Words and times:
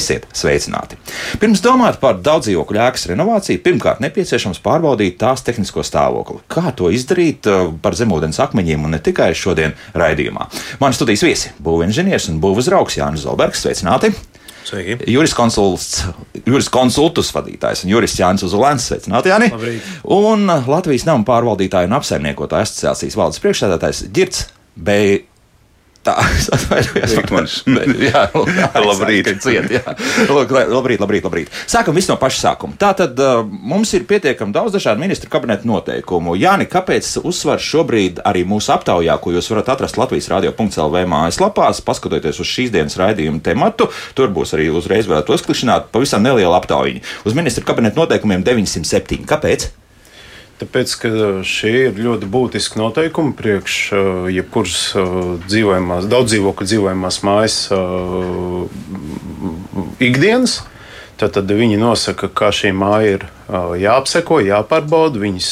Esiet 0.00 0.24
sveicināti! 0.36 0.96
Pirms 1.42 1.60
domāt 1.64 1.98
par 2.00 2.20
daudzdzīvokļu 2.24 2.80
ēkas 2.86 3.06
renovāciju, 3.10 3.60
pirmkārt 3.64 4.00
nepieciešams 4.04 4.62
pārbaudīt 4.64 5.18
tās 5.20 5.44
tehnisko 5.44 5.84
stāvokli. 5.84 6.40
Kā 6.50 6.72
to 6.76 6.88
izdarīt 6.94 7.48
uh, 7.50 7.68
par 7.84 7.98
zemūdens 7.98 8.40
akmeņiem 8.46 8.86
un 8.88 8.96
ne 8.96 9.02
tikai 9.04 9.32
šodien 9.36 9.76
raidījumā? 9.92 10.48
Mani 10.80 10.96
studijas 10.96 11.26
viesi- 11.26 11.52
būvinženieris 11.66 12.30
un 12.32 12.40
būvuzraugs 12.40 12.96
Jānis 13.00 13.26
Zolbergs. 13.26 13.60
Sveicināti! 13.60 14.14
Sveiki. 14.64 14.96
Juris 15.10 15.32
konsults, 15.34 16.04
juris 16.46 16.68
konsultus 16.72 17.32
vadītājs 17.34 17.84
un 17.84 17.92
jurists 17.94 18.20
Jānis 18.20 18.44
Uzulēns. 18.46 18.86
Sveicināti, 18.88 19.32
Jāni! 19.32 19.50
Labrīt. 19.52 19.88
Un 20.16 20.46
Latvijas 20.46 21.06
nama 21.08 21.26
pārvaldītāju 21.26 21.90
un 21.90 21.96
apsaimniekotāju 21.98 22.68
asociācijas 22.68 23.18
valdes 23.20 23.42
priekšsēdētājs 23.44 24.04
Girts 24.14 24.46
B. 24.76 25.00
Tā, 26.00 26.14
es 26.32 26.46
atvainojos. 26.48 27.58
Jā, 28.08 28.22
Labrīt. 28.88 29.28
Ciet, 29.44 29.68
jā. 29.68 29.82
Lūk, 30.30 30.52
labrīt, 30.72 31.00
labrīt, 31.02 31.26
labrīt. 31.26 31.50
Sākam 31.68 31.96
visu 31.96 32.08
no 32.12 32.16
paša 32.20 32.40
sākuma. 32.46 32.76
Tātad 32.80 33.18
uh, 33.20 33.42
mums 33.44 33.92
ir 33.96 34.06
pietiekami 34.08 34.54
daudz 34.54 34.72
dažādu 34.78 35.02
ministru 35.02 35.28
kabineta 35.32 35.68
noteikumu. 35.68 36.38
Jāni, 36.40 36.64
kāpēc 36.72 37.10
uzsvars 37.20 37.66
šobrīd 37.66 38.22
arī 38.24 38.46
mūsu 38.48 38.72
aptaujā, 38.72 39.18
ko 39.20 39.34
jūs 39.36 39.50
varat 39.52 39.74
atrast 39.76 40.00
Latvijas 40.00 40.30
radio.lv 40.32 41.04
mājaslapās, 41.12 41.82
paskatoties 41.84 42.40
uz 42.40 42.48
šīs 42.48 42.72
dienas 42.72 42.96
raidījumu 43.00 43.44
tematu, 43.44 43.90
tur 44.16 44.32
būs 44.32 44.56
arī 44.56 44.70
uzreiz 44.72 45.10
varētu 45.10 45.36
uzklišināt 45.36 45.92
pavisam 45.92 46.24
nelielu 46.24 46.56
aptaujiņu. 46.56 47.04
Uz 47.28 47.36
ministru 47.36 47.68
kabineta 47.68 48.00
noteikumiem 48.00 48.46
907. 48.46 49.28
Kāpēc? 49.28 49.68
Tāpēc, 50.60 50.92
ka 51.00 51.10
šie 51.48 51.70
ir 51.86 52.00
ļoti 52.04 52.26
būtiski 52.28 52.76
noteikumi 52.76 53.32
priekš 53.32 53.76
uh, 53.96 54.26
jebkuras 54.28 54.80
uh, 54.92 55.14
dzīvojamās, 55.46 56.04
daudz 56.10 56.34
dzīvokļu 56.34 56.66
dzīvojamās 56.68 57.18
mājas 57.24 57.56
uh, 57.72 58.68
ikdienas. 60.04 60.58
Tad, 61.16 61.32
tad 61.38 61.48
viņi 61.52 61.80
nosaka, 61.80 62.28
kā 62.28 62.50
šī 62.52 62.74
māja 62.76 63.16
ir 63.16 63.24
jāapseko, 63.82 64.38
jāpārbauda, 64.40 65.20
viņas 65.20 65.48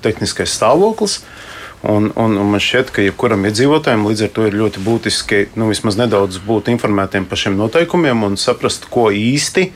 tehniskais 0.00 0.54
stāvoklis. 0.56 1.18
Un, 1.84 2.08
un, 2.16 2.38
un 2.40 2.54
man 2.54 2.62
šķiet, 2.62 2.88
ka 2.94 3.04
jebkuram 3.04 3.44
iedzīvotājam 3.44 4.06
līdz 4.08 4.24
ar 4.24 4.32
to 4.38 4.46
ir 4.48 4.56
ļoti 4.56 4.84
būtiski 4.86 5.42
nu, 5.60 5.68
vismaz 5.68 6.00
nedaudz 6.00 6.40
būt 6.48 6.72
informētiem 6.72 7.28
par 7.28 7.42
šiem 7.44 7.60
noteikumiem 7.60 8.24
un 8.24 8.40
saprast, 8.40 8.88
ko 8.88 9.10
īsti 9.12 9.68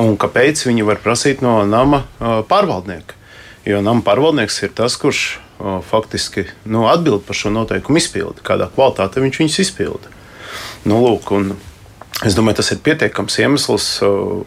un 0.00 0.16
kāpēc 0.16 0.64
viņi 0.64 0.88
var 0.88 1.04
prasīt 1.04 1.44
no 1.44 1.58
nama 1.68 2.06
pārvaldnieka. 2.48 3.15
Jo 3.66 3.82
nama 3.82 4.04
pārvaldnieks 4.06 4.60
ir 4.62 4.74
tas, 4.78 4.94
kurš 5.00 5.22
o, 5.58 5.80
faktiski 5.82 6.46
nu, 6.64 6.86
atbild 6.90 7.24
par 7.26 7.38
šo 7.38 7.50
noteikumu 7.50 7.98
izpildi, 7.98 8.44
kādā 8.46 8.68
kvalitātē 8.74 9.24
viņš 9.24 9.40
viņus 9.42 9.62
izpilda. 9.66 10.12
Nu, 10.86 11.00
lūk, 11.02 11.32
un, 11.34 11.56
Es 12.24 12.32
domāju, 12.32 12.56
tas 12.62 12.70
ir 12.72 12.78
pietiekams 12.80 13.34
iemesls 13.42 13.86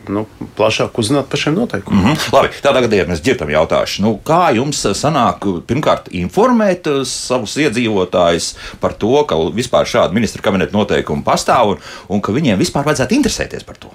nu, 0.10 0.24
plašāk 0.58 0.96
uzzināt 0.98 1.28
par 1.30 1.38
šiem 1.38 1.54
noteikumiem. 1.54 2.02
Mm 2.02 2.16
-hmm. 2.16 2.34
Labi, 2.34 2.50
tādā 2.66 2.82
gadījumā 2.82 3.14
es 3.14 3.22
dzirdam 3.22 3.50
jautājumu, 3.54 4.02
nu, 4.06 4.14
kā 4.26 4.56
jums 4.56 4.82
sanāk 4.98 5.46
pirmkārt 5.70 6.10
informēt 6.10 6.90
uh, 6.90 7.04
savus 7.06 7.58
iedzīvotājus 7.58 8.56
par 8.82 8.94
to, 8.94 9.24
ka 9.24 9.36
vispār 9.54 9.86
šāda 9.86 10.12
ministra 10.14 10.42
kabineta 10.42 10.74
noteikuma 10.78 11.22
pastāv 11.24 11.76
un, 11.76 11.78
un 12.10 12.22
ka 12.22 12.32
viņiem 12.32 12.58
vispār 12.58 12.86
vajadzētu 12.86 13.14
interesēties 13.14 13.64
par 13.64 13.78
to? 13.78 13.94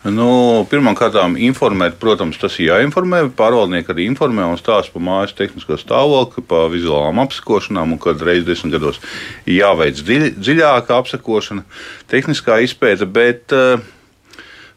Nu, 0.00 0.64
Pirmkārt, 0.64 1.18
informēt, 1.44 1.98
protams, 2.00 2.38
tas 2.40 2.54
ir 2.56 2.70
jāinformē. 2.70 3.26
Pārvaldnieki 3.36 3.92
arī 3.92 4.06
informē 4.08 4.46
un 4.48 4.56
stāsta 4.56 4.94
par 4.94 5.04
mājas 5.04 5.36
tehnisko 5.36 5.76
stāvokli, 5.76 6.44
par 6.48 6.70
vizuālām 6.72 7.20
apsakošanām, 7.20 7.92
un 7.92 8.00
kad 8.00 8.22
reizes 8.24 8.48
desmit 8.48 8.78
gados 8.78 9.00
jāveic 9.44 10.00
dziļ, 10.00 10.26
dziļāka 10.40 10.96
apsakošana, 11.02 11.66
tehniskā 12.08 12.62
izpēta. 12.64 13.04
Bet, 13.04 13.52
uh, 13.52 13.84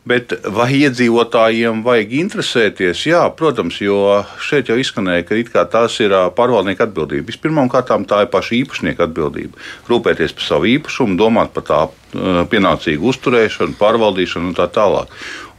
Bet 0.04 0.34
vai 0.52 0.68
iedzīvotājiem 0.84 1.80
vajag 1.86 2.10
interesēties? 2.18 3.06
Jā, 3.08 3.22
protams, 3.40 3.78
jo 3.80 4.20
šeit 4.44 4.68
jau 4.68 4.76
izskanēja, 4.76 5.24
ka 5.48 5.64
tās 5.72 5.96
ir 6.04 6.12
pārvaldnieka 6.36 6.90
atbildība. 6.90 7.30
Vispirmkārt, 7.32 7.94
tā 8.10 8.20
ir 8.26 8.32
paša 8.34 8.58
īpašnieka 8.58 9.08
atbildība. 9.08 9.56
Rūpēties 9.88 10.36
par 10.36 10.44
savu 10.44 10.68
īpašumu, 10.74 11.16
domāt 11.16 11.56
par 11.56 11.64
tā 11.70 11.80
pienācīgu 12.14 13.10
uzturēšanu, 13.14 13.78
pārvaldīšanu 13.80 14.52
un 14.52 14.58
tā 14.58 14.70
tālāk. 14.72 15.12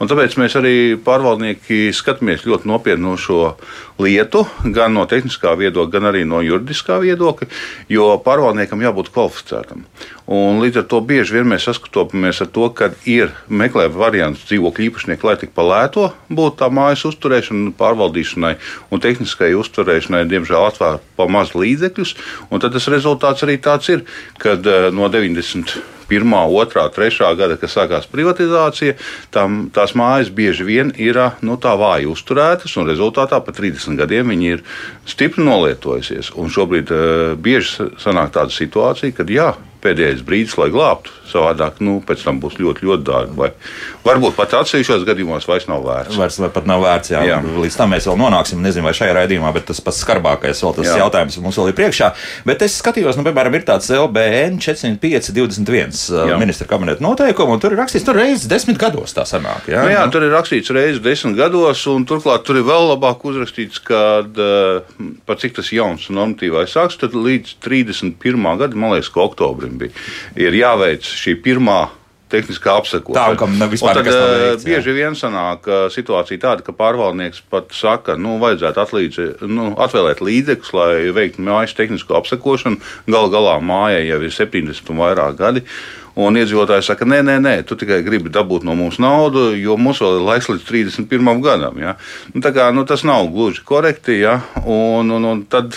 Un 0.03 0.11
tāpēc 0.11 0.35
mēs 0.37 0.57
arī 0.59 0.75
pārvaldnieki 1.01 1.93
skatāmies 1.95 2.43
ļoti 2.49 2.67
nopietni 2.67 3.13
uz 3.13 3.23
šo 3.23 3.53
lietu, 4.03 4.43
gan 4.75 4.93
no 4.97 5.05
tehniskā 5.07 5.53
viedokļa, 5.61 5.93
gan 5.93 6.09
arī 6.11 6.25
no 6.27 6.41
juridiskā 6.43 6.99
viedokļa, 7.05 7.47
jo 7.95 8.09
pārvaldniekam 8.27 8.83
jābūt 8.83 9.13
kvalificētam. 9.15 9.87
Un 10.35 10.59
līdz 10.65 10.83
ar 10.83 10.89
to 10.91 11.01
bieži 11.07 11.37
vien 11.37 11.47
mēs 11.47 11.69
sastopamies 11.69 12.43
ar 12.43 12.51
to, 12.51 12.67
ka 12.75 12.91
ir 13.07 13.31
meklē 13.47 13.87
variants 13.95 14.43
dzīvokļu 14.49 14.89
īpašnieku, 14.91 15.31
lai 15.31 15.39
tik 15.39 15.55
palēto 15.55 16.11
būtu 16.27 16.59
tā 16.65 16.73
mājas 16.75 17.07
uzturēšana, 17.13 17.77
pārvaldīšanai 17.79 18.55
un 18.91 19.05
tehniskai 19.05 19.55
uzturēšanai, 19.61 20.27
diemžēl 20.27 20.71
atvēl 20.73 21.03
pa 21.15 21.31
maz 21.31 21.55
līdzekļus. 21.55 22.17
Tad 22.51 22.73
tas 22.75 22.91
rezultāts 22.91 23.47
arī 23.47 23.61
tāds 23.63 23.95
ir, 23.95 24.09
kad 24.43 24.67
eh, 24.67 24.91
no 24.91 25.07
90 25.13 25.94
pirmā, 26.09 26.45
otrā, 26.47 26.87
trešā 26.93 27.33
gada, 27.39 27.59
kad 27.61 27.73
sākās 27.73 28.09
privatizācija, 28.11 28.97
tam, 29.35 29.69
tās 29.75 29.97
mājas 29.99 30.33
bieži 30.35 30.67
vien 30.67 30.93
ir 31.01 31.21
nu, 31.45 31.59
tā 31.61 31.75
vāji 31.79 32.09
uzturētas, 32.11 32.77
un 32.81 32.89
rezultātā 32.91 33.41
pa 33.45 33.55
30 33.55 34.01
gadiem 34.01 34.33
viņi 34.35 34.51
ir 34.57 34.65
stipri 35.09 35.45
nolietojusies. 35.47 36.33
Un 36.41 36.51
šobrīd 36.53 36.91
uh, 36.95 37.37
bieži 37.39 37.91
sanāk 38.03 38.35
tāda 38.35 38.55
situācija, 38.55 39.15
kad 39.17 39.31
jā, 39.31 39.53
pēdējais 39.85 40.25
brīdis, 40.27 40.57
lai 40.61 40.71
glābtu. 40.73 41.13
Savādāk, 41.25 41.79
nu, 41.83 41.99
pēc 42.05 42.21
tam 42.27 42.39
būs 42.43 42.59
ļoti, 42.61 42.85
ļoti 42.85 43.05
dārgi. 43.07 43.33
Vai 43.39 43.49
varbūt 44.05 44.37
pat 44.37 44.53
atsevišķos 44.61 45.07
gadījumos 45.09 45.47
vairs 45.49 45.67
nav 45.71 45.85
vērts. 45.87 46.19
Vairs 46.21 46.37
pat 46.53 46.69
nav 46.69 46.85
vērts, 46.85 47.13
jā. 47.15 47.23
jā. 47.27 47.39
Līdz 47.43 47.79
tam 47.81 47.95
mēs 47.95 48.07
vēl 48.11 48.19
nonāksim. 48.21 48.61
Nezinu, 48.65 48.85
vai 48.87 48.93
šajā 48.97 49.17
raidījumā, 49.17 49.53
bet 49.57 49.67
tas 49.71 49.81
pats 49.85 50.03
skarbākais 50.05 50.61
vēl 50.65 50.77
tas 50.77 50.91
jā. 50.91 50.99
jautājums 51.01 51.39
mums 51.43 51.59
vēl 51.61 51.73
ir 51.73 51.79
priekšā. 51.81 52.11
Bet 52.47 52.63
es 52.67 52.77
skatījos, 52.83 53.19
nu, 53.19 53.25
piemēram, 53.27 53.57
ir 53.57 53.65
tāds 53.67 53.89
LBN 53.97 54.61
405, 54.63 55.33
21 55.35 55.97
jā. 56.31 56.39
ministra 56.41 56.69
kabineta 56.71 57.05
noteikumu, 57.05 57.57
un 57.57 57.65
tur 57.65 57.75
ir 57.75 57.81
rakstīts, 57.83 58.07
tur 58.07 58.21
reizes 58.21 58.47
desmit 58.51 58.79
gados 58.81 59.17
tā 59.17 59.25
sanāk. 59.29 59.69
Jā, 59.73 59.87
nu, 59.89 59.95
jā 59.97 60.05
tur 60.13 60.29
ir 60.29 60.35
rakstīts 60.37 60.73
reizes 60.77 61.03
desmit 61.05 61.39
gados, 61.41 61.87
un 61.91 62.07
turklāt 62.09 62.45
tur 62.47 62.61
ir 62.61 62.69
vēl 62.69 62.91
labāk 62.93 63.25
uzrakstīts, 63.27 63.81
ka 63.85 64.05
pat 65.25 65.43
cik 65.43 65.57
tas 65.59 65.73
jauns 65.75 66.07
normatīvais 66.13 66.77
akts, 66.85 67.01
tad 67.01 67.17
līdz 67.17 67.57
31. 67.65 68.49
gada, 68.61 68.79
man 68.79 68.95
liekas, 68.95 69.11
ka 69.15 69.25
oktobrim 69.25 69.74
bija, 69.81 70.07
ir 70.41 70.57
jāveic 70.59 71.07
šī 71.07 71.39
pirmā 71.45 71.83
tehniskā 72.35 72.77
apsekošana. 72.81 73.35
Tā, 73.35 73.39
kam 73.39 73.57
vispār 73.71 74.01
tad, 74.01 74.09
veikts, 74.09 74.67
bieži 74.67 74.93
jā. 74.93 74.97
vien 74.99 75.19
sanāk 75.19 75.69
situācija 75.95 76.43
tāda, 76.43 76.65
ka 76.67 76.75
pārvaldnieks 76.77 77.45
pat 77.53 77.75
saka, 77.77 78.19
nu, 78.21 78.39
vajadzētu 78.43 78.83
atlīdzi, 78.85 79.27
nu, 79.51 79.73
atvēlēt 79.85 80.23
līdzekļus, 80.25 80.73
lai 80.77 80.95
veiktu 81.15 81.45
mājas 81.45 81.77
tehnisko 81.79 82.17
apsekošanu. 82.21 82.81
Galu 83.11 83.31
galā 83.35 83.59
mājai 83.63 84.07
jau 84.09 84.23
ir 84.25 84.35
70 84.35 84.95
un 84.95 85.05
vairāk 85.05 85.39
gadi. 85.41 85.65
Un 86.15 86.37
iedzīvotāji 86.39 86.85
saka, 86.87 87.07
nē, 87.11 87.25
nē, 87.27 87.41
nē, 87.43 87.55
tu 87.67 87.75
tikai 87.79 87.99
gribi 88.07 88.31
dabūt 88.31 88.63
no 88.67 88.77
mums 88.79 89.01
naudu, 89.03 89.49
jo 89.59 89.75
mums 89.75 89.99
vēl 90.03 90.21
ir 90.21 90.29
laiks 90.29 90.47
līdz 90.47 90.69
31. 90.69 91.41
gadam. 91.43 91.81
Ja? 91.83 91.97
Nu, 92.31 92.43
kā, 92.45 92.69
nu, 92.75 92.85
tas 92.87 93.03
nav 93.03 93.27
gluži 93.35 93.65
korekti. 93.67 94.21
Ja? 94.21 94.37
Un, 94.63 95.11
un, 95.11 95.27
un 95.33 95.43
tad, 95.51 95.75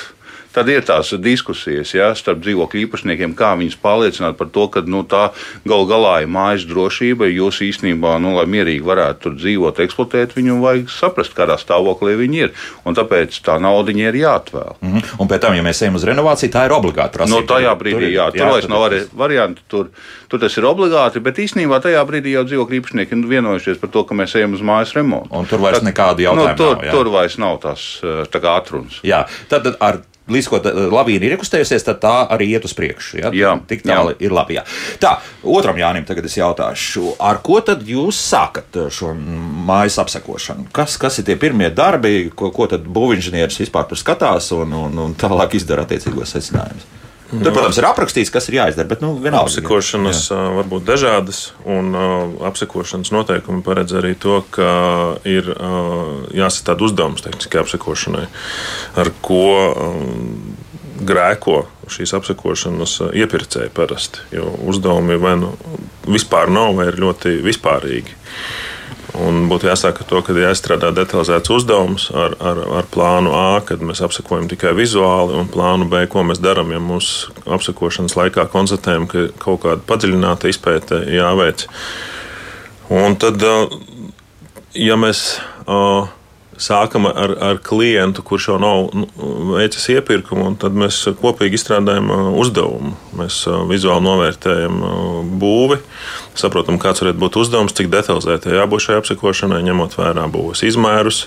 tad 0.57 0.69
ir 0.71 0.85
tās 0.85 1.11
diskusijas 1.21 1.93
ja, 1.93 2.09
starp 2.17 2.41
dzīvokļu 2.41 2.83
īpašniekiem, 2.85 3.35
kā 3.37 3.53
viņus 3.59 3.77
pārliecināt 3.83 4.37
par 4.39 4.49
to, 4.53 4.65
ka 4.73 4.81
nu, 4.89 5.03
tā 5.07 5.29
gal 5.67 5.85
galā 5.89 6.15
ir 6.23 6.31
mājas 6.33 6.65
drošība. 6.69 7.29
Jūs 7.29 7.61
īstenībā, 7.67 8.15
nu, 8.23 8.33
lai 8.37 8.47
mierīgi 8.49 8.85
varētu 8.85 9.27
tur 9.27 9.37
dzīvot, 9.37 9.81
eksploatēt, 9.85 10.33
viņu 10.37 10.57
vajag 10.63 10.91
saprast, 10.93 11.35
kādā 11.37 11.59
stāvoklī 11.61 12.15
viņi 12.23 12.43
ir. 12.47 12.55
Un 12.87 12.97
tāpēc 12.97 13.37
tā 13.45 13.59
nauda 13.61 13.93
ir 13.93 14.17
jāatvēl. 14.17 14.75
Mm 14.81 14.93
-hmm. 14.93 15.13
Un 15.21 15.29
pēc 15.29 15.45
tam, 15.45 15.55
ja 15.55 15.63
mēs 15.63 15.81
ejam 15.81 15.95
uz 15.95 16.03
renovāciju, 16.07 16.51
tā 16.53 16.65
ir 16.65 16.73
obligāta 16.73 17.19
prasība. 17.19 17.35
No 17.35 17.41
nu, 17.41 17.47
tajā 17.47 17.73
brīdī, 17.77 18.09
tur, 18.09 18.17
jā, 18.17 18.27
tur 18.31 18.41
jā, 18.41 18.51
vairs 18.51 18.67
nav 18.67 18.81
arī 18.89 19.01
varianti. 19.13 19.61
Tur, 19.67 19.89
tur 20.27 20.39
tas 20.39 20.57
ir 20.57 20.65
obligāti, 20.65 21.19
bet 21.19 21.37
īstenībā 21.37 21.81
tajā 21.81 22.03
brīdī 22.05 22.33
jau 22.33 22.43
dzīvokļu 22.43 22.81
īpašnieki 22.81 23.13
ir 23.13 23.27
vienojušies 23.27 23.77
par 23.77 23.89
to, 23.89 24.03
ka 24.03 24.15
mēs 24.15 24.35
ejam 24.35 24.53
uz 24.53 24.61
mājas 24.61 24.93
remontu. 24.93 25.29
Un 25.31 25.45
tur 25.45 25.59
vairs 25.59 25.81
nekādi 25.81 26.23
jautājumi. 26.23 26.51
Nu, 26.51 26.57
tur, 26.57 26.75
nav, 26.75 26.85
jā. 26.85 26.91
tur 26.91 27.09
vairs 27.09 27.37
nav 27.37 27.57
tas 27.61 27.87
tā 28.31 28.39
kā 28.39 28.57
atrunas. 28.57 28.99
Jā, 29.03 29.25
tad 29.49 29.75
ar 29.79 30.01
līdz 30.31 30.49
ko 30.51 30.59
lavīna 30.93 31.27
ir 31.27 31.35
iekustējusies, 31.37 31.85
tad 31.87 32.01
tā 32.03 32.15
arī 32.33 32.49
iet 32.55 32.67
uz 32.67 32.75
priekšu. 32.77 33.21
Ja? 33.21 33.31
Jā, 33.35 33.53
tik 33.69 33.85
tālu 33.87 34.15
ir 34.19 34.35
labi. 34.35 34.57
Jā. 34.59 34.65
Tā, 35.01 35.13
otram 35.47 35.79
Jānim 35.79 36.07
tagad 36.07 36.27
es 36.29 36.37
jautāšu, 36.39 37.15
ar 37.23 37.41
ko 37.45 37.59
tad 37.65 37.85
jūs 37.87 38.19
sākat 38.19 38.81
šo 38.93 39.13
mājas 39.67 39.99
apsekošanu? 40.03 40.69
Kas, 40.75 40.97
kas 41.01 41.21
ir 41.21 41.29
tie 41.29 41.37
pirmie 41.39 41.71
darbi, 41.73 42.29
ko, 42.35 42.51
ko 42.55 42.69
tad 42.71 42.87
būvinženieris 42.87 43.63
vispār 43.63 43.87
tur 43.89 43.99
skatās 43.99 44.51
un, 44.57 44.75
un, 44.75 45.03
un 45.07 45.17
tālāk 45.17 45.57
izdara 45.59 45.87
attiecīgos 45.87 46.35
secinājumus? 46.37 46.96
Tur, 47.27 47.51
protams, 47.51 47.75
ir 47.79 47.87
aprakstīts, 47.89 48.31
kas 48.31 48.47
ir 48.47 48.55
jāizdara, 48.61 48.87
bet 48.87 49.01
nu, 49.03 49.11
vienalga. 49.19 49.49
Apsekošanas 49.49 50.21
jā. 50.31 50.37
var 50.55 50.69
būt 50.71 50.85
dažādas, 50.87 51.41
un 51.67 51.91
apsekošanas 52.47 53.11
noteikumi 53.11 53.65
paredz 53.65 53.97
arī 53.99 54.13
to, 54.15 54.39
ka 54.55 54.69
ir 55.27 55.49
jāsastāda 56.37 56.87
uzdevums 56.87 57.25
tehniskai 57.25 57.59
apsekošanai, 57.65 58.27
ar 59.03 59.11
ko 59.25 59.43
grēko 61.07 61.65
šīs 61.91 62.15
apsekošanas 62.17 62.97
iepirkēji 63.11 63.73
parasti. 63.75 64.23
Jo 64.35 64.49
uzdevumi 64.67 65.19
vai 65.21 65.35
nu 65.39 65.53
vispār 66.07 66.51
nav, 66.53 66.75
vai 66.79 66.89
ir 66.91 66.99
ļoti 67.03 67.37
vispārīgi. 67.45 68.15
Un 69.15 69.45
būtu 69.47 69.69
jāsaka 69.69 70.03
to, 70.07 70.19
ka 70.25 70.35
jāizstrādā 70.35 70.89
detalizēts 70.95 71.51
uzdevums 71.53 72.09
ar, 72.11 72.35
ar, 72.43 72.59
ar 72.81 72.89
plānu 72.91 73.31
A, 73.31 73.61
kad 73.65 73.79
mēs 73.85 74.01
apsekojam 74.03 74.49
tikai 74.51 74.73
vizuāli, 74.75 75.37
un 75.39 75.47
plānu 75.51 75.87
B, 75.87 76.03
ko 76.11 76.25
mēs 76.27 76.41
darām, 76.43 76.73
ja 76.75 76.81
mūsu 76.83 77.31
apsekošanas 77.47 78.17
laikā 78.19 78.49
konstatējam, 78.51 79.07
ka 79.07 79.29
kaut 79.39 79.63
kāda 79.63 79.79
padziļināta 79.87 80.51
izpēte 80.51 81.01
jāveic. 81.15 81.67
Un 82.91 83.15
tad, 83.19 83.43
ja 84.75 84.99
mēs 84.99 85.23
sākam 86.57 87.07
ar, 87.09 87.33
ar 87.43 87.59
klientu, 87.63 88.23
kurš 88.25 88.49
jau 88.51 88.57
nav 88.61 88.89
nu, 88.97 89.07
veicis 89.53 89.87
iepirkumu, 89.93 90.51
tad 90.59 90.75
mēs 90.77 90.99
kopīgi 91.21 91.59
izstrādājam 91.59 92.09
uzdevumu. 92.37 92.95
Mēs 93.17 93.43
vizuāli 93.69 94.05
novērtējam 94.07 94.81
būvi, 95.41 95.79
saprotam, 96.41 96.79
kāds 96.81 97.03
varētu 97.03 97.21
būt 97.21 97.39
uzdevums, 97.41 97.75
cik 97.77 97.89
detalizēti 97.93 98.55
jābūt 98.55 98.85
šai 98.87 98.99
apsekošanai, 99.01 99.63
ņemot 99.67 99.97
vērā 99.99 100.27
būves 100.31 100.63
izmērus 100.67 101.25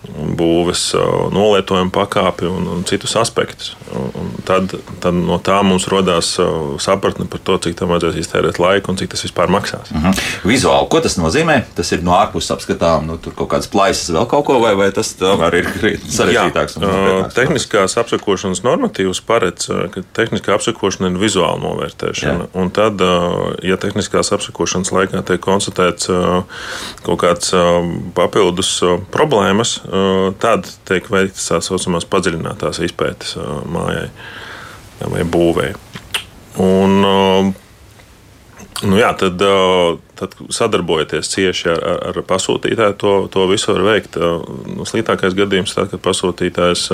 būves 0.00 0.90
nolietojumu 1.34 1.92
pakāpi 1.92 2.48
un, 2.48 2.66
un 2.72 2.84
citus 2.88 3.12
aspektus. 3.20 3.74
Un 3.92 4.30
tad, 4.48 4.72
tad 5.02 5.16
no 5.16 5.36
tā 5.42 5.58
mums 5.66 5.88
radās 5.92 6.32
sapratne 6.80 7.26
par 7.30 7.42
to, 7.44 7.58
cik 7.66 7.76
tam 7.78 7.92
vajadzēs 7.92 8.20
iztērēt 8.22 8.60
laiku 8.62 8.92
un 8.92 9.00
cik 9.00 9.12
tas 9.12 9.24
vispār 9.26 9.52
maksās. 9.52 9.90
Uh 9.92 10.06
-huh. 10.06 10.22
Vizuāli, 10.48 10.88
ko 10.88 11.00
tas 11.04 11.18
nozīmē? 11.18 11.62
Tas 11.74 11.92
ir 11.92 12.02
no 12.02 12.14
ārpuses 12.16 12.52
apskatām, 12.54 13.06
nu, 13.06 13.18
tur 13.18 13.34
kaut 13.36 13.50
kādas 13.52 13.68
plaisas, 13.68 14.10
vēl 14.10 14.26
kaut 14.26 14.44
ko, 14.46 14.58
vai, 14.60 14.74
vai 14.74 14.90
tas 14.92 15.12
tomēr 15.14 15.54
ir 15.54 15.68
sarežģītāks? 16.16 16.78
Jā, 16.80 17.28
tehniskās 17.34 17.96
apsakošanas 17.96 18.62
normatīvas 18.62 19.20
paredz, 19.20 19.68
ka 19.92 20.02
tehniskā 20.12 20.54
apsakošana 20.54 21.10
ir 21.10 21.20
vizuāla 21.20 21.60
novērtēšana. 21.60 22.48
Jā. 22.48 22.48
Un 22.54 22.70
tad, 22.70 23.00
ja 23.62 23.76
tehniskās 23.76 24.32
apsakošanas 24.32 24.92
laikā 24.92 25.22
tiek 25.22 25.40
konstatēts 25.40 26.08
kaut 27.02 27.20
kāds 27.20 27.52
papildus 28.14 28.80
problēmas, 29.10 29.80
tad 30.42 30.68
tiek 30.88 31.08
veiktas 31.10 31.48
tā 31.50 31.58
saucamās 31.64 32.06
padziļinātās 32.10 32.82
izpētes 32.86 33.34
mājai 33.70 34.06
vai 35.00 35.24
būvēi. 35.24 35.74
Un, 36.60 36.96
nu 38.82 38.98
jā, 38.98 39.10
tad, 39.18 39.40
tad 40.18 40.34
sadarbojoties 40.52 41.30
cieši 41.32 41.70
ar, 41.72 41.84
ar 42.10 42.20
pasūtītāju, 42.28 42.96
to, 43.00 43.12
to 43.32 43.46
visu 43.50 43.72
var 43.72 43.86
veikt. 43.86 44.18
Nu, 44.20 44.86
sliktākais 44.88 45.36
gadījums 45.38 45.72
ir 45.72 45.80
tad, 45.80 45.90
kad 45.94 46.04
pasūtītājs 46.04 46.84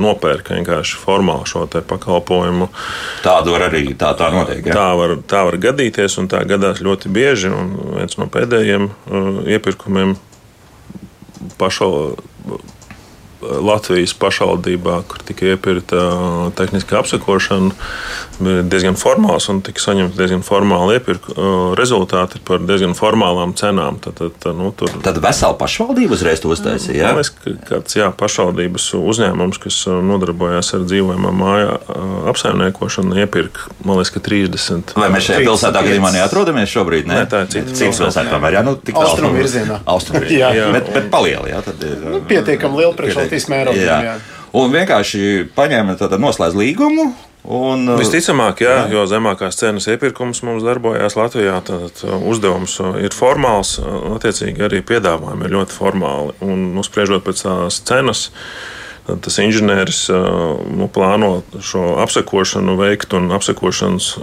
nopērk 0.00 0.52
vienkārši 0.56 1.00
formāli 1.00 1.48
šo 1.50 1.64
pakalpojumu. 1.70 2.68
Tādu 3.24 3.56
var 3.56 3.68
arī 3.70 3.86
tā, 3.98 4.12
tā 4.18 4.28
notiek. 4.34 4.66
Ja? 4.68 4.76
Tā, 4.76 4.86
var, 5.00 5.16
tā 5.30 5.42
var 5.48 5.58
gadīties, 5.62 6.18
un 6.20 6.28
tā 6.32 6.44
gadās 6.48 6.84
ļoti 6.84 7.12
bieži. 7.14 7.54
Viens 7.96 8.20
no 8.20 8.28
pēdējiem 8.30 8.90
iepirkumiem 9.56 10.18
pašo 11.58 11.90
But. 12.44 12.73
Latvijas 13.64 14.14
pašvaldībā, 14.18 15.00
kur 15.08 15.22
tika 15.26 15.52
iepirkta 15.52 16.00
tehniskā 16.58 17.00
apsekošana, 17.02 17.72
bija 18.40 18.64
diezgan 18.66 18.98
formāls 18.98 19.48
un 19.52 19.60
tika 19.64 19.82
saņemts 19.82 20.18
diezgan 20.18 20.44
formāli 20.46 20.98
iepirku 20.98 21.34
rezultāti 21.78 22.40
par 22.44 22.62
diezgan 22.64 22.96
formālām 22.98 23.54
cenām. 23.58 24.00
Tad, 24.04 24.18
tad, 24.20 24.48
nu, 24.58 24.70
tur... 24.76 24.90
tad 25.04 25.20
vesela 25.22 25.56
pašvaldība 25.58 26.16
uzreiz 26.16 26.42
to 26.42 26.50
uztaisīja. 26.54 27.12
Jā, 27.12 27.26
ka 27.44 27.54
kāds 27.68 27.98
jā, 27.98 28.10
pašvaldības 28.18 28.90
uzņēmums, 28.98 29.60
kas 29.62 29.80
nodarbojas 29.86 30.74
ar 30.76 30.86
dzīvojamā 30.88 31.32
māja 31.34 31.78
apsaimniekošanu, 32.32 33.18
iepirka, 33.24 33.68
man 33.84 34.00
liekas, 34.00 34.14
30. 34.24 34.94
Vai 34.98 35.10
mēs 35.12 35.28
šajā 35.28 35.44
pilsētā 35.44 35.84
gadījumā 35.84 36.12
neatrodamies 36.16 36.72
šobrīd? 36.72 37.08
Ne? 37.10 37.20
Nē, 37.22 37.28
tā 37.30 37.44
ir 37.44 37.52
cita 37.52 37.74
pilsēta. 37.76 38.24
Tomēr, 38.30 38.58
jā, 38.58 38.64
nu, 38.66 38.76
austrumu 39.02 39.38
virzienā. 39.38 39.80
Austrumu 39.90 40.24
virzienā. 40.24 40.40
jā, 40.40 40.50
jā. 40.58 40.68
Bet, 40.74 40.90
bet 40.94 41.10
palieli, 41.12 41.52
jā. 41.52 41.60
Tad, 41.66 41.84
nu, 42.02 42.20
pietiekam 42.28 42.76
liela 42.78 42.94
priekšrocība. 42.96 43.33
Latvijas 43.34 43.50
mērogā. 43.52 43.84
Jā. 43.84 44.00
Jā. 44.06 44.16
Un 44.54 44.70
vienkārši 44.70 45.48
paņēma 45.56 45.96
tādu 45.98 46.20
noslēdz 46.22 46.54
līgumu. 46.58 47.08
Un, 47.44 47.82
uh, 47.90 47.98
Visticamāk, 48.00 48.62
jā, 48.64 48.74
jā, 48.86 48.92
jo 48.94 49.02
zemākās 49.10 49.58
cenas 49.60 49.84
iepirkums 49.92 50.40
mums 50.46 50.64
darbojās 50.64 51.18
Latvijā. 51.18 51.58
Tad 51.66 52.00
uh, 52.06 52.14
uzdevums 52.30 52.78
uh, 52.80 52.94
ir 53.04 53.12
formāls, 53.12 53.76
attiecīgi 54.14 54.64
arī 54.64 54.80
piedāvājumi 54.86 55.44
ir 55.44 55.56
ļoti 55.58 55.76
formāli. 55.76 56.36
Un, 56.46 56.70
nu, 56.76 56.86
spriežot 56.86 57.26
pēc 57.26 57.44
tās 57.44 57.82
cenas, 57.84 58.30
tas 59.04 59.36
inženieris 59.42 60.06
nu, 60.08 60.86
plāno 60.88 61.42
šo 61.60 61.98
apsekošanu 62.00 62.78
veikt 62.78 63.12
un 63.18 63.28
apsekošanas 63.36 64.14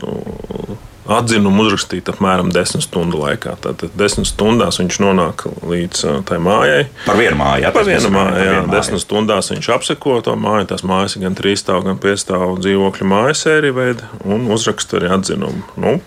atzinumu 1.18 1.66
uzrakstīt 1.66 2.10
apmēram 2.12 2.52
10 2.54 2.86
stundu 2.86 3.22
laikā. 3.22 3.56
Tātad 3.63 3.94
10 4.00 4.28
stundās 4.30 4.80
viņš 4.81 5.00
nonāk 5.04 5.46
līdz 5.68 6.04
tai 6.30 6.40
mājai. 6.44 6.86
Par 7.06 7.19
vienu 7.19 7.38
māju, 7.40 7.66
jā, 7.66 7.72
par 7.75 7.88
vienu 7.88 8.12
māju. 8.13 8.46
Jā, 8.48 8.60
10 8.72 9.04
stundās 9.04 9.52
viņš 9.54 9.72
apseko 9.78 10.19
to 10.25 10.36
māju. 10.40 10.69
Tās 10.72 10.86
mājas 10.88 11.18
ir 11.18 11.25
gan 11.28 11.38
3 11.38 11.58
stāvu, 11.63 11.86
gan 11.90 12.02
5 12.02 12.25
stāvu 12.25 12.60
dzīvokļu 12.63 13.10
mājas 13.13 13.46
sērija 13.48 13.78
veida 13.78 14.12
un 14.25 14.50
uzraksta 14.52 15.00
arī 15.00 15.12
atzinumu. 15.18 15.66
Nu, 15.81 15.98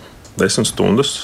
10 0.41 0.71
stundas 0.71 1.15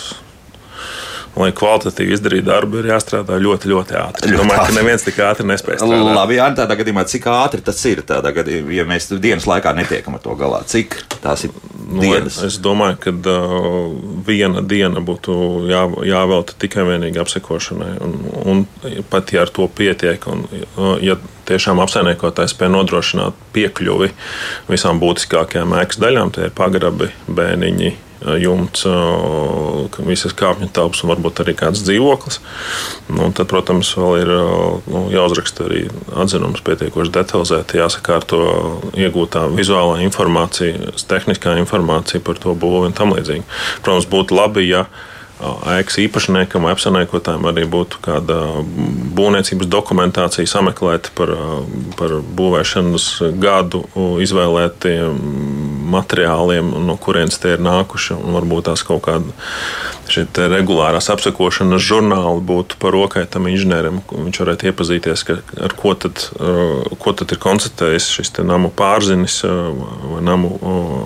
lai 1.37 1.51
kvalitatīvi 1.55 2.15
izdarītu 2.17 2.45
darbu, 2.47 2.81
ir 2.81 2.89
jāstrādā 2.91 3.37
ļoti, 3.41 3.69
ļoti 3.71 3.97
ātri. 3.97 4.31
Es 4.31 4.39
domāju, 4.41 4.65
ka 4.67 4.75
neviens 4.75 5.05
tik 5.05 5.19
ātri 5.23 5.45
nespēj 5.47 5.79
strādāt. 5.79 6.15
Labi, 6.17 6.37
jā, 6.37 6.47
tādā 6.57 6.77
gadījumā, 6.79 7.05
cik 7.07 7.27
ātri 7.31 7.63
tas 7.65 7.79
ir? 7.87 8.03
Tādā 8.07 8.33
gadījumā, 8.35 8.73
ja 8.75 8.85
mēs 8.89 9.07
dienas 9.23 9.47
laikā 9.49 9.73
netiekam 9.77 10.17
ar 10.17 10.23
to 10.25 10.35
galā, 10.39 10.61
cik 10.67 10.99
tās 11.23 11.45
ir 11.47 11.55
nu, 11.87 12.01
dienas? 12.03 12.41
Es 12.47 12.59
domāju, 12.63 12.99
ka 13.05 13.15
uh, 13.15 13.79
viena 14.27 14.63
diena 14.65 15.03
būtu 15.03 15.37
jā, 15.71 15.85
jāvelta 16.11 16.57
tikai 16.61 16.85
vienīgi 16.91 17.23
apsekošanai. 17.23 17.93
Un, 18.03 18.17
un 18.51 18.65
pat 19.13 19.31
ja 19.31 19.45
ar 19.45 19.55
to 19.55 19.69
pietiek, 19.71 20.27
un 20.31 20.45
uh, 20.51 20.93
ja 21.03 21.15
tiešām 21.47 21.79
apsaimniekotājs 21.83 22.55
spēj 22.55 22.75
nodrošināt 22.75 23.39
piekļuvi 23.55 24.11
visām 24.69 24.99
būtiskākajām 25.01 25.79
ēkas 25.79 25.99
daļām, 26.03 26.35
tie 26.35 26.49
ir 26.49 26.55
pagrabi, 26.55 27.11
bēniņi 27.31 27.95
jumts, 28.41 28.85
visas 30.05 30.35
kāpņu 30.37 30.69
telpas 30.73 31.03
un 31.03 31.11
varbūt 31.13 31.41
arī 31.43 31.55
kāds 31.57 31.83
dzīvoklis. 31.85 32.39
Nu, 33.11 33.29
tad, 33.35 33.47
protams, 33.51 33.93
vēl 33.97 34.23
ir 34.23 34.33
nu, 34.91 35.05
jāuzraksta 35.13 35.67
arī 35.67 35.85
atzinums 36.23 36.63
pietiekoši 36.65 37.15
detalizēti, 37.17 37.81
jāsakārto 37.81 38.41
iegūtā 38.97 39.47
vizuālā 39.55 40.01
informācija, 40.05 40.93
tehniskā 41.09 41.57
informācija 41.61 42.23
par 42.25 42.41
to 42.41 42.55
būvu 42.57 42.85
un 42.89 42.97
tam 42.97 43.15
līdzīgi. 43.17 43.47
Protams, 43.85 44.09
būtu 44.11 44.37
labi, 44.37 44.67
ja 44.69 44.85
ēkas 45.41 45.97
īpašniekam 46.03 46.65
vai 46.67 46.75
apsaimniekotājiem 46.75 47.47
arī 47.49 47.63
būtu 47.69 48.01
kāda 48.05 48.37
būvniecības 49.17 49.69
dokumentācija 49.71 50.49
sameklēta 50.49 51.13
par, 51.17 51.33
par 51.97 52.19
būvēšanas 52.37 53.07
gadu, 53.41 53.83
izvēlētiem 54.21 55.17
materiāliem, 55.91 56.71
no 56.87 56.97
kurienes 57.01 57.39
tie 57.41 57.55
ir 57.57 57.63
nākuši. 57.65 58.17
Varbūt 58.35 58.69
tās 58.69 58.85
kaut 58.87 59.03
kāda 59.07 59.35
šī 60.11 60.25
regulārās 60.51 61.09
apsakošanas 61.13 61.83
žurnāla 61.83 62.39
būtu 62.43 62.79
par 62.81 62.95
rokai 62.95 63.25
tam 63.31 63.47
inženierim. 63.51 64.01
Viņš 64.11 64.41
varētu 64.43 64.69
iepazīties, 64.71 65.25
ka, 65.27 65.39
ar 65.67 65.75
ko 65.77 65.93
tad, 65.95 66.23
ko 67.01 67.13
tad 67.17 67.31
ir 67.31 67.41
konstatējis 67.41 68.09
šis 68.17 68.33
namu 68.45 68.71
pārzinis 68.73 69.41
vai 69.45 70.21
namu 70.25 70.55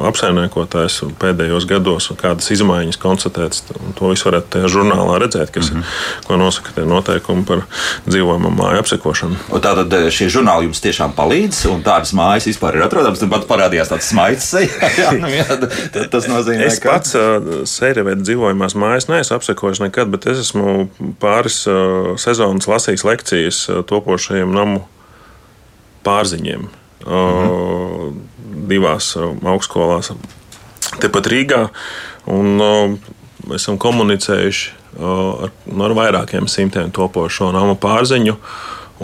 apsaimniekotājs 0.09 1.01
pēdējos 1.21 1.67
gados, 1.69 2.09
kādas 2.21 2.51
izmaiņas 2.55 2.99
konstatētas. 3.01 3.63
To 3.99 4.11
visu 4.11 4.29
varētu 4.29 4.51
tajā 4.55 4.71
žurnālā 4.77 5.19
redzēt, 5.23 5.51
kas 5.55 5.71
mm 5.71 5.81
-hmm. 5.81 6.27
ko 6.27 6.37
nosaka 6.41 6.71
tie 6.75 6.85
noteikumi 6.85 7.45
par 7.45 7.65
dzīvojamo 8.07 8.49
māju 8.49 8.81
apsekošanu. 8.83 9.35
Tātad 9.65 9.93
eh, 9.93 10.07
šie 10.13 10.29
žurnāli 10.29 10.69
jums 10.69 10.81
tiešām 10.83 11.15
palīdz, 11.17 11.65
un 11.71 11.83
tādas 11.83 12.13
mājas 12.13 12.47
vispār 12.49 12.79
ir 12.79 12.85
atrodamas. 12.87 13.19
Tur 13.19 13.29
pat 13.29 13.47
parādījās 13.49 13.91
tāds 13.91 14.09
smaids. 14.11 14.53
jā, 15.01 15.11
nu, 15.19 15.29
jā, 15.29 15.45
tas 16.11 16.27
nozīmē, 16.27 16.65
es 16.69 16.79
ka... 16.79 16.95
pats 16.95 17.15
uh, 17.15 17.63
sērijā 17.69 18.15
dzīvojamās 18.21 18.75
mājas 18.75 18.94
neesmu 19.11 19.35
apsekojis 19.37 19.81
nekad, 19.83 20.11
bet 20.13 20.27
es 20.31 20.41
esmu 20.45 20.87
pāris 21.21 21.63
uh, 21.69 22.13
sezonas 22.21 22.69
lasījis 22.71 23.05
lekcijas 23.07 23.61
uh, 23.69 23.81
topošajiem 23.87 24.53
namu 24.55 24.85
pārziņiem. 26.05 26.69
Mm 27.05 27.11
-hmm. 27.11 28.15
Divās 28.69 29.11
augstskolās, 29.17 30.11
tepat 31.01 31.27
Rīgā. 31.27 31.67
Un, 32.25 32.61
esam 33.53 33.77
komunicējuši 33.77 34.71
ar, 34.99 35.51
nu, 35.65 35.83
ar 35.85 35.93
vairākiem 35.97 36.47
simtiem 36.49 36.91
topošo 36.91 37.51
namu 37.51 37.75
pārziņu. 37.75 38.37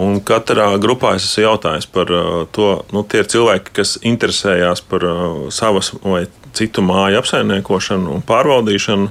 Un 0.01 0.21
katrā 0.23 0.69
grupā 0.79 1.15
es 1.17 1.25
esmu 1.27 1.43
jautājis 1.43 1.85
par 1.91 2.11
to, 2.55 2.69
nu, 2.95 3.03
tie 3.03 3.19
ir 3.19 3.27
cilvēki, 3.27 3.73
kas 3.75 3.97
interesējās 4.07 4.81
par 4.87 5.03
savas 5.51 5.91
vai 5.99 6.23
citu 6.57 6.83
māju 6.85 7.21
apsaimniekošanu 7.21 8.11
un 8.15 8.23
pārvaldīšanu. 8.27 9.09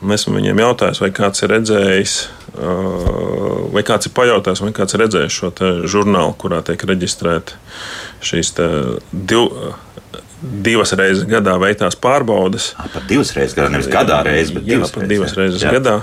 Un 0.00 0.14
esmu 0.16 0.36
viņiem 0.38 0.62
jautājis, 0.62 1.02
vai 1.02 1.10
kāds 1.14 1.44
ir 1.44 1.52
redzējis, 1.52 2.16
vai 3.74 3.84
kāds 3.86 4.08
ir 4.08 4.14
pajautājis, 4.16 4.64
vai 4.64 4.72
kāds 4.76 4.96
ir 4.96 5.04
redzējis 5.04 5.38
šo 5.40 5.52
žurnālu, 5.92 6.36
kurā 6.40 6.62
tiek 6.66 6.84
reģistrēti 6.88 7.58
šīs 8.24 8.54
div, 9.12 9.50
divas 10.40 10.94
reizes 10.96 11.26
gadā 11.28 11.56
veiktās 11.60 11.98
pārbaudes. 12.00 12.72
Ah, 12.80 12.88
pat 12.92 13.08
divas 13.10 13.34
reizes 13.36 13.56
gadā, 13.58 13.74
nevis 13.76 13.90
gadā 13.92 14.22
reizes, 14.24 14.54
bet 14.56 14.64
Jā, 14.64 14.76
divas, 14.78 14.94
pat 14.94 15.10
divas 15.10 15.36
reizes 15.36 15.64
jā. 15.64 15.74
gadā. 15.76 15.98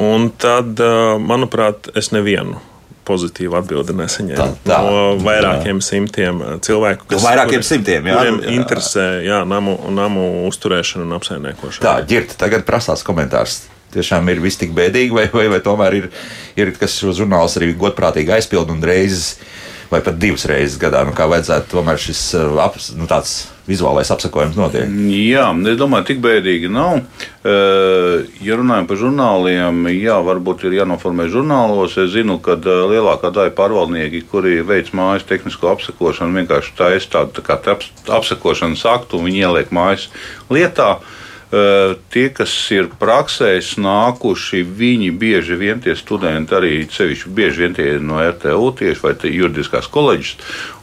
Un 0.00 0.30
tad, 0.42 0.78
uh, 0.82 1.16
manuprāt, 1.22 1.90
es 1.98 2.10
nevienu 2.14 2.58
pozitīvu 3.06 3.56
atbildi 3.60 3.94
nesaņēmu. 3.98 4.36
Tā- 4.38 4.70
tā. 4.70 4.78
no 4.86 5.02
vairākiem 5.24 5.80
jā. 5.80 5.86
simtiem 5.88 6.40
uh, 6.42 6.54
cilvēku, 6.64 7.06
No 7.12 7.20
vairākiem 7.24 7.62
simtiem, 7.66 8.08
jā. 8.10 8.16
kuriem 8.18 8.40
Jā. 8.42 8.54
interesē 8.58 9.06
jā, 9.26 9.42
namu, 9.48 9.76
namu 9.94 10.24
uzturēšana 10.48 11.04
un 11.06 11.16
apsaimniekošana. 11.18 11.84
Tā, 11.84 11.94
ģirta, 12.10 12.38
tagad 12.44 12.66
prasās 12.68 13.04
komentārs. 13.06 13.62
Tiešām 13.94 14.26
ir 14.32 14.40
viss 14.42 14.58
tik 14.58 14.72
bēdīgi, 14.74 15.12
vai, 15.14 15.28
vai, 15.30 15.44
vai 15.52 15.60
tomēr 15.62 15.94
ir, 16.00 16.08
ir 16.58 16.72
kas 16.74 16.96
šo 16.98 17.12
žurnāls 17.14 17.54
arī 17.60 17.68
godprātīgi 17.78 18.32
aizpild 18.34 18.72
un 18.74 18.80
reizes, 18.82 19.36
vai 19.94 20.02
pat 20.04 20.20
divas 20.20 20.46
reizes 20.50 20.78
gadā, 20.82 21.04
nu 21.06 21.14
kā 21.16 21.28
vajadzētu 21.30 21.76
tomēr 21.76 22.00
šis 22.02 22.26
uh, 22.38 22.62
ap, 22.64 22.78
nu, 22.98 23.08
tāds 23.10 23.44
vizuālais 23.68 24.10
apsakojums 24.12 24.58
notiek. 24.58 24.90
Jā, 25.08 25.46
es 25.70 25.78
domāju, 25.80 26.08
tik 26.10 26.20
bēdīgi 26.24 26.70
nav. 26.72 27.00
Eh, 27.44 28.26
Ja 28.44 28.58
runājam 28.60 28.86
par 28.88 28.98
žurnāliem, 29.00 29.86
jā, 29.96 30.18
varbūt 30.24 30.66
ir 30.68 30.76
jānoformē 30.80 31.26
žurnālos. 31.32 31.96
Es 32.00 32.12
zinu, 32.12 32.36
ka 32.44 32.58
eh, 32.58 32.84
lielākā 32.92 33.32
daļa 33.32 33.54
pārvaldnieki, 33.56 34.24
kuri 34.28 34.60
veic 34.66 34.92
mājas 34.96 35.24
tehnisko 35.28 35.72
apsakošanu, 35.72 36.36
vienkārši 36.42 36.76
taisa 36.76 37.12
tādu 37.18 37.40
tā 37.40 37.46
kā 37.46 37.58
apsakošanas 38.18 38.84
aktu 38.84 39.18
un 39.18 39.28
viņi 39.30 39.44
ieliek 39.48 39.72
mājas 39.72 40.10
lietā. 40.52 40.98
Eh, 41.00 41.13
Tie, 42.10 42.24
kas 42.34 42.50
ir 42.74 42.88
praksēs 42.98 43.74
nākuši, 43.78 44.62
viņi 44.64 45.10
bieži 45.14 45.58
vien 45.60 45.82
tie 45.84 45.92
studenti, 45.94 46.54
arī 46.56 46.72
sevišķi 46.90 47.30
bieži 47.36 47.62
vien 47.62 47.76
tie 47.76 47.86
no 48.02 48.18
RTU 48.18 48.72
tieši 48.80 49.04
vai 49.04 49.12
juridiskās 49.30 49.86
koledžas, 49.92 50.34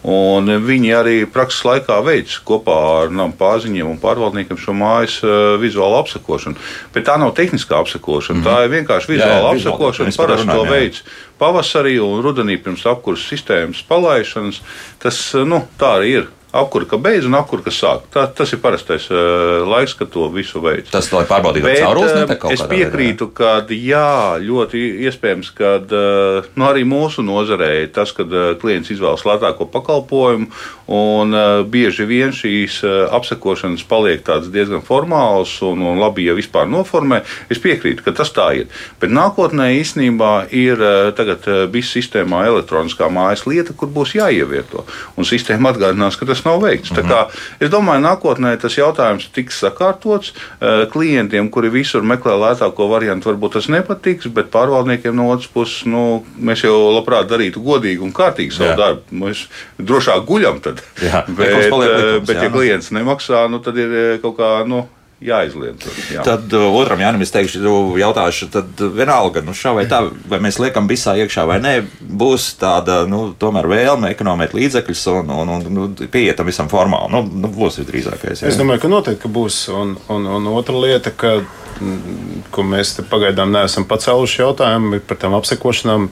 un 0.07 0.47
viņi 0.63 0.93
arī 0.95 1.15
prakses 1.27 1.65
laikā 1.67 1.97
veids 2.05 2.37
kopā 2.47 2.77
ar 3.01 3.11
namu 3.11 3.35
pārziņiem 3.39 3.89
un 3.89 3.99
pārvaldniekiem 4.01 4.59
šo 4.61 4.75
mājas 4.77 5.17
eh, 5.25 5.35
vizuālu 5.61 5.99
apsakošanu. 5.99 6.61
Bet 6.95 7.09
tā 7.09 7.17
nav 7.19 7.33
tehniskā 7.35 7.81
apsakošana, 7.81 8.39
mm 8.39 8.45
-hmm. 8.45 8.49
tā 8.49 8.65
ir 8.65 8.73
vienkārši 8.77 9.11
Jā, 9.11 9.17
jā, 9.17 9.25
vizuāla 9.25 9.53
vizuāla, 9.53 9.75
apsakošana. 9.75 10.17
Parasti 10.17 10.47
to 10.47 10.65
jā. 10.65 10.69
veids 10.71 11.03
pavasarī 11.39 11.97
un 11.99 12.21
rudenī 12.23 12.57
pirms 12.63 12.85
apkurses 12.85 13.27
sistēmas 13.27 13.83
palaišanas. 13.87 14.61
Tas 15.01 15.33
nu, 15.33 15.67
tā 15.79 15.97
arī 15.97 16.15
ir. 16.21 16.27
Apkura, 16.51 16.85
ka 16.89 16.97
beidz 16.99 17.27
un 17.29 17.37
apkura, 17.39 17.63
ka 17.63 17.71
sāk. 17.71 18.09
Tā, 18.11 18.25
tas 18.35 18.51
ir 18.51 18.59
parastais 18.63 19.05
uh, 19.13 19.63
laiks, 19.71 19.93
kad 19.95 20.09
to 20.11 20.27
visu 20.33 20.59
veids. 20.63 20.91
Tas, 20.91 21.07
lai 21.15 21.23
pārbaudītu, 21.29 21.69
eh, 21.71 22.17
netek 22.17 22.41
kaut 22.43 22.55
es 22.55 22.63
piekrītu, 22.67 23.29
ka 23.35 23.53
jā, 23.71 24.35
ļoti 24.43 24.81
iespējams, 25.07 25.53
ka 25.55 25.77
nu, 25.87 26.67
arī 26.67 26.83
mūsu 26.87 27.23
nozarē 27.23 27.71
ir 27.85 27.93
tas, 27.95 28.11
ka 28.15 28.27
klients 28.59 28.91
izvēlas 28.91 29.23
lētāko 29.27 29.69
pakalpojumu, 29.71 30.51
un 30.91 31.33
eh, 31.33 31.63
bieži 31.71 32.05
vien 32.07 32.33
šīs 32.35 32.81
eh, 32.83 32.95
apsekošanas 33.15 33.83
paliek 33.87 34.25
diezgan 34.51 34.83
formālas 34.85 35.53
un, 35.65 35.83
un 35.87 35.99
labi, 36.01 36.25
ja 36.27 36.35
vispār 36.37 36.67
noformē. 36.69 37.21
Es 37.51 37.61
piekrītu, 37.63 38.03
ka 38.05 38.13
tas 38.17 38.33
tā 38.35 38.49
ir. 38.59 38.81
Bet 39.01 39.13
nākotnē 39.13 39.71
īstenībā 39.79 40.33
ir 40.55 40.81
eh, 40.81 41.11
tagad 41.17 41.47
BIS 41.71 41.93
sistēmā 41.95 42.43
elektroniskā 42.49 43.09
mājas 43.13 43.45
lieta, 43.47 43.75
kur 43.77 43.91
būs 43.93 44.15
jāievieto. 44.19 44.85
Un 45.15 45.27
sistēma 45.27 45.71
atgādinās, 45.71 46.19
ka 46.19 46.27
tas 46.29 46.40
nav 46.47 46.61
veikts. 46.63 46.93
Tā 46.95 47.03
kā, 47.07 47.21
es 47.61 47.71
domāju, 47.73 48.03
nākotnē 48.05 48.53
tas 48.61 48.77
jautājums 48.77 49.29
tiks 49.35 49.59
sakārtots. 49.63 50.33
Eh, 50.59 50.85
Klientiem, 50.91 51.49
kuri 51.53 51.71
visur 51.73 52.05
meklē 52.07 52.37
lētāko 52.41 52.89
variantu, 52.91 53.31
varbūt 53.31 53.57
tas 53.57 53.69
nepatiks, 53.71 54.29
bet 54.33 54.51
pārvaldniekiem 54.53 55.15
no 55.17 55.29
otras 55.33 55.49
puses, 55.51 55.85
nu, 55.89 56.23
mēs 56.37 56.65
jau 56.65 56.75
labprāt 56.95 57.29
darītu 57.31 57.63
godīgi 57.63 58.03
un 58.05 58.15
kārtīgi 58.15 58.57
savu 58.57 58.73
Jā. 58.73 58.79
darbu. 58.79 59.19
Mēs 59.25 59.45
drošāk 59.81 60.25
guļam 60.29 60.61
tad. 60.63 60.81
Jā, 61.01 61.25
bet, 61.37 61.69
paliek 61.73 61.91
eh, 61.91 62.01
likums, 62.01 62.27
bet 62.31 62.41
ja 62.41 62.49
nu. 62.49 62.55
klients 62.57 62.91
nemaksā, 62.95 63.45
nu, 63.51 63.61
tad 63.63 63.79
ir 63.81 63.95
eh, 64.03 64.17
kaut 64.23 64.37
kā. 64.39 64.53
Nu, 64.67 64.85
Jāizliedz. 65.21 65.85
Jā. 66.09 66.23
Tad 66.25 66.49
uh, 66.57 66.63
otram 66.73 67.01
Jānis, 67.03 67.29
es 67.29 67.33
teikšu, 67.35 67.59
jautāšu, 68.01 68.47
tad 68.53 68.79
uh, 68.81 68.89
vienalga, 68.95 69.43
nu, 69.45 69.53
šā 69.53 69.75
vai 69.77 69.83
tā, 69.89 69.99
vai 70.29 70.39
mēs 70.41 70.57
liekam 70.61 70.89
visā 70.89 71.13
iekšā 71.21 71.43
vai 71.45 71.59
nē, 71.61 71.73
būs 72.01 72.47
tāda, 72.61 73.03
nu, 73.09 73.27
tomēr 73.37 73.69
vēlme 73.69 74.09
ekonomēt 74.15 74.55
līdzekļus 74.57 75.03
un, 75.13 75.29
un, 75.43 75.53
un 75.57 75.69
nu, 75.77 75.85
pieiet 76.01 76.39
tam 76.41 76.49
visam 76.49 76.71
formāli. 76.71 77.13
Nu, 77.13 77.21
nu, 77.43 77.53
būs 77.53 77.77
visdrīzākais. 77.83 78.41
jā. 78.41 78.49
Es 78.49 78.57
domāju, 78.57 78.81
ka 78.81 78.91
noteikti 78.95 79.27
ka 79.27 79.33
būs. 79.37 79.61
Un, 79.77 79.93
un, 80.09 80.25
un 80.39 80.49
otra 80.55 80.81
lieta, 80.81 81.13
ka, 81.13 81.37
mm, 81.77 82.43
ko 82.55 82.65
mēs 82.73 82.97
te 82.97 83.05
pagaidām 83.05 83.53
neesam 83.53 83.85
pacēluši 83.89 84.41
jautājumu 84.41 85.03
par 85.05 85.21
tām 85.21 85.37
apsekošanām. 85.37 86.09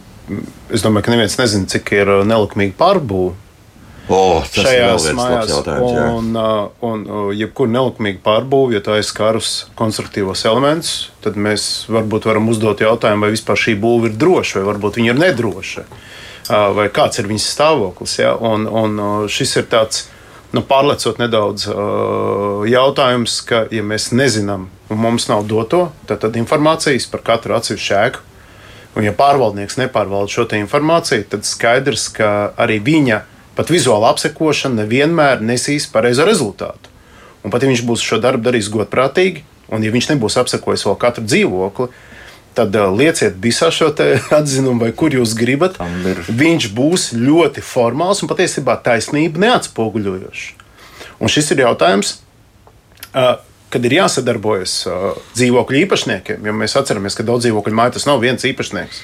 Es 0.69 0.85
domāju, 0.85 1.07
ka 1.07 1.17
neviens 1.17 1.41
nezina, 1.41 1.65
cik 1.73 1.95
ir 1.97 2.13
uh, 2.19 2.25
nelikumīgi 2.29 2.77
pārbūve 2.77 3.33
O, 4.09 4.41
tas 4.41 4.57
ir 4.57 4.65
šajās 4.65 5.05
labs 5.05 5.17
mājās. 5.17 5.51
Un, 6.17 6.29
un 6.85 7.03
uh, 7.05 7.31
jebkura 7.37 7.73
nelikumīga 7.75 8.21
pārbūve, 8.25 8.75
ja 8.77 8.83
tā 8.85 8.99
ir 8.99 9.07
skārus 9.07 9.51
konstruktīvos 9.79 10.45
elementus, 10.49 10.93
tad 11.23 11.37
mēs 11.37 11.87
varbūt 11.93 12.29
varam 12.29 12.49
uzdot 12.49 12.81
jautājumu, 12.81 13.27
vai 13.27 13.33
vispār 13.35 13.61
šī 13.61 13.75
būve 13.79 14.09
ir 14.09 14.19
droša, 14.19 14.59
vai 14.59 14.69
varbūt 14.71 14.97
viņa 14.99 15.13
ir 15.13 15.21
nedroša, 15.23 15.83
vai 16.77 16.87
kāds 16.93 17.21
ir 17.21 17.29
viņas 17.29 17.51
stāvoklis. 17.53 18.15
Ja? 18.23 18.33
Un, 18.35 18.65
un 18.65 19.27
šis 19.29 19.59
ir 19.61 19.69
tāds. 19.71 20.07
Nu, 20.49 20.63
pārlecot 20.65 21.19
nedaudz 21.21 21.67
jautājums, 22.65 23.35
ka, 23.45 23.67
ja 23.69 23.83
mēs 23.85 24.07
nezinām, 24.17 24.63
un 24.89 24.97
mums 24.97 25.27
nav 25.29 25.43
doto, 25.45 25.91
tad, 26.09 26.23
tad 26.23 26.39
informācijas 26.41 27.05
par 27.11 27.21
katru 27.27 27.53
atsevišķu 27.53 27.97
ēku 27.99 28.23
Un, 28.97 29.05
ja 29.05 29.13
pārvaldnieks 29.13 29.77
nepārvalda 29.79 30.33
šo 30.33 30.47
informāciju, 30.57 31.27
tad 31.29 31.45
skaidrs, 31.45 32.09
ka 32.13 32.51
arī 32.59 32.79
viņa 32.83 33.21
pat 33.57 33.71
vizuāla 33.73 34.11
apsekošana 34.13 34.83
nevienmēr 34.83 35.43
nesīs 35.45 35.87
pareizo 35.91 36.27
rezultātu. 36.27 36.91
Un 37.43 37.53
pat 37.53 37.63
ja 37.63 37.71
viņš 37.71 37.85
būs 37.87 38.03
šo 38.03 38.19
darbu 38.21 38.49
darījis 38.49 38.71
godprātīgi, 38.73 39.43
un 39.71 39.83
ja 39.85 39.91
viņš 39.93 40.11
nebūs 40.13 40.37
apsekojis 40.41 40.85
vēl 40.87 40.97
katru 40.99 41.25
dzīvokli, 41.25 41.89
tad 42.57 42.75
lieciet 42.99 43.37
visā 43.41 43.69
šo 43.71 43.91
atzinumu, 44.39 44.83
vai 44.83 44.91
kur 44.95 45.15
jūs 45.15 45.35
gribat. 45.37 45.79
Viņš 46.29 46.71
būs 46.75 47.11
ļoti 47.15 47.63
formāls 47.65 48.23
un 48.23 48.31
patiesībā 48.31 48.79
taisnība 48.85 49.45
neatspoguļojošs. 49.45 50.47
Un 51.19 51.31
šis 51.31 51.51
ir 51.53 51.63
jautājums, 51.65 52.17
kad 53.69 53.85
ir 53.85 53.95
jāsadarbojas 53.99 54.75
dzīvokļu 55.35 55.83
īpašniekiem, 55.85 56.45
jo 56.47 56.55
mēs 56.55 56.77
atceramies, 56.79 57.17
ka 57.17 57.25
daudz 57.27 57.47
dzīvokļu 57.47 57.75
māju 57.79 57.97
tas 57.97 58.07
nav 58.09 58.21
viens 58.23 58.45
īpašnieks. 58.47 59.01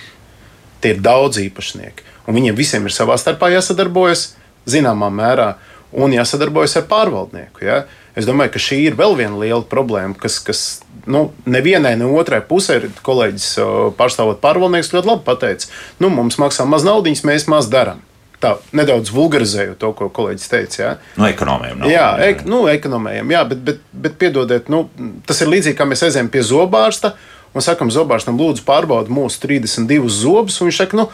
Tie 0.85 0.91
ir 0.93 0.99
daudz 1.01 1.39
īpašnieki. 1.41 2.03
Un 2.29 2.35
viņiem 2.37 2.53
visiem 2.53 2.83
ir 2.85 2.93
savā 2.93 3.15
starpā 3.17 3.47
jāsadarbojas, 3.49 4.35
zināmā 4.69 5.07
mērā, 5.09 5.55
un 5.97 6.13
jāsadarbojas 6.13 6.77
ar 6.77 6.83
pārvaldnieku. 6.91 7.63
Ja? 7.65 7.79
Es 8.13 8.27
domāju, 8.29 8.53
ka 8.53 8.61
šī 8.61 8.83
ir 8.85 8.97
vēl 8.99 9.17
viena 9.17 9.39
liela 9.41 9.63
problēma, 9.65 10.13
kas, 10.21 10.37
kas 10.45 10.61
nu, 11.09 11.31
nevienai, 11.49 11.95
ne 11.97 12.05
otrai 12.05 12.43
pusē 12.45 12.77
ir 12.77 12.89
kolēģis 13.01 13.47
uh, 13.63 13.71
pārstāvot 13.97 14.43
pārvaldnieks 14.45 14.93
ļoti 14.93 15.09
labi 15.09 15.25
pateicis. 15.25 15.73
Nu, 15.97 16.11
mums 16.13 16.37
maksā 16.37 16.67
maz 16.69 16.85
naudas, 16.85 17.25
mēs 17.25 17.49
maz 17.49 17.65
darām. 17.73 18.05
Tā 18.45 18.59
nedaudz 18.77 19.09
vulgarizēju 19.15 19.73
to, 19.81 19.89
ko 19.97 20.11
kolēģis 20.13 20.51
teica. 20.53 20.77
Ja? 20.83 20.91
Nu, 21.17 21.25
ekonomiem 21.31 21.81
nav. 21.81 21.89
Jā, 21.89 22.09
ek, 22.29 22.45
nu, 22.45 22.67
ekonomējam, 22.69 23.33
jā, 23.33 23.41
bet, 23.49 23.65
bet, 23.65 23.81
bet 24.05 24.21
piedodiet, 24.21 24.69
nu, 24.69 24.85
tas 25.25 25.41
ir 25.41 25.49
līdzīgi 25.49 25.79
kā 25.79 25.89
mēs 25.89 26.05
aizējām 26.05 26.29
pie 26.29 26.45
zobārsta 26.45 27.15
un 27.55 27.63
sakam, 27.63 27.89
zobārstam, 27.93 28.35
lūdzu, 28.39 28.65
pārbaudi 28.67 29.13
mūsu 29.15 29.39
32 29.45 30.11
zobus. 30.11 30.59
un 30.61 30.67
Viņš 30.69 30.79
saka, 30.81 30.99
nu, 30.99 31.05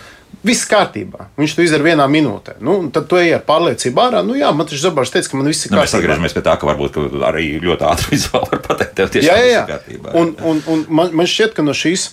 viss 0.48 0.66
kārtībā. 0.70 1.28
Viņš 1.38 1.54
to 1.58 1.66
izdara 1.66 1.86
vienā 1.86 2.08
minūtē. 2.10 2.56
Nu, 2.66 2.80
tad 2.94 3.06
tu 3.12 3.20
ej 3.22 3.36
ar 3.38 3.44
pārliecību 3.46 4.02
ārā. 4.02 4.24
Nu, 4.26 4.34
jā, 4.40 4.50
man 4.56 4.66
tas 4.70 4.82
zobārs 4.82 5.14
teica, 5.14 5.30
ka 5.30 5.38
man 5.38 5.52
viss 5.52 5.68
ir 5.68 5.72
Nu, 5.76 5.78
mēs 5.78 5.92
kārtībā. 5.94 6.02
atgriežamies 6.02 6.38
pie 6.38 6.44
tā, 6.50 6.58
ka 6.58 6.70
varbūt 6.72 6.96
ka 6.98 7.06
arī 7.30 7.46
ļoti 7.62 7.88
ātri 7.92 8.12
vizuāli 8.18 8.52
var 8.56 8.64
pateikt, 8.66 8.96
tev 8.98 9.14
tiešām 9.14 9.30
Jā, 9.30 9.38
jā, 9.46 9.54
jā. 9.54 9.64
kārtībā. 9.70 10.16
Un, 10.18 10.34
un, 10.42 10.64
un 10.74 10.86
man, 10.90 11.14
man 11.22 11.30
šķiet, 11.30 11.54
ka 11.60 11.66
no 11.68 11.78
šīs, 11.78 12.10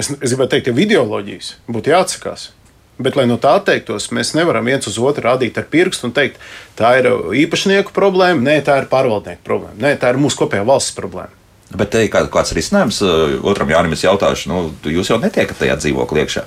es, 0.00 0.08
es 0.16 0.32
gribētu 0.32 0.56
teikt, 0.56 0.72
jau 0.72 0.78
ideoloģijas 0.86 1.54
būtu 1.68 1.92
jāatsakās. 1.92 2.50
Bet, 2.96 3.12
lai 3.12 3.26
no 3.28 3.36
tā 3.36 3.50
atteiktos, 3.58 4.06
mēs 4.16 4.30
nevaram 4.32 4.64
viens 4.64 4.86
uz 4.88 4.94
otru 4.96 5.26
rādīt 5.26 5.58
ar 5.60 5.66
pirkstu 5.68 6.08
un 6.08 6.14
teikt, 6.16 6.38
tā 6.78 6.94
ir 7.02 7.10
īpašnieku 7.44 7.92
problēma, 7.92 8.40
nē, 8.40 8.54
tā 8.64 8.78
ir 8.80 8.86
pārvaldnieku 8.88 9.44
problēma, 9.44 9.76
nē, 9.84 9.90
tā 10.00 10.14
ir 10.14 10.20
mūsu 10.22 10.38
kopējā 10.40 10.64
valsts 10.64 10.96
problēma. 10.96 11.35
Bet 11.74 11.90
te 11.90 12.04
ir 12.06 12.10
kā, 12.12 12.22
kāds 12.30 12.54
risinājums 12.54 13.02
uh, 13.02 13.36
otram 13.46 13.70
Jānim, 13.72 13.94
es 13.96 14.04
jautāšu, 14.06 14.50
nu, 14.52 14.66
jūs 14.86 15.10
jau 15.10 15.18
netiekat 15.22 15.58
tajā 15.58 15.78
dzīvoklī 15.82 16.22
iekšā. 16.22 16.44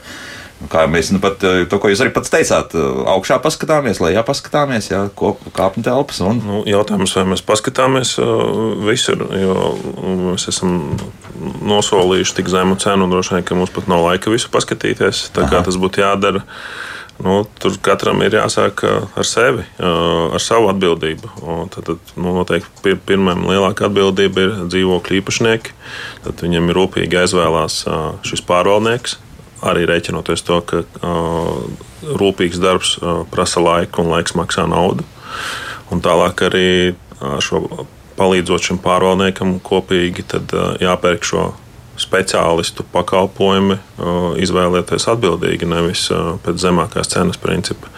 Nu, 0.60 0.68
Kā 0.72 0.82
mēs 0.92 1.08
nu, 1.16 1.22
pat, 1.24 1.44
uh, 1.48 1.62
to, 1.72 1.78
ko 1.80 1.92
jūs 1.92 2.02
arī 2.04 2.14
pats 2.16 2.32
teicāt, 2.32 2.74
uh, 2.76 3.02
augšā 3.14 3.38
paskatāmies, 3.44 4.00
lejā 4.04 4.24
paskatāmies, 4.28 4.90
jā, 4.92 5.02
kop, 5.20 5.44
kāpņu 5.56 5.84
telpas. 5.88 6.22
Un... 6.24 6.40
Nu, 6.44 6.62
jautājums, 6.68 7.16
vai 7.20 7.26
mēs 7.34 7.44
paskatāmies 7.48 8.16
visur, 8.88 9.24
jo 9.40 9.58
mēs 10.32 10.48
esam 10.52 10.78
nosolījuši 11.68 12.40
tik 12.40 12.52
zemu 12.52 12.80
cenu, 12.80 13.08
un 13.08 13.16
droši 13.16 13.38
vien, 13.38 13.48
ka 13.48 13.60
mums 13.60 13.76
pat 13.76 13.92
nav 13.92 14.06
laika 14.08 14.32
visu 14.32 14.52
paskatīties. 14.52 15.30
Tā 15.36 15.48
kā 15.52 15.64
tas 15.68 15.80
būtu 15.80 16.04
jādara, 16.04 16.44
nu, 17.24 17.36
tur 17.60 17.76
katram 17.84 18.22
ir 18.26 18.38
jāsāk 18.38 18.84
ar 18.88 19.28
sevi, 19.28 19.66
ar 19.80 20.44
savu 20.44 20.70
atbildību. 20.72 21.32
Tad, 21.74 21.90
tad 21.92 22.14
nu, 22.16 22.34
noteikti 22.38 22.84
pir, 22.86 22.98
pirmajam 23.12 23.48
lielākā 23.50 23.90
atbildība 23.90 24.46
ir 24.46 24.56
dzīvokļu 24.72 25.20
īpašnieki. 25.20 25.76
Tad 26.26 26.46
viņam 26.46 26.72
ir 26.72 26.80
rūpīgi 26.80 27.20
jāizvēlās 27.20 27.84
šis 28.28 28.46
pārvaldnieks. 28.48 29.20
Arī 29.70 29.84
rēķinoties 29.90 30.46
to, 30.48 30.62
ka 30.64 30.84
rūpīgs 32.20 32.62
darbs 32.64 32.96
prasa 33.32 33.64
laiku 33.64 34.06
un 34.06 34.14
laiks 34.14 34.38
maksā 34.40 34.64
naudu. 34.72 35.04
Un 35.92 36.04
tālāk 36.06 36.46
arī 36.48 36.70
šo 37.44 37.66
palīdzot 38.20 38.70
šim 38.70 38.80
pārvaldniekam 38.84 39.58
kopīgi 39.64 40.26
jāpērk 40.84 41.28
šo 41.28 41.50
speciālistu 42.00 42.86
pakalpojumi 42.94 43.78
izvēlēties 44.40 45.08
atbildīgi, 45.12 45.68
nevis 45.68 46.06
pēc 46.46 46.62
zemākās 46.62 47.12
cenas 47.12 47.40
principa. 47.42 47.90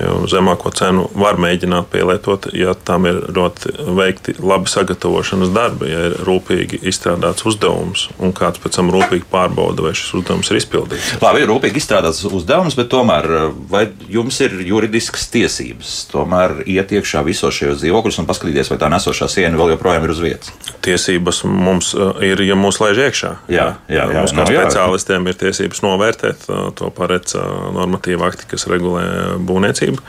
Jo 0.00 0.20
zemāko 0.28 0.72
cenu 0.76 1.06
var 1.16 1.40
mēģināt 1.40 1.88
pielietot, 1.92 2.50
ja 2.56 2.74
tam 2.76 3.08
ir 3.08 3.22
ļoti 3.34 3.72
veikti 3.96 4.36
labi 4.42 4.68
sagatavošanas 4.70 5.52
darbi, 5.54 5.88
ja 5.92 6.04
ir 6.10 6.18
rūpīgi 6.28 6.82
izstrādāts 6.88 7.46
uzdevums 7.48 8.08
un 8.20 8.34
kāds 8.36 8.60
pēc 8.62 8.76
tam 8.78 8.92
rūpīgi 8.92 9.28
pārbauda, 9.32 9.86
vai 9.86 9.94
šis 9.96 10.12
uzdevums 10.20 10.52
ir 10.52 10.60
izpildīts. 10.60 11.14
Labi, 11.24 11.42
ir 11.44 11.52
rūpīgi 11.52 11.80
izstrādāts 11.80 12.22
uzdevums, 12.28 12.76
bet 12.78 12.92
tomēr 12.92 13.30
vai 13.70 13.86
jums 14.12 14.40
ir 14.44 14.58
juridiskas 14.68 15.28
tiesības 15.32 15.96
tomēr 16.12 16.60
iet 16.68 16.92
iekšā 16.92 17.24
visos 17.26 17.56
šajos 17.56 17.80
dzīvokļos 17.80 18.20
un 18.20 18.28
paskatīties, 18.28 18.72
vai 18.72 18.80
tā 18.80 18.92
nesošā 18.92 19.30
siena 19.32 19.58
vēl 19.58 19.74
joprojām 19.76 20.04
ir 20.04 20.14
uz 20.14 20.22
vietas? 20.22 20.52
Tiesības 20.84 21.44
mums 21.48 21.94
ir, 22.24 22.44
ja 22.44 22.58
mūs 22.58 22.82
laiž 22.82 23.06
iekšā. 23.08 23.37
Jā, 23.48 23.66
jā, 23.88 24.04
jā, 24.04 24.06
mums 24.12 24.34
kā 24.34 24.42
no, 24.42 24.46
speciālistiem 24.50 25.24
jā. 25.24 25.32
ir 25.32 25.38
tiesības 25.40 25.82
novērtēt. 25.84 26.46
To 26.80 26.90
paredz 26.94 27.36
normatīva 27.76 28.28
akti, 28.28 28.48
kas 28.50 28.66
regulē 28.70 29.04
būvniecību, 29.48 30.02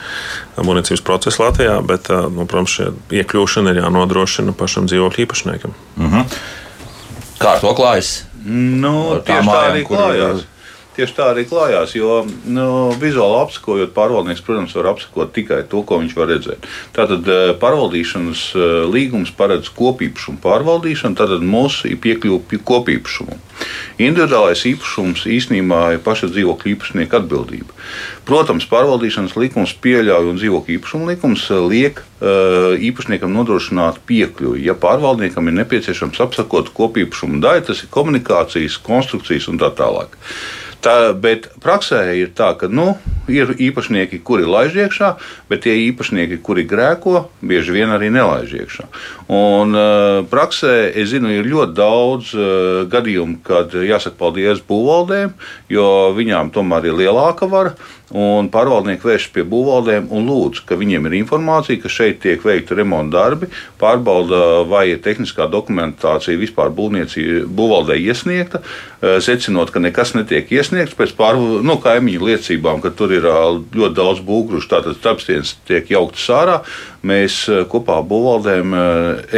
būvniecības 0.60 1.06
procesu 1.08 1.44
Latvijā. 1.44 1.78
Bet, 1.86 2.10
nu, 2.10 2.48
protams, 2.50 2.76
šī 2.80 2.90
iekļūšana 3.22 3.76
ir 3.76 3.84
jānodrošina 3.84 4.56
pašam 4.60 4.90
dzīvokļu 4.92 5.26
īpašniekam. 5.26 5.78
Mm 5.96 6.12
-hmm. 6.12 6.40
Kā 7.40 7.56
ar 7.56 7.64
to 7.64 7.72
klājas? 7.76 8.24
Nu, 8.46 9.20
tieši 9.26 9.48
tā 9.48 9.60
arī 9.70 9.84
klājās. 9.88 10.46
Tieši 11.00 11.16
tā 11.16 11.30
arī 11.32 11.46
klājās, 11.48 11.94
jo 11.96 12.26
nu, 12.52 12.64
vizuāli 13.00 13.38
apskojot, 13.40 13.94
pārvaldnieks, 13.96 14.42
protams, 14.44 14.74
var 14.76 14.90
apskot 14.92 15.30
tikai 15.32 15.62
to, 15.72 15.80
ko 15.88 16.02
viņš 16.02 16.16
var 16.18 16.28
redzēt. 16.28 16.68
Tātad 16.92 17.30
eh, 17.32 17.52
pārvaldīšanas 17.62 18.42
eh, 18.52 18.66
līgums 18.92 19.32
paredz 19.38 19.72
kopīpašumu 19.78 20.44
pārvaldīšanu, 20.44 21.16
tātad 21.22 21.46
mūsu 21.48 21.94
ir 21.94 22.02
piekļuve 22.04 22.60
kopīpašumam. 22.68 23.40
Individuālais 23.96 24.66
īpašums 24.74 25.24
īstenībā 25.32 25.80
ir 25.96 26.04
paša 26.04 26.34
dzīvokļa 26.34 26.74
īpašnieka 26.74 27.24
atbildība. 27.24 27.80
Protams, 28.28 28.68
pārvaldīšanas 28.68 29.40
likums 29.40 29.78
pieļauj 29.80 30.34
un 30.34 30.44
dzīvokļa 30.44 30.80
īpašuma 30.82 31.14
likums 31.14 31.48
eh, 31.48 31.66
liek 31.72 32.04
īpašniekam 32.20 33.32
nodrošināt 33.32 34.02
piekļuvi. 34.04 34.66
Ja 34.68 34.74
pārvaldniekam 34.76 35.48
ir 35.48 35.62
nepieciešams 35.62 36.20
apsakot 36.20 36.74
kopīpašumu 36.76 37.40
daļu, 37.40 37.70
tas 37.70 37.86
ir 37.86 37.94
komunikācijas, 37.96 38.76
konstrukcijas 38.84 39.48
un 39.48 39.62
tā 39.62 39.72
tālāk. 39.72 40.20
Tā, 40.80 41.12
bet 41.12 41.50
praksē 41.60 42.06
ir 42.16 42.30
tā, 42.32 42.54
ka 42.56 42.70
nu, 42.72 42.94
ir 43.28 43.52
īpašnieki, 43.60 44.22
kuri 44.24 44.46
laiž 44.48 44.78
iekšā, 44.86 45.10
bet 45.52 45.66
tie 45.66 45.74
īpašnieki, 45.90 46.40
kuri 46.46 46.64
grēko, 46.70 47.26
bieži 47.44 47.76
vien 47.76 47.92
arī 47.92 48.08
nelaiž 48.16 48.54
iekšā. 48.62 48.88
Un, 49.28 49.76
uh, 49.76 50.22
praksē 50.32 50.74
es 50.96 51.12
zinu, 51.12 51.34
ir 51.36 51.50
ļoti 51.52 51.76
daudz 51.76 52.32
uh, 52.38 52.48
gadījumu, 52.92 53.42
kad 53.44 53.76
jāsaka 53.76 54.16
paldies 54.22 54.64
būvvaldēm, 54.70 55.36
jo 55.76 55.90
viņām 56.16 56.54
tomēr 56.56 56.88
ir 56.88 57.00
lielāka 57.04 57.50
vara. 57.52 57.76
Un 58.10 58.50
pārvaldnieki 58.50 59.06
vēršas 59.06 59.34
pie 59.36 59.44
būvvaldēm 59.46 60.08
un 60.16 60.26
lūdz, 60.30 60.64
ka 60.66 60.78
viņiem 60.80 61.06
ir 61.10 61.20
informācija, 61.20 61.78
ka 61.82 61.92
šeit 61.94 62.22
tiek 62.24 62.42
veikti 62.46 62.78
remonta 62.80 63.20
darbi, 63.20 63.50
pārbauda, 63.82 64.64
vai 64.70 64.88
ir 64.96 65.04
tehniskā 65.06 65.46
dokumentācija 65.52 66.40
vispār 66.40 66.74
būvvaldē 66.74 68.00
iesniegta, 68.02 68.64
uh, 68.64 68.90
secinot, 69.24 69.72
ka 69.72 69.80
nekas 69.80 70.16
netiek 70.18 70.50
iesniegts 70.52 70.98
pēc 70.98 71.14
pār, 71.18 71.38
nu, 71.38 71.78
kaimiņu 71.82 72.26
liecībām, 72.32 72.82
ka 72.84 72.92
tur 72.92 73.14
ir 73.16 73.28
ļoti 73.30 73.96
daudz 73.96 74.24
būgrušu, 74.26 74.70
tātad 74.72 75.00
trapstienas 75.04 75.56
tiek 75.70 75.90
jauktas 75.94 76.26
ārā. 76.36 76.58
Mēs 77.00 77.36
kopā 77.72 78.00
ar 78.02 78.08
būvvaldēm 78.10 78.74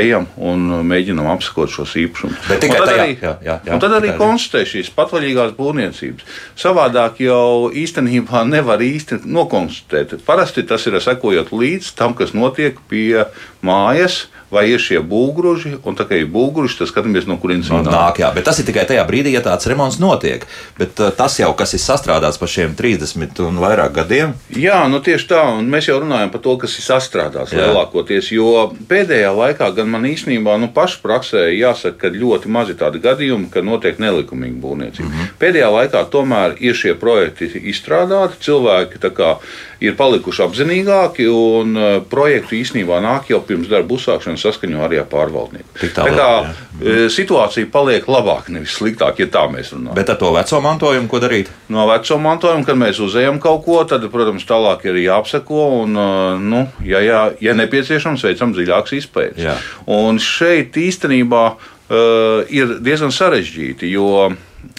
ejam 0.01 0.25
un 0.41 0.63
mēģinām 0.89 1.27
apskot 1.35 1.69
šos 1.69 1.93
īpašumus. 2.01 2.39
Bet 2.49 2.63
tikai 2.63 2.79
tad 2.79 2.89
tajā, 2.89 3.03
arī, 3.03 3.15
jā, 3.21 3.33
jā, 3.45 3.57
jā, 3.67 3.77
tad 3.83 3.95
arī 3.99 4.15
konstatē 4.17 4.63
šīs 4.71 4.89
patvaļīgās 4.97 5.53
būvniecības. 5.59 6.39
Savādāk 6.57 7.21
jau 7.21 7.69
īstenībā 7.69 8.41
nevar 8.55 8.81
īsti 8.81 9.21
nokonstatēt. 9.29 10.17
Parasti 10.25 10.65
tas 10.65 10.87
ir 10.89 10.97
sekojot 11.01 11.53
līdz 11.53 11.93
tam, 11.99 12.17
kas 12.17 12.33
notiek 12.37 12.81
pie 12.89 13.27
mājas 13.65 14.25
vai 14.51 14.65
ir 14.69 14.81
šie 14.83 14.99
būgruži, 15.07 15.77
un 15.87 15.95
tā 15.97 16.05
kā 16.07 16.19
ir 16.19 16.27
būgruži, 16.31 16.81
tad 16.81 16.89
skatāmies, 16.91 17.27
no 17.29 17.37
kurienes 17.41 17.69
viņi 17.71 17.85
nāk. 17.87 17.95
nāk 17.95 18.19
jā, 18.21 18.31
bet 18.35 18.45
tas 18.49 18.59
ir 18.59 18.67
tikai 18.67 18.83
tajā 18.89 19.05
brīdī, 19.07 19.31
ja 19.31 19.43
tāds 19.45 19.67
remonts 19.71 19.99
notiek. 20.01 20.43
Bet 20.77 20.99
uh, 20.99 21.11
tas 21.15 21.37
jau, 21.39 21.53
kas 21.57 21.73
ir 21.77 21.81
sastrādāts 21.83 22.39
par 22.41 22.51
šiem 22.51 22.75
30 22.77 23.39
un 23.47 23.61
vairāk 23.63 23.95
gadiem. 24.01 24.35
Jā, 24.59 24.81
nu 24.91 24.99
tieši 25.03 25.29
tā, 25.31 25.45
un 25.55 25.71
mēs 25.71 25.87
jau 25.87 26.01
runājam 26.03 26.33
par 26.33 26.43
to, 26.43 26.57
kas 26.65 26.75
ir 26.77 26.85
sastrādāts 26.85 27.55
jā. 27.55 27.69
lielākoties, 27.69 28.33
jo 28.35 28.67
pēdējā 28.91 29.31
laikā 29.39 29.71
gan 29.77 29.91
man 29.93 30.09
īstenībā, 30.11 30.57
nu 30.59 30.71
pašu 30.75 30.99
praksē 31.05 31.47
jāsaka, 31.55 31.95
ka 32.03 32.13
ļoti 32.15 32.51
mazi 32.51 32.75
tādi 32.79 32.99
gadījumi, 33.03 33.47
ka 33.53 33.63
notiek 33.63 34.03
nelikumīga 34.03 34.59
būvniecība. 34.61 35.07
Mm 35.07 35.15
-hmm. 35.15 35.33
Pēdējā 35.39 35.71
laikā 35.79 36.05
tomēr 36.11 36.59
ir 36.59 36.75
šie 36.75 36.95
projekti 36.99 37.47
izstrādāti, 37.71 38.41
cilvēki 38.43 38.99
tā 38.99 39.15
kā 39.15 39.37
ir 39.81 39.95
palikuši 39.97 40.43
apzinīgāki, 40.45 41.25
un 41.31 41.73
uh, 41.77 41.93
projektu 42.09 42.57
īstenībā 42.59 42.99
nāk 43.03 43.31
jau 43.31 43.41
pirms 43.45 43.69
darba 43.71 43.95
uzsākšanas 43.97 44.43
saskaņā 44.45 44.83
arī 44.85 44.99
ar 45.01 45.07
pārvaldnieku. 45.09 45.73
Tā, 45.81 45.89
tā 45.97 46.05
kā 46.13 46.27
jā. 46.27 46.51
Uh, 46.81 47.01
situācija 47.13 47.69
paliek 47.73 48.05
labāka, 48.11 48.53
nevis 48.53 48.75
sliktāka, 48.77 49.23
ja 49.23 49.31
tā 49.33 49.47
mēs 49.51 49.73
runājam. 49.73 49.97
Bet 49.97 50.13
ar 50.13 50.19
to 50.21 50.31
veco 50.35 50.61
mantojumu, 50.67 51.09
ko 51.11 51.21
darīt? 51.23 51.49
No 51.73 51.87
veco 51.89 52.19
mantojuma, 52.21 52.67
kad 52.67 52.79
mēs 52.79 53.01
uzējam 53.03 53.41
kaut 53.41 53.65
ko, 53.65 53.81
tad, 53.89 54.05
protams, 54.13 54.45
tālāk 54.49 54.85
ir 54.91 55.01
jāapseko, 55.01 55.65
un, 55.81 55.97
uh, 55.97 56.37
nu, 56.41 56.63
ja, 56.85 57.01
ja, 57.05 57.25
ja 57.41 57.57
nepieciešams, 57.57 58.27
veicam 58.29 58.53
dziļākas 58.57 58.97
izpētes. 59.01 59.67
Un 59.89 60.21
šeit 60.21 60.77
īstenībā 60.77 61.43
uh, 61.57 62.53
ir 62.53 62.77
diezgan 62.85 63.13
sarežģīti, 63.15 63.89
jo 63.97 64.29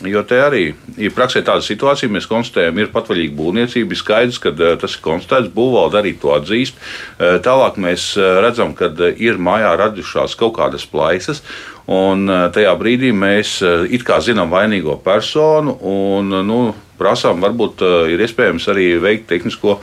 Jo 0.06 0.22
te 0.26 0.38
arī 0.42 0.62
ir 0.98 1.12
praksē 1.14 1.42
tāda 1.46 1.62
situācija, 1.62 2.10
mēs 2.10 2.28
konstatējam, 2.30 2.78
ir 2.78 2.90
patvaļīga 2.94 3.34
būvniecība. 3.38 3.94
Ir 3.94 3.98
skaidrs, 3.98 4.38
ka 4.42 4.52
uh, 4.54 4.74
tas 4.78 4.96
ir 4.96 5.02
konstatēts, 5.04 5.52
būvvalde 5.54 6.00
arī 6.00 6.14
to 6.22 6.32
atzīst. 6.34 6.78
Uh, 6.78 7.38
tālāk 7.42 7.78
mēs 7.82 8.12
uh, 8.18 8.40
redzam, 8.42 8.76
ka 8.78 8.90
ir 9.14 9.38
mājā 9.42 9.74
radušās 9.78 10.36
kaut 10.38 10.56
kādas 10.58 10.86
plaisas. 10.90 11.42
Un 11.90 12.30
tajā 12.54 12.70
brīdī 12.78 13.08
mēs 13.10 13.56
it 13.90 14.04
kā 14.06 14.20
zinām 14.22 14.52
vainīgo 14.52 14.94
personu 15.02 15.72
un 15.90 16.30
nu, 16.46 16.58
prasām, 16.94 17.42
varbūt 17.42 17.82
ir 18.14 18.22
iespējams 18.22 18.68
arī 18.70 18.84
veikt 19.02 19.26
tehnisko 19.32 19.80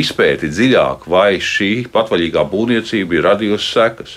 izpēti 0.00 0.48
dziļāk, 0.48 1.04
vai 1.12 1.36
šī 1.44 1.90
patvaļīgā 1.92 2.46
būvniecība 2.48 3.18
ir 3.18 3.28
radījusi 3.28 3.68
sekas. 3.68 4.16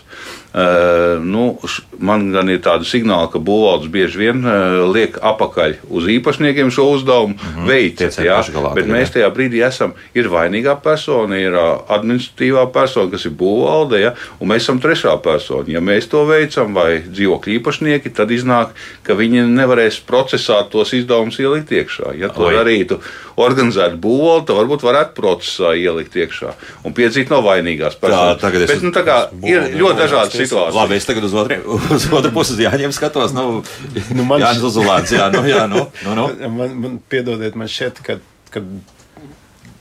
Uh, 0.52 1.24
nu, 1.24 1.56
man 2.04 2.26
gan 2.34 2.50
ir 2.52 2.58
tāda 2.60 2.84
signāla, 2.84 3.30
ka 3.32 3.40
būvvaldes 3.40 3.88
bieži 3.88 4.20
vien 4.20 4.42
uh, 4.44 4.82
liek 4.92 5.16
apakaļ 5.16 5.78
uz 5.88 6.10
īpašniekiem 6.12 6.68
šo 6.76 6.90
uzdevumu 6.92 7.38
mm 7.38 7.40
-hmm. 7.40 7.70
veikt. 7.70 8.02
Jā, 8.20 8.42
bet 8.76 8.84
jā. 8.86 8.92
mēs 8.92 9.14
tajā 9.16 9.30
brīdī 9.32 9.62
esam, 9.64 9.94
ir 10.14 10.28
vainīgā 10.28 10.76
persona, 10.84 11.40
ir 11.40 11.56
uh, 11.56 11.80
administratīvā 11.88 12.66
persona, 12.74 13.12
kas 13.12 13.26
ir 13.26 13.32
būvvalde, 13.32 14.02
ja, 14.02 14.12
un 14.40 14.52
mēs 14.52 14.68
esam 14.68 14.82
trešā 14.84 15.16
persona. 15.24 15.64
Ja 15.68 15.80
mēs 15.80 16.10
to 16.12 16.26
veicam, 16.26 16.74
vai 16.76 17.00
dzīvokļu 17.08 17.56
īpašnieki, 17.60 18.12
tad 18.12 18.32
iznāk, 18.32 18.76
ka 19.04 19.16
viņi 19.16 19.48
nevarēs 19.48 20.02
procesā 20.04 20.68
tos 20.70 20.92
izdevumus 20.94 21.40
ielikt 21.40 21.72
iekšā. 21.72 22.12
Ja 22.20 22.28
to 22.28 22.52
Oi. 22.52 22.56
darītu 22.56 23.00
organizēta 23.40 23.96
būvvalde, 23.96 24.46
tad 24.48 24.60
varbūt 24.60 24.84
varētu 24.84 25.16
procesā 25.16 25.74
ielikt 25.80 26.16
iekšā 26.16 26.54
un 26.84 26.94
piedzīt 26.94 27.32
no 27.32 27.40
vainīgās 27.46 27.96
personas. 27.96 28.42
Tā, 28.42 28.52
bet, 28.52 28.84
nu, 28.84 28.92
tā 28.92 29.06
kā, 29.08 29.18
ir 29.48 29.80
ļoti 29.80 30.00
dažādas 30.04 30.41
situācija. 30.48 30.78
Labi, 30.78 30.98
es 30.98 31.08
tagad 31.10 31.28
uz 31.28 31.36
otru, 31.38 31.60
uz 31.98 32.08
otru 32.12 32.32
pusi 32.36 32.56
uz 32.56 32.64
Jāņiem 32.64 32.96
skatos. 32.96 33.36
Nu, 33.38 33.62
nu 34.18 34.26
man 34.28 34.44
Jānis 34.44 34.66
Uzulāns, 34.72 35.14
jā, 35.16 35.30
nu, 35.34 35.44
jā, 35.50 35.68
nu, 35.72 35.86
nu, 36.06 36.18
nu. 36.18 36.28
Man, 36.62 36.74
man 36.82 36.98
piedodiet, 37.10 37.56
man 37.58 37.70
šķiet, 37.72 38.02
ka, 38.06 38.18
ka 38.52 38.62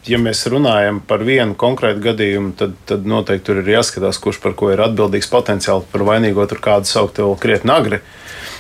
ja 0.09 0.19
mēs 0.21 0.43
runājam 0.51 1.01
par 1.07 1.25
vienu 1.27 1.57
konkrētu 1.59 2.03
gadījumu, 2.05 2.55
tad, 2.59 2.77
tad 2.89 3.07
noteikti 3.09 3.47
tur 3.51 3.61
ir 3.63 3.73
jāskatās, 3.75 4.21
kurš 4.23 4.41
par 4.43 4.55
ko 4.59 4.71
ir 4.73 4.83
atbildīgs 4.85 5.29
potenciāli 5.33 5.87
par 5.93 6.07
vainīgo. 6.09 6.47
Tur 6.49 6.63
kādu 6.65 6.89
saukt 6.89 7.21
vēl 7.21 7.37
krietni 7.41 7.75
agri. 7.75 8.01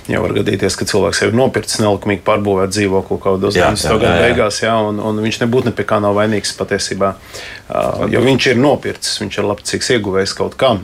Jau 0.09 0.21
var 0.25 0.33
gadīties, 0.35 0.77
ka 0.79 0.87
cilvēks 0.89 1.21
jau 1.23 1.29
ir 1.29 1.37
nopircis 1.37 1.81
nelikumīgi 1.83 2.23
pārbūvēt 2.25 2.73
dzīvokli 2.73 3.19
kaut 3.21 3.21
kādos 3.25 3.57
90. 3.57 3.99
gadu 4.01 4.23
beigās, 4.25 4.61
jā, 4.63 4.73
un, 4.89 4.99
un 5.05 5.21
viņš 5.23 5.41
nebūtu 5.43 5.69
ne 5.69 5.75
pie 5.77 5.85
kā 5.87 5.99
nav 6.03 6.17
vainīgs 6.17 6.55
patiesībā. 6.57 7.13
Uh, 7.69 8.07
jo 8.11 8.23
viņš 8.25 8.49
ir 8.51 8.61
nopircis, 8.63 9.21
viņš 9.21 9.39
ir 9.39 9.49
labcīgs 9.51 9.93
ieguvējs 9.97 10.35
kaut 10.39 10.57
kam. 10.61 10.83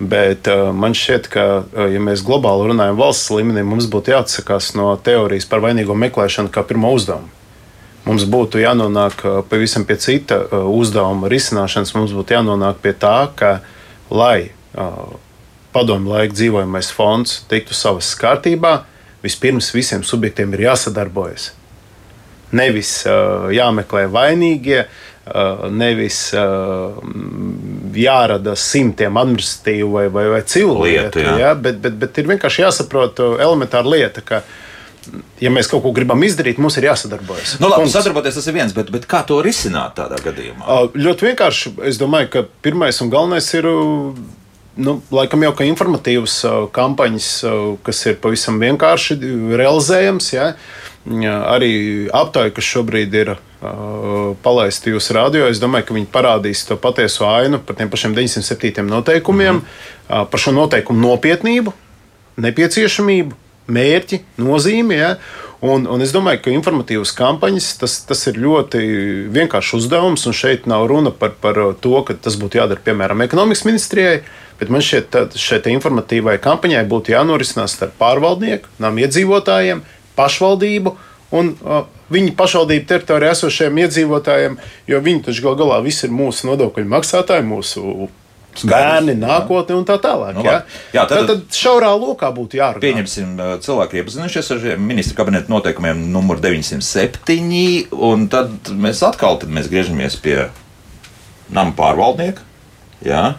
Bet 0.00 0.48
uh, 0.50 0.70
man 0.74 0.96
šķiet, 0.96 1.28
ka, 1.30 1.46
uh, 1.62 1.86
ja 1.92 2.02
mēs 2.02 2.24
globāli 2.26 2.70
runājam 2.72 2.98
valsts 2.98 3.30
līmenī, 3.34 3.66
mums 3.68 3.86
būtu 3.92 4.14
jāatsakās 4.14 4.72
no 4.78 4.88
teorijas 4.96 5.46
par 5.50 5.62
vainīgo 5.64 5.96
meklēšanu 6.06 6.52
kā 6.54 6.64
pirmo 6.66 6.94
uzdevumu. 6.96 7.30
Mums 8.04 8.26
būtu 8.28 8.60
jānonāk 8.60 9.22
pavisam 9.48 9.86
pie 9.88 9.96
cita 9.96 10.42
uzdevuma 10.68 11.30
risināšanas. 11.32 11.94
Mums 11.96 12.12
būtu 12.12 12.34
jānonāk 12.36 12.82
pie 12.84 12.92
tā, 13.00 13.30
ka, 13.32 13.54
lai 14.12 14.50
padomu 15.74 16.14
laika 16.14 16.36
dzīvojamais 16.36 16.92
fonds 16.94 17.40
tiktu 17.50 17.76
savas 17.76 18.12
kārtībā, 18.20 18.78
vispirms 19.24 19.72
visiem 19.74 20.04
subjektiem 20.06 20.54
ir 20.54 20.68
jāsadarbojas. 20.68 21.50
Nevis 22.54 23.00
uh, 23.08 23.50
jāmeklē 23.52 24.06
vainīgie, 24.14 24.84
nevis 25.72 26.18
jārada 27.94 28.52
simtiem 28.58 29.16
administratīvu 29.16 29.88
vai, 29.94 30.04
vai, 30.12 30.26
vai 30.34 30.42
civilu 30.44 30.84
lietu, 30.84 31.22
lietu 31.22 31.40
ja? 31.40 31.54
bet, 31.56 31.80
bet, 31.80 31.96
bet 31.96 32.20
ir 32.20 32.28
vienkārši 32.34 32.64
jāsaprot 32.66 33.22
elementāra 33.40 33.88
lieta, 33.88 34.20
ka 34.20 34.42
ja 35.40 35.52
mēs 35.52 35.68
kaut 35.70 35.84
ko 35.84 35.92
gribam 35.96 36.20
izdarīt, 36.24 36.60
mums 36.60 36.76
ir 36.80 36.90
jāsadarbojas. 36.90 37.56
Nu, 37.62 37.70
labi, 37.72 37.88
sadarboties 37.92 38.36
tas 38.36 38.48
ir 38.50 38.56
viens, 38.56 38.76
bet, 38.76 38.92
bet 38.92 39.08
kā 39.08 39.22
to 39.28 39.40
risināt 39.44 39.96
tādā 39.98 40.20
gadījumā? 40.24 40.80
Ļoti 40.96 41.30
vienkārši. 41.30 41.74
Es 41.88 42.00
domāju, 42.00 42.30
ka 42.32 42.46
pirmais 42.64 43.00
un 43.04 43.12
galvenais 43.12 43.52
ir. 43.56 43.70
Nu, 44.74 44.96
laikam 45.14 45.44
jau 45.46 45.52
kā 45.54 45.66
informatīvas 45.68 46.40
kampaņas, 46.74 47.28
kas 47.86 48.00
ir 48.10 48.16
pavisam 48.22 48.58
vienkārši 48.58 49.16
realizējams. 49.54 50.30
Ja? 50.34 50.48
Arī 51.54 51.74
aptaujā, 52.10 52.50
kas 52.56 52.70
šobrīd 52.72 53.14
ir 53.20 53.34
palaista 54.44 54.90
jūsu 54.90 55.14
radio, 55.16 55.46
es 55.48 55.60
domāju, 55.62 55.88
ka 55.88 55.96
viņi 55.96 56.10
parādīs 56.12 56.64
to 56.68 56.76
patieso 56.80 57.28
ainu 57.30 57.60
par 57.62 57.78
tiem 57.78 57.92
pašiem 57.92 58.16
907 58.16 58.82
noteikumiem, 58.90 59.54
mm 59.54 59.62
-hmm. 59.62 60.26
par 60.30 60.40
šo 60.40 60.52
noteikumu 60.52 61.00
nopietnību, 61.06 61.72
nepieciešamību 62.36 63.32
mērķi, 63.66 64.20
nozīme. 64.38 64.98
Ja? 64.98 65.16
Un, 65.64 65.86
un 65.88 66.02
es 66.04 66.10
domāju, 66.12 66.42
ka 66.44 66.52
informatīvas 66.52 67.14
kampaņas 67.16 67.70
tas, 67.80 67.94
tas 68.04 68.26
ir 68.28 68.36
ļoti 68.42 68.80
vienkāršs 69.32 69.78
uzdevums. 69.78 70.26
Šeit 70.36 70.66
nav 70.68 70.84
runa 70.90 71.08
par, 71.14 71.32
par 71.40 71.56
to, 71.80 71.94
ka 72.04 72.16
tas 72.20 72.36
būtu 72.36 72.60
jādara 72.60 72.82
piemēram 72.84 73.24
ekonomikas 73.24 73.64
ministrijai. 73.64 74.18
Bet 74.60 74.68
man 74.70 74.84
šķiet, 74.84 75.08
ka 75.08 75.40
šai 75.40 75.62
informatīvai 75.72 76.36
kampaņai 76.44 76.84
būtu 76.90 77.14
jānorisinās 77.14 77.78
starp 77.78 77.96
pārvaldnieku, 77.98 78.68
nama 78.82 79.06
iedzīvotājiem, 79.06 79.80
pašvaldību 80.18 80.92
un 81.34 81.54
uh, 81.56 81.86
viņu 82.12 82.34
pašvaldību 82.38 82.86
teritorijā 82.90 83.32
esošiem 83.34 83.80
iedzīvotājiem, 83.86 84.58
jo 84.90 85.00
viņi 85.08 85.24
taču 85.30 85.48
gal 85.48 85.56
galā 85.58 85.80
visi 85.86 86.04
ir 86.06 86.14
mūsu 86.14 86.50
nodokļu 86.50 86.86
maksātāji, 86.92 87.46
mūsu 87.48 88.10
bērni, 88.62 89.16
nākotne 89.18 89.78
un 89.80 89.86
tā 89.88 89.98
tālāk. 90.02 90.38
Nu, 90.38 90.44
jā. 90.46 90.60
Jā, 90.94 91.04
tad, 91.10 91.26
tad, 91.26 91.30
tad 91.32 91.58
šaurā 91.58 91.92
lokā 91.98 92.30
būtu 92.34 92.60
jārunā. 92.60 92.82
Pieņemsim, 92.84 93.36
cilvēki 93.64 94.00
iepazinušies 94.00 94.52
ar 94.54 94.66
ministra 94.80 95.18
kabineta 95.22 95.52
noteikumiem 95.52 96.06
numur 96.14 96.42
907, 96.44 97.88
un 97.94 98.28
tad 98.32 98.74
mēs 98.74 99.02
atkal 99.06 99.40
tad 99.42 99.52
mēs 99.54 99.70
griežamies 99.72 100.18
pie 100.22 100.44
nama 101.52 101.74
pārvaldnieka. 101.76 102.46
Jā. 103.04 103.34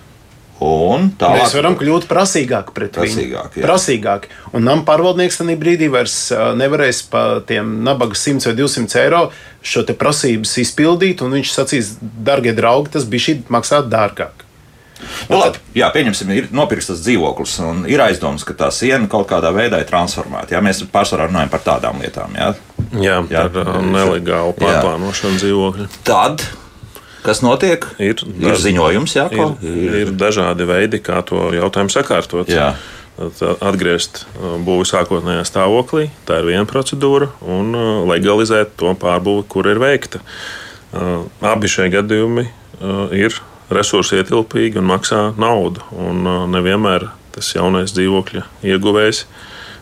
Un 0.63 1.09
tālāk, 1.19 1.41
mēs 1.41 1.53
varam 1.57 1.73
kļūt 1.75 2.05
prasīgāki 2.07 2.71
pret 2.77 2.93
prasīgāk, 2.95 3.57
viņu. 3.57 3.65
Prasīgāki. 3.65 4.29
Un 4.55 4.63
nama 4.63 4.85
pārvaldnieks 4.87 5.41
tajā 5.41 5.57
brīdī 5.59 5.89
vairs 5.91 6.15
nevarēs 6.55 7.01
par 7.11 7.41
tiem 7.49 7.81
nabaga 7.83 8.15
100 8.15 8.47
vai 8.47 8.55
200 8.61 9.01
eiro 9.01 9.21
šo 9.59 9.83
prasības 9.99 10.55
izpildīt. 10.63 11.25
Viņš 11.35 11.51
sacīs, 11.51 11.91
darbie 11.99 12.55
draugi, 12.55 12.93
tas 12.95 13.03
bija 13.03 13.27
šī 13.27 13.37
maksāt 13.51 13.91
dārgāk. 13.91 14.44
Nu, 15.29 15.39
labi, 15.39 15.59
jā, 15.75 15.89
pieņemsim, 15.93 16.31
ir 16.31 16.47
nopirkts 16.55 16.89
tas 16.91 17.01
dzīvoklis, 17.03 17.55
un 17.67 17.81
ir 17.91 18.01
aizdoms, 18.03 18.45
ka 18.47 18.55
tā 18.57 18.69
siena 18.73 19.09
kaut 19.11 19.27
kādā 19.29 19.51
veidā 19.55 19.81
ir 19.81 19.89
transformēta. 19.89 20.55
Jā, 20.55 20.61
mēs 20.63 20.83
pārsvarā 20.91 21.27
runājam 21.29 21.51
par 21.51 21.63
tādām 21.65 21.99
lietām. 22.03 22.35
Jā, 22.37 22.51
jā, 23.03 23.17
jā 23.31 23.47
par 23.53 23.73
uh, 23.73 23.81
nelegālu 23.83 24.55
pārplānošanu 24.59 25.41
dzīvokļu. 25.41 25.89
Tad 26.07 26.45
Kas 27.25 27.39
notiek? 27.41 27.87
Ir, 27.97 28.19
ir 28.21 28.51
daž... 28.51 28.59
ziņojums, 28.61 29.15
jā, 29.17 29.23
ir, 29.33 29.55
ir, 29.65 29.95
ir 30.03 30.11
dažādi 30.13 30.67
veidi, 30.69 30.99
kā 31.01 31.23
to 31.25 31.47
jautājumu 31.55 31.89
sakārtot. 31.89 32.51
Jā. 32.53 32.75
Atgriezt 33.63 34.25
uh, 34.27 34.59
būvu 34.61 34.85
sākotnējā 34.85 35.41
stāvoklī, 35.47 36.09
tā 36.27 36.37
ir 36.43 36.51
viena 36.51 36.67
procedūra, 36.69 37.31
un 37.41 37.73
uh, 37.73 37.87
legalizēt 38.11 38.75
to 38.77 38.93
pārbūvi, 39.01 39.47
kur 39.49 39.71
ir 39.71 39.81
veikta. 39.81 40.21
Abi 41.43 41.67
šie 41.67 41.89
gadījumi 41.91 42.45
ir 43.17 43.33
resursi 43.73 44.19
ietilpīgi 44.19 44.79
un 44.81 44.89
maksā 44.89 45.21
naudu. 45.41 45.83
Un 45.95 46.25
uh, 46.25 46.43
nevienmēr 46.51 47.09
tas 47.35 47.51
jaunais 47.55 47.93
dzīvokļa 47.95 48.45
ieguvējs 48.71 49.25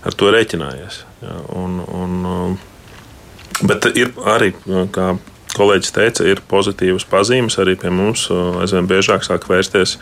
ar 0.07 0.17
to 0.19 0.31
rēķinājies. 0.33 1.03
Ja, 1.23 1.37
un, 1.55 1.79
un, 1.83 2.15
uh, 2.27 3.61
bet 3.67 3.89
ir 3.93 4.13
arī, 4.29 4.53
uh, 4.67 4.85
kā 4.93 5.13
kolēģis 5.53 5.95
teica, 5.95 6.25
ir 6.25 6.41
pozitīvas 6.49 7.05
pazīmes. 7.09 7.59
Arī 7.61 7.77
pie 7.79 7.91
mums 7.93 8.25
aizvien 8.63 8.89
biežāk 8.89 9.25
sāk 9.27 9.45
vērsties 9.51 9.99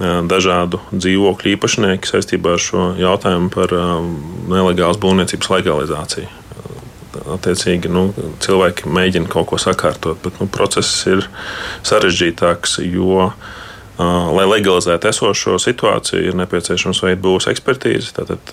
dažādu 0.00 0.78
dzīvokļu 0.94 1.56
īpašnieki 1.56 2.08
saistībā 2.08 2.54
ar 2.54 2.62
šo 2.62 2.86
jautājumu 2.96 3.50
par 3.52 3.74
nelegālas 4.48 5.02
būvniecības 5.02 5.50
legalizāciju 5.58 6.39
attiecīgi 7.36 7.90
nu, 7.92 8.08
cilvēki 8.42 8.90
mēģina 8.90 9.30
kaut 9.30 9.50
ko 9.50 9.60
sakārtot, 9.60 10.20
bet 10.24 10.40
nu, 10.40 10.48
process 10.52 11.06
ir 11.10 11.26
sarežģītāks, 11.86 12.80
jo 12.86 13.30
lai 14.00 14.46
legalizētu 14.46 15.10
esošo 15.10 15.58
situāciju, 15.60 16.30
ir 16.30 16.36
nepieciešams 16.38 17.02
veikt 17.04 17.22
būvs 17.24 17.48
ekspertīzi, 17.50 18.14
tātad 18.16 18.52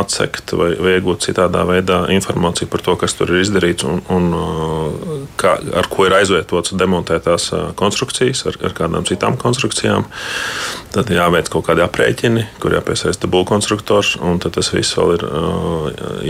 atsekt 0.00 0.54
vai, 0.56 0.70
vai 0.80 0.96
iegūt 0.96 1.26
citādā 1.26 1.64
veidā 1.68 2.04
informāciju 2.14 2.70
par 2.72 2.84
to, 2.86 2.94
kas 3.00 3.16
tur 3.18 3.34
ir 3.34 3.42
izdarīts 3.42 3.86
un, 3.88 4.00
un 4.12 4.30
kā, 5.40 5.56
ar 5.60 5.90
ko 5.92 6.06
ir 6.06 6.16
aizvietotas 6.20 6.76
demontētās 6.78 7.50
konstrukcijas, 7.78 8.46
ar, 8.48 8.58
ar 8.68 8.76
kādām 8.76 9.06
citām 9.08 9.36
konstrukcijām. 9.40 10.06
Tad 10.94 11.10
jāveic 11.12 11.50
kaut 11.52 11.66
kādi 11.68 11.84
aprēķini, 11.84 12.46
kur 12.62 12.78
jāpiesaista 12.78 13.28
būvkonstruktors, 13.28 14.14
un 14.24 14.40
tas 14.40 14.72
viss 14.72 14.96
vēl 14.96 15.16
ir 15.18 15.26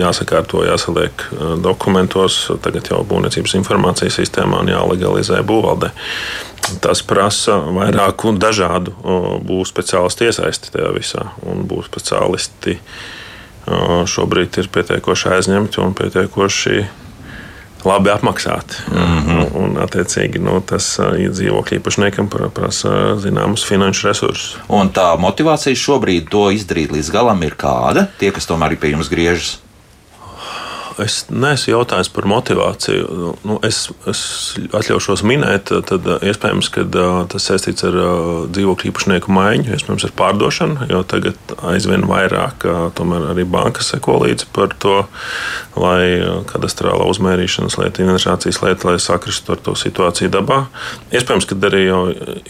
jāsakārto, 0.00 0.64
jāsaliek 0.66 1.28
dokumentos, 1.62 2.46
tagad 2.64 2.90
jau 2.90 3.04
būvniecības 3.06 3.58
informācijas 3.60 4.18
sistēmā 4.18 4.64
un 4.64 4.74
jālegalizē 4.74 5.44
būvvaldē. 5.46 5.92
Tas 6.82 7.02
prasa 7.06 7.58
vairāk 7.60 8.24
un 8.28 8.40
dažādu 8.42 8.94
būvniecības 9.02 9.72
speciālistu 9.72 10.26
iesaisti 10.28 10.72
tajā 10.74 10.92
visā. 10.96 11.28
Un 11.46 11.64
būvniecības 11.68 11.92
speciālisti 11.92 12.78
šobrīd 14.10 14.60
ir 14.62 14.70
pietiekoši 14.74 15.34
aizņemti 15.36 15.82
un 15.82 15.94
pietiekoši 15.98 16.86
labi 17.86 18.10
apmaksāti. 18.10 18.74
Mm 18.90 19.18
-hmm. 19.26 19.46
un, 19.54 19.76
attiecīgi, 19.82 20.38
nu, 20.42 20.60
tas 20.60 20.98
dzīvokļu 21.10 21.78
īpašniekam 21.78 22.28
prasa 22.54 23.16
zināmus 23.22 23.66
finanšu 23.66 24.08
resursus. 24.08 24.56
Un 24.68 24.90
tā 24.90 25.18
motivācija 25.18 25.76
šobrīd 25.76 26.28
to 26.30 26.50
izdarīt 26.50 26.92
līdz 26.92 27.12
galam 27.12 27.42
ir 27.42 27.54
kāda? 27.54 28.06
Tie, 28.18 28.30
kas 28.30 28.46
tomēr 28.46 28.72
ir 28.72 28.78
pie 28.78 28.90
jums 28.90 29.08
griežas? 29.08 29.58
Es 31.02 31.26
neesmu 31.28 31.74
jautājis 31.74 32.08
par 32.08 32.24
motivāciju. 32.30 33.32
Nu, 33.44 33.58
es, 33.66 33.82
es 34.08 34.20
atļaušos 34.76 35.22
minēt, 35.28 35.68
tad 35.90 36.06
iespējams, 36.24 36.70
ka 36.72 36.86
tas 37.32 37.48
saistīts 37.50 37.84
ar 37.84 37.98
dzīvokļu 38.54 38.90
īpašnieku 38.92 39.32
maiņu, 39.36 39.74
iespējams, 39.76 40.06
ar 40.08 40.14
pārdošanu, 40.16 40.88
jo 40.88 41.02
tagad 41.08 41.56
aizvien 41.68 42.06
vairāk 42.08 42.64
arī 42.96 43.44
bankas 43.44 43.92
seko 43.92 44.22
līdzi 44.24 44.48
par 44.56 44.72
to, 44.80 45.02
lai 45.76 46.16
kadastrālā 46.48 47.04
uzmērīšanas 47.12 47.76
lieta, 47.82 48.04
inventarizācijas 48.04 48.62
lieta, 48.64 48.88
lai 48.88 48.96
sakristu 49.02 49.52
ar 49.52 49.60
to 49.68 49.76
situāciju 49.76 50.32
dabā. 50.32 50.62
Iespējams, 51.12 51.48
ka 51.50 51.60
arī 51.68 51.84
jau, 51.90 52.02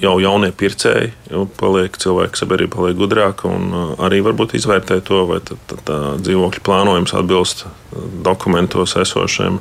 jau 0.03 0.17
jaunie 0.23 0.53
pircēji 0.55 1.11
jau 1.33 1.47
paliek, 1.59 1.99
cilvēki 1.99 2.39
sabiedrība 2.39 2.79
paliek 2.79 2.99
gudrāka 2.99 3.51
un 3.51 3.75
arī 4.07 4.23
varbūt 4.27 4.55
izvērtē 4.59 5.01
to, 5.07 5.25
vai 5.31 5.41
tā, 5.43 5.59
tā, 5.67 5.81
tā 5.89 5.99
dzīvokļu 6.23 6.63
plānojums 6.67 7.17
atbilst 7.19 7.67
dokumentos 8.37 8.97
esošiem. 9.01 9.59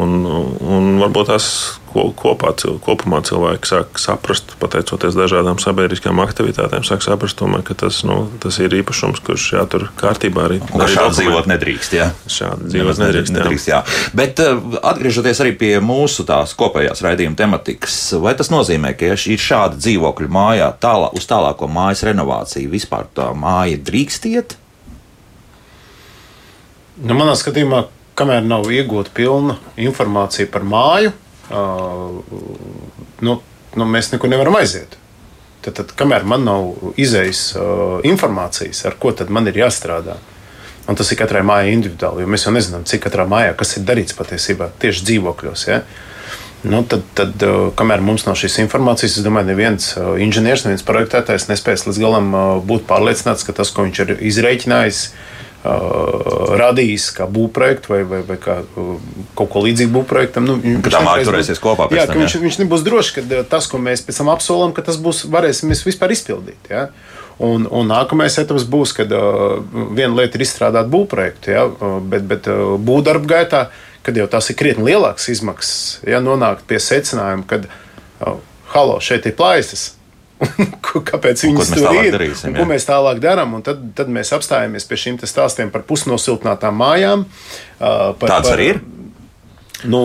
Un, 0.00 0.16
un 0.24 0.96
varbūt 1.02 1.30
tās 1.30 1.52
kopā, 1.92 2.52
kopumā 2.84 3.20
cilvēki 3.24 3.68
sāk 3.68 4.00
saprast, 4.00 4.54
pateicoties 4.60 5.16
dažādām 5.16 5.58
sabiedriskām 5.62 6.20
aktivitātēm, 6.22 6.84
sāk 6.86 7.02
saprast, 7.04 7.38
tomēr, 7.40 7.64
ka 7.66 7.76
tas, 7.78 8.00
nu, 8.06 8.20
tas 8.42 8.58
ir 8.62 8.74
īpašums, 8.80 9.22
kurš 9.24 9.46
jātur 9.56 9.88
kārtībā 9.98 10.46
arī. 10.48 10.60
Un 10.72 10.84
arī 10.84 10.96
šādi 10.96 11.18
dzīvot 11.18 11.50
nedrīkst. 11.50 11.96
Jā. 11.98 12.10
Šādi 12.28 12.70
dzīvot 12.72 13.02
nedrīkst. 13.02 13.32
Jā. 13.32 13.40
nedrīkst 13.40 13.72
jā. 13.72 13.82
Bet 14.18 14.42
uh, 14.44 14.78
atgriežoties 14.92 15.42
arī 15.44 15.54
pie 15.60 15.72
mūsu 15.84 16.26
tās 16.28 16.54
kopējās 16.58 17.02
raidījuma 17.04 17.38
tematikas, 17.38 17.98
vai 18.22 18.36
tas 18.38 18.52
nozīmē, 18.52 18.94
ka 18.98 19.12
ja 19.12 19.18
ir 19.18 19.42
šāda 19.42 19.80
dzīvokļu 19.80 20.32
mājā, 20.38 20.70
tālā, 20.82 21.12
uz 21.16 21.28
tālāko 21.28 21.70
mājas 21.72 22.04
renovāciju, 22.08 22.72
vispār 22.72 23.08
tā 23.16 23.32
māja 23.36 23.80
drīkst 23.88 24.32
iet? 24.32 24.58
Nu, 26.98 27.14
manā 27.14 27.36
skatījumā, 27.38 27.84
kamēr 28.18 28.46
nav 28.46 28.68
iegūta 28.72 29.12
pilna 29.14 29.58
informācija 29.78 30.48
par 30.50 30.66
māju, 30.66 31.12
nu, 33.24 33.36
nu, 33.78 33.86
mēs 33.94 34.10
nekur 34.12 34.32
nevaram 34.32 34.58
aiziet. 34.58 34.98
Tad, 35.62 35.74
tad 35.80 35.94
kamēr 35.98 36.26
man 36.28 36.44
nav 36.46 36.92
izējas 37.00 37.52
informācijas, 38.08 38.84
ar 38.88 38.98
ko 39.00 39.14
man 39.34 39.50
ir 39.50 39.62
jāstrādā, 39.64 40.18
un 40.88 40.98
tas 40.98 41.10
ir 41.12 41.18
katrai 41.20 41.42
mājai 41.46 41.72
individuāli, 41.74 42.24
jo 42.24 42.30
mēs 42.30 42.46
jau 42.46 42.54
nezinām, 42.54 42.86
cik 42.88 43.06
katrā 43.06 43.26
mājā 43.28 43.56
kas 43.58 43.76
ir 43.76 43.88
darīts 43.88 44.16
patiesībā 44.16 44.70
tieši 44.82 45.04
dzīvokļos. 45.10 45.66
Ja? 45.68 45.82
Nu, 46.66 46.82
tad, 46.90 47.04
tad, 47.14 47.42
kamēr 47.78 48.02
mums 48.02 48.24
nav 48.26 48.38
šīs 48.38 48.58
informācijas, 48.64 49.18
es 49.18 49.26
domāju, 49.26 49.52
neviens 49.52 49.92
inženieris, 49.98 50.64
neviens 50.66 50.86
projektētājs 50.86 51.46
nespēs 51.50 51.86
līdz 51.86 52.00
galam 52.02 52.32
būt 52.66 52.86
pārliecināts, 52.88 53.46
ka 53.46 53.54
tas, 53.54 53.70
ko 53.74 53.86
viņš 53.86 54.04
ir 54.04 54.16
izreikinājis, 54.32 55.04
Uh, 55.08 55.37
radījis 55.64 57.08
kā 57.16 57.26
būvprojektu 57.30 57.90
vai, 57.90 58.00
vai, 58.06 58.20
vai 58.26 58.36
kā, 58.40 58.60
uh, 58.62 58.92
kaut 59.38 59.50
ko 59.50 59.62
līdzīgu 59.64 59.90
būvprojektam. 59.96 60.46
Nu, 60.46 60.56
tā 60.86 61.02
māja 61.02 61.26
turēsies 61.26 61.58
kopā. 61.62 61.88
Jā, 61.94 62.06
tam, 62.06 62.14
ka 62.14 62.22
viņš, 62.22 62.36
viņš 62.44 62.58
nebūs 62.62 62.84
drošs, 62.86 63.10
ka 63.16 63.42
tas, 63.50 63.66
ko 63.70 63.80
mēs 63.82 64.04
pēc 64.06 64.20
tam 64.22 64.30
apsolam, 64.32 64.74
ka 64.76 64.86
tas 64.86 65.00
būs, 65.02 65.24
varēsim 65.32 65.74
vispār 65.74 66.14
izpildīt. 66.14 66.70
Ja? 66.70 66.88
Un, 67.42 67.66
un 67.66 67.90
nākamais 67.90 68.38
etaps 68.38 68.66
būs, 68.70 68.94
kad 68.94 69.12
uh, 69.14 69.58
viena 69.98 70.14
lieta 70.14 70.38
ir 70.38 70.46
izstrādāt 70.46 70.90
būvprojektu, 70.94 71.52
ja? 71.54 71.66
bet, 72.06 72.26
bet 72.30 72.48
uh, 72.50 72.78
būvdarba 72.78 73.34
gaitā, 73.34 73.66
kad 74.06 74.16
jau 74.16 74.30
tās 74.30 74.48
ir 74.52 74.58
krietni 74.58 74.92
lielākas 74.92 75.26
izmaksas, 75.34 76.00
ja 76.06 76.22
nonākt 76.22 76.64
pie 76.70 76.78
secinājuma, 76.82 77.46
ka, 77.50 77.62
uh, 78.22 78.38
halo, 78.74 78.98
šeit 79.02 79.26
ir 79.26 79.34
plaisas 79.38 79.97
kāpēc 81.10 81.42
viņi 81.44 81.66
tur 81.72 81.96
ir 81.98 82.12
darīsim, 82.14 82.52
un 82.52 82.60
ko 82.60 82.66
mēs 82.70 82.86
tālāk 82.88 83.20
darām. 83.22 83.56
Tad, 83.66 83.80
tad 83.98 84.12
mēs 84.12 84.30
apstājamies 84.36 84.86
pie 84.88 85.00
šiem 85.02 85.18
stāstiem 85.22 85.72
par 85.74 85.82
pusnosiltinātām 85.88 86.78
mājām. 86.78 87.26
Par, 87.78 88.14
Tāds 88.22 88.50
par, 88.50 88.54
arī 88.54 88.72
ir. 88.74 88.80
Nu, 89.86 90.02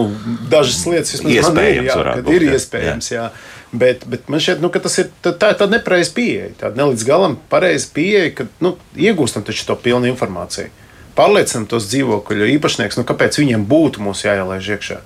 dažas 0.51 0.83
lietas 0.85 1.15
vismaz 1.15 1.49
ir, 1.57 1.87
jā, 1.87 1.95
būt, 2.21 2.29
ir 2.35 2.47
iespējams. 2.53 3.09
Jā. 3.09 3.29
Jā. 3.29 3.61
Bet, 3.73 4.03
bet 4.05 4.27
man 4.29 4.41
šķiet, 4.43 4.59
nu, 4.61 4.69
ka 4.69 4.83
tas 4.83 4.99
ir 5.01 5.07
tā, 5.25 5.33
tāda 5.33 5.65
nepareiza 5.71 6.13
pieeja. 6.13 6.51
Tāda 6.59 6.77
ne 6.77 6.91
līdz 6.91 7.05
galam 7.07 7.39
pareiza 7.49 7.89
pieeja, 7.95 8.29
ka 8.37 8.45
nu, 8.61 8.75
iegūstam 8.93 9.45
taču 9.45 9.65
to 9.65 9.77
pilnu 9.81 10.11
informāciju. 10.11 10.69
Pārliecinām 11.17 11.65
tos 11.69 11.87
dzīvokļu 11.89 12.51
īpašniekus, 12.55 12.99
nu, 13.01 13.05
kāpēc 13.09 13.39
viņiem 13.41 13.65
būtu 13.69 14.05
mūs 14.05 14.21
jāielaiž 14.27 14.69
iekšā. 14.77 14.99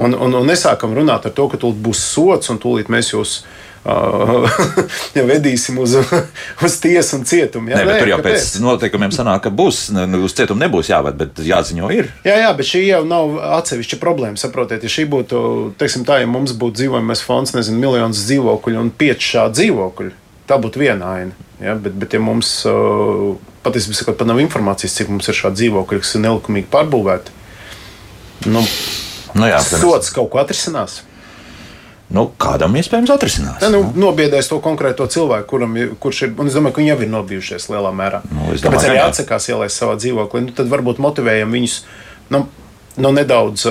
Un, 0.00 0.16
un, 0.16 0.38
un 0.40 0.48
nesākam 0.48 0.96
runāt 0.96 1.28
ar 1.28 1.36
to, 1.36 1.50
ka 1.52 1.60
tūlīt 1.60 1.84
būs 1.84 2.00
sots 2.14 2.48
un 2.52 2.60
tūlīt 2.62 2.88
mēs 2.92 3.12
jūs 3.12 3.42
ja 5.16 5.24
vedīsim 5.26 5.78
uz, 5.82 5.96
uz 6.66 6.76
tiesu 6.82 7.18
un 7.18 7.24
cietumu. 7.26 7.72
Ja? 7.72 7.80
Nē, 7.80 7.88
Nē, 7.88 7.96
tur 7.98 8.12
jau 8.12 8.18
kāpēc? 8.20 8.36
pēc 8.38 8.62
noteikumiem 8.62 9.14
sanāk, 9.14 9.42
ka 9.46 9.50
būs, 9.50 9.88
uz 10.22 10.36
cietumu 10.38 10.62
nebūs 10.62 10.92
jāved, 10.92 11.18
bet 11.18 11.42
jāziņo 11.42 11.90
ir. 11.94 12.12
Jā, 12.26 12.36
jā, 12.44 12.52
bet 12.58 12.68
šī 12.68 12.84
jau 12.86 13.02
nav 13.08 13.36
atsevišķa 13.58 13.98
problēma. 14.02 14.38
Saprotiet, 14.38 14.86
ja 14.86 14.92
šī 14.92 15.08
būtu, 15.10 15.42
teiksim 15.82 16.06
tā, 16.06 16.20
ja 16.22 16.30
mums 16.30 16.54
būtu 16.54 16.78
dzīvojamais 16.78 17.24
fonds, 17.26 17.56
nezinu, 17.58 17.82
miljonus 17.82 18.22
dzīvokļu 18.28 18.82
un 18.84 18.94
pieci 19.02 19.34
šādi 19.34 19.58
dzīvokļi, 19.60 20.14
tā 20.50 20.62
būtu 20.62 20.86
viena 20.86 21.14
aina. 21.18 21.50
Ja? 21.62 21.74
Bet, 21.74 21.98
bet 21.98 22.14
ja 22.14 22.22
mums 22.22 22.60
patiesībā 23.66 23.98
sakot, 23.98 24.22
pat 24.22 24.30
nav 24.30 24.38
informācijas, 24.42 24.94
cik 25.00 25.10
mums 25.10 25.30
ir 25.30 25.42
šādi 25.42 25.64
dzīvokļi, 25.64 26.02
kas 26.02 26.14
ir 26.14 26.28
nelikumīgi 26.28 26.70
pārbūvēti, 26.70 27.40
nu, 28.50 28.62
nu 29.38 29.50
jā, 29.50 29.58
sots 29.62 30.14
kaut 30.14 30.30
ko 30.30 30.42
atrisinās 30.42 31.02
nu, 32.12 32.26
kādam 32.40 32.76
iespējams 32.78 33.12
atrisinās. 33.14 33.60
Ne, 33.64 33.70
nu, 33.72 33.82
nobiedēs 34.06 34.50
to 34.50 34.58
konkrēto 34.64 35.06
cilvēku, 35.10 35.48
kuram, 35.54 35.76
kurš 36.02 36.24
ir. 36.28 36.34
Es 36.46 36.56
domāju, 36.58 36.76
ka 36.76 36.82
viņi 36.82 36.92
jau 36.92 36.98
ir 37.04 37.12
nobijušies 37.12 37.68
lielā 37.72 37.92
mērā. 37.96 38.22
Nu, 38.32 38.50
Tāpēc 38.62 38.88
arī 38.88 38.98
atsakās 39.02 39.48
ielaist 39.52 39.80
savā 39.80 39.96
dzīvoklī. 40.00 40.46
Nu, 40.46 40.56
tad 40.56 40.70
varbūt 40.72 41.00
motivējam 41.02 41.56
viņus. 41.56 41.78
Nu, 42.32 42.44
nu, 43.00 43.12
nedaudz 43.14 43.64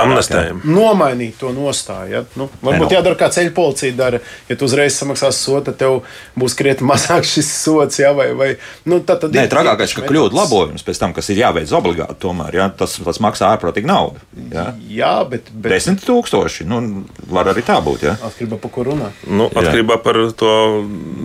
amnestējām. 0.00 0.62
Nomainīt 0.66 1.38
to 1.40 1.52
nostāju. 1.54 2.10
Ja? 2.10 2.22
Nu, 2.38 2.48
varbūt 2.64 2.88
nu. 2.88 2.94
jādara 2.96 3.18
kā 3.18 3.28
ceļu 3.32 3.52
policija 3.56 3.94
dara. 3.96 4.20
Ja 4.48 4.56
tu 4.58 4.66
uzreiz 4.66 4.96
samaksās 4.98 5.38
sodu, 5.42 5.68
tad 5.68 5.78
tev 5.80 6.00
būs 6.38 6.56
krietni 6.58 6.88
mazāk 6.90 7.26
šis 7.28 7.50
sots. 7.60 8.00
Ja? 8.02 8.12
Vai, 8.16 8.30
vai, 8.38 8.50
nu, 8.88 8.98
tad, 9.06 9.22
tad 9.24 9.36
Nē, 9.36 9.46
trakākais, 9.52 9.94
ka 9.96 10.06
kļūda 10.08 10.36
labojums 10.36 10.86
pēc 10.86 11.02
tam, 11.02 11.14
kas 11.16 11.30
ir 11.32 11.42
jāveic 11.44 11.72
obligāti, 11.76 12.18
tomēr 12.26 12.58
ja? 12.60 12.68
tas, 12.74 12.98
tas 13.06 13.22
maksā 13.22 13.52
ārprātīgi 13.54 13.90
naudu. 13.90 14.22
Ja? 14.52 14.68
Jā, 14.90 15.14
bet, 15.30 15.52
bet. 15.52 15.76
Desmit 15.76 16.02
tūkstoši. 16.06 16.66
Nu, 16.68 16.82
var 17.30 17.52
arī 17.52 17.64
tā 17.66 17.78
būt. 17.84 18.06
Ja? 18.08 18.16
Atkarībā 18.26 18.58
par 18.62 18.74
ko 18.74 18.86
runā. 18.90 19.12
Nu, 19.30 19.48
atkarībā 19.52 20.00
jā. 20.00 20.02
par 20.02 20.20
to 20.38 20.52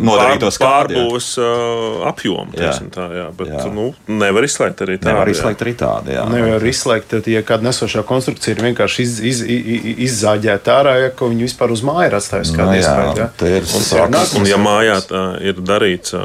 pār, 0.05 0.51
pārbūves 0.61 1.33
uh, 1.41 2.05
apjomu. 2.11 2.53
Tā, 2.91 3.09
jā, 3.15 3.27
bet 3.37 3.51
jā. 3.51 3.65
Nu, 3.73 3.91
nevar 4.11 4.45
izslēgt 4.45 4.85
arī 4.85 4.97
tādu. 4.99 5.11
Nevar 5.11 5.31
izslēgt 5.31 5.65
arī 5.65 5.75
tādu. 5.79 6.17
Nevar 6.31 6.65
izslēgt 6.69 6.90
izslēgt, 6.91 7.09
tad, 7.11 7.27
ja 7.29 7.41
kāda 7.45 7.69
nesošā 7.69 8.03
konstrukcija 8.07 8.55
ir 8.55 8.63
vienkārši 8.65 9.03
iz, 9.03 9.19
iz, 9.19 9.41
iz, 9.41 9.85
izzāģēta 10.07 10.73
ārā, 10.75 10.95
ja 11.05 11.11
viņi 11.15 11.45
vispār 11.45 11.71
uz 11.71 11.83
māju 11.85 12.09
ir 12.09 12.17
atstājusi 12.17 12.55
kādu 12.55 12.75
iespēju. 12.79 13.13
Ja? 13.17 13.29
Ir 13.47 13.67
un, 13.77 14.17
un, 14.41 14.47
ja 14.49 14.59
mājā 14.61 14.97
tā 15.07 15.23
ir 15.43 15.61
darīts 15.61 16.15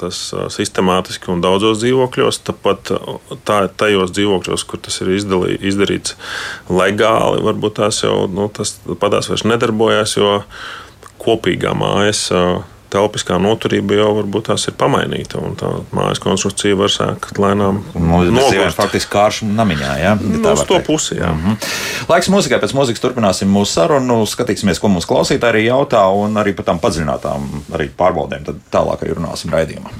tas 0.00 0.20
sistemātiski 0.54 1.32
un 1.32 1.42
daudzos 1.44 1.80
dzīvokļos, 1.82 2.42
tāpat 2.48 2.94
tā, 3.46 3.58
tajos 3.76 4.14
dzīvokļos, 4.14 4.66
kur 4.68 4.82
tas 4.84 5.00
ir 5.04 5.14
izdalī, 5.16 5.56
izdarīts 5.60 6.16
legāli, 6.68 7.44
varbūt 7.46 7.80
tās 7.80 8.04
jau 8.04 8.24
nu, 8.30 8.50
tas 8.52 8.76
padās 9.00 9.30
vairs 9.32 9.46
nedarbojās, 9.48 10.18
jo 10.20 10.38
kopīgā 11.24 11.72
mājas 11.78 12.28
telpiskā 12.94 13.38
noturība 13.42 13.98
jau 13.98 14.10
varbūt 14.20 14.48
tās 14.50 14.68
ir 14.70 14.76
pamainīta, 14.80 15.40
un 15.42 15.56
tā 15.58 15.70
mājas 15.94 16.22
konstrukcija 16.22 16.78
var 16.78 16.92
sākt 16.92 17.40
lēnām 17.42 17.82
nogurt. 17.94 18.76
Faktiski 18.78 19.12
kāršu 19.12 19.48
namiņā, 19.50 19.92
jā? 20.00 20.14
Ja 20.14 20.14
no, 20.18 20.54
uz 20.54 20.64
to 20.68 20.80
pusi, 20.86 21.18
jā. 21.18 21.32
Mm 21.34 21.44
-hmm. 21.44 21.68
Laiks 22.08 22.30
mūzikai, 22.32 22.60
pēc 22.62 22.74
mūzikas 22.78 23.04
turpināsim 23.04 23.50
mūsu 23.50 23.72
sarunu, 23.78 24.22
skatīsimies, 24.26 24.80
ko 24.80 24.88
mūsu 24.88 25.10
klausītāji 25.10 25.52
arī 25.52 25.66
jautā, 25.68 26.06
un 26.14 26.36
arī 26.40 26.54
par 26.56 26.64
tām 26.70 26.80
padziļinātām 26.80 27.48
arī 27.72 27.90
pārbaudēm, 27.98 28.44
tad 28.44 28.60
tālāk 28.72 29.02
arī 29.02 29.18
runāsim 29.18 29.50
raidījumā. 29.50 29.90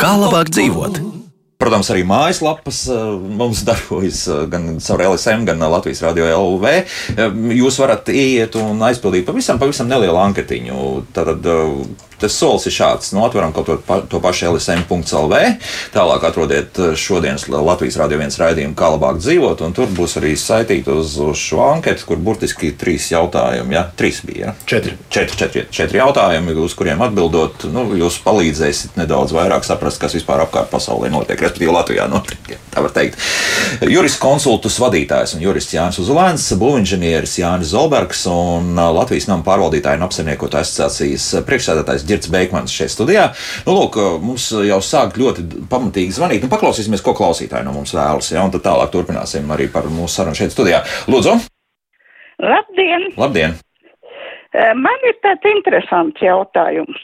Kā 0.00 0.12
labāk 0.16 0.52
dzīvot? 0.54 1.19
Protams, 1.60 1.90
arī 1.92 2.06
mājaslapas 2.08 2.84
eh, 2.88 3.00
mums 3.40 3.64
darbojas 3.68 4.24
eh, 4.32 4.44
gan 4.52 4.70
caur 4.80 5.06
LSM, 5.10 5.44
gan 5.48 5.64
Latvijas 5.74 6.00
Rādio 6.06 6.28
LV. 6.32 6.76
Eh, 6.76 7.40
jūs 7.60 7.80
varat 7.82 8.08
iet 8.14 8.56
un 8.60 8.80
aizpildīt 8.88 9.28
pavisam, 9.28 9.60
pavisam 9.60 9.90
nelielu 9.90 10.16
anketiņu. 10.22 10.86
Tad, 11.16 11.36
tas 12.20 12.36
solis 12.36 12.66
ir 12.68 12.74
šāds. 12.74 13.12
Nu, 13.14 13.24
atveram 13.24 13.52
kaut 13.56 13.66
to, 13.68 13.76
pa, 13.86 14.00
to 14.08 14.20
pašu 14.22 14.50
LSM.CLV. 14.52 15.40
Tālāk 15.94 16.26
atrodiet 16.28 16.78
eh, 16.78 16.92
šodienas 16.98 17.48
Latvijas 17.50 17.98
Rādio 18.00 18.20
1 18.20 18.36
raidījumu, 18.42 18.76
kā 18.78 18.92
labāk 18.94 19.20
dzīvot. 19.22 19.64
Tur 19.76 19.92
būs 19.96 20.18
arī 20.20 20.34
saistīta 20.38 20.94
uz, 21.00 21.16
uz 21.24 21.40
šo 21.40 21.62
anketu, 21.70 22.06
kur 22.10 22.20
burtiski 22.22 22.72
trīs 22.78 23.10
jautājumi. 23.12 23.76
Ja? 23.76 23.86
Trīs 23.96 24.20
bija. 24.26 24.50
Ja? 24.50 24.54
Četri. 24.68 24.96
Četri, 25.10 25.40
četri, 25.40 25.64
četri 25.72 26.00
jautājumi, 26.00 26.56
uz 26.60 26.76
kuriem 26.78 27.00
atbildot, 27.04 27.66
nu, 27.72 27.86
jūs 27.98 28.20
palīdzēsiet 28.24 29.00
nedaudz 29.00 29.34
vairāk 29.36 29.66
saprast, 29.66 30.00
kas 30.02 30.16
vispār 30.18 30.44
apkārt 30.44 30.70
pasaulē 30.72 31.10
notiek, 31.12 31.40
respektīvi 31.50 31.74
Latvijā 31.74 32.06
notiek. 32.10 32.58
Tā 32.70 32.82
var 32.84 32.92
teikt. 32.94 33.18
Jurists 33.90 34.20
konsultus 34.22 34.78
vadītājs 34.80 35.34
un 35.36 35.42
jurists 35.42 35.74
Jānis 35.74 35.98
Uzulēns, 36.02 36.46
būvinženieris 36.60 37.38
Jānis 37.40 37.72
Zolbergs 37.74 38.22
un 38.30 38.78
Latvijas 38.78 39.26
nama 39.30 39.44
pārvaldītāju 39.46 39.98
un 39.98 40.06
apsaimniekotāju 40.06 40.66
asociācijas 40.66 41.28
priekšsēdētājs 41.48 42.06
Girts 42.08 42.30
Beigmans 42.30 42.74
šeit 42.74 42.94
studijā. 42.94 43.30
Nu, 43.66 43.74
lūk, 43.76 43.98
mums 44.22 44.50
jau 44.54 44.80
sāk 44.84 45.18
ļoti 45.20 45.46
pamatīgi 45.70 46.14
zvanīt. 46.16 46.44
Nu, 46.46 46.52
paklausīsimies, 46.52 47.02
ko 47.04 47.16
klausītāji 47.18 47.66
no 47.66 47.74
mums 47.74 47.94
vēlas. 47.96 48.30
Ja, 48.34 48.44
un 48.46 48.54
tad 48.54 48.64
tālāk 48.66 48.92
turpināsim 48.94 49.50
arī 49.50 49.70
par 49.72 49.90
mūsu 49.90 50.20
sarunu 50.20 50.38
šeit 50.38 50.54
studijā. 50.54 50.84
Lūdzu! 51.10 51.40
Labdien! 52.40 53.10
Labdien. 53.20 53.58
Man 54.54 55.04
ir 55.06 55.18
tāds 55.22 55.46
interesants 55.46 56.22
jautājums. 56.24 57.02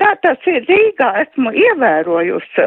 Kā 0.00 0.12
tas 0.20 0.40
ir 0.48 0.64
Rīgā, 0.68 1.08
esmu 1.24 1.52
ievērojusi, 1.56 2.66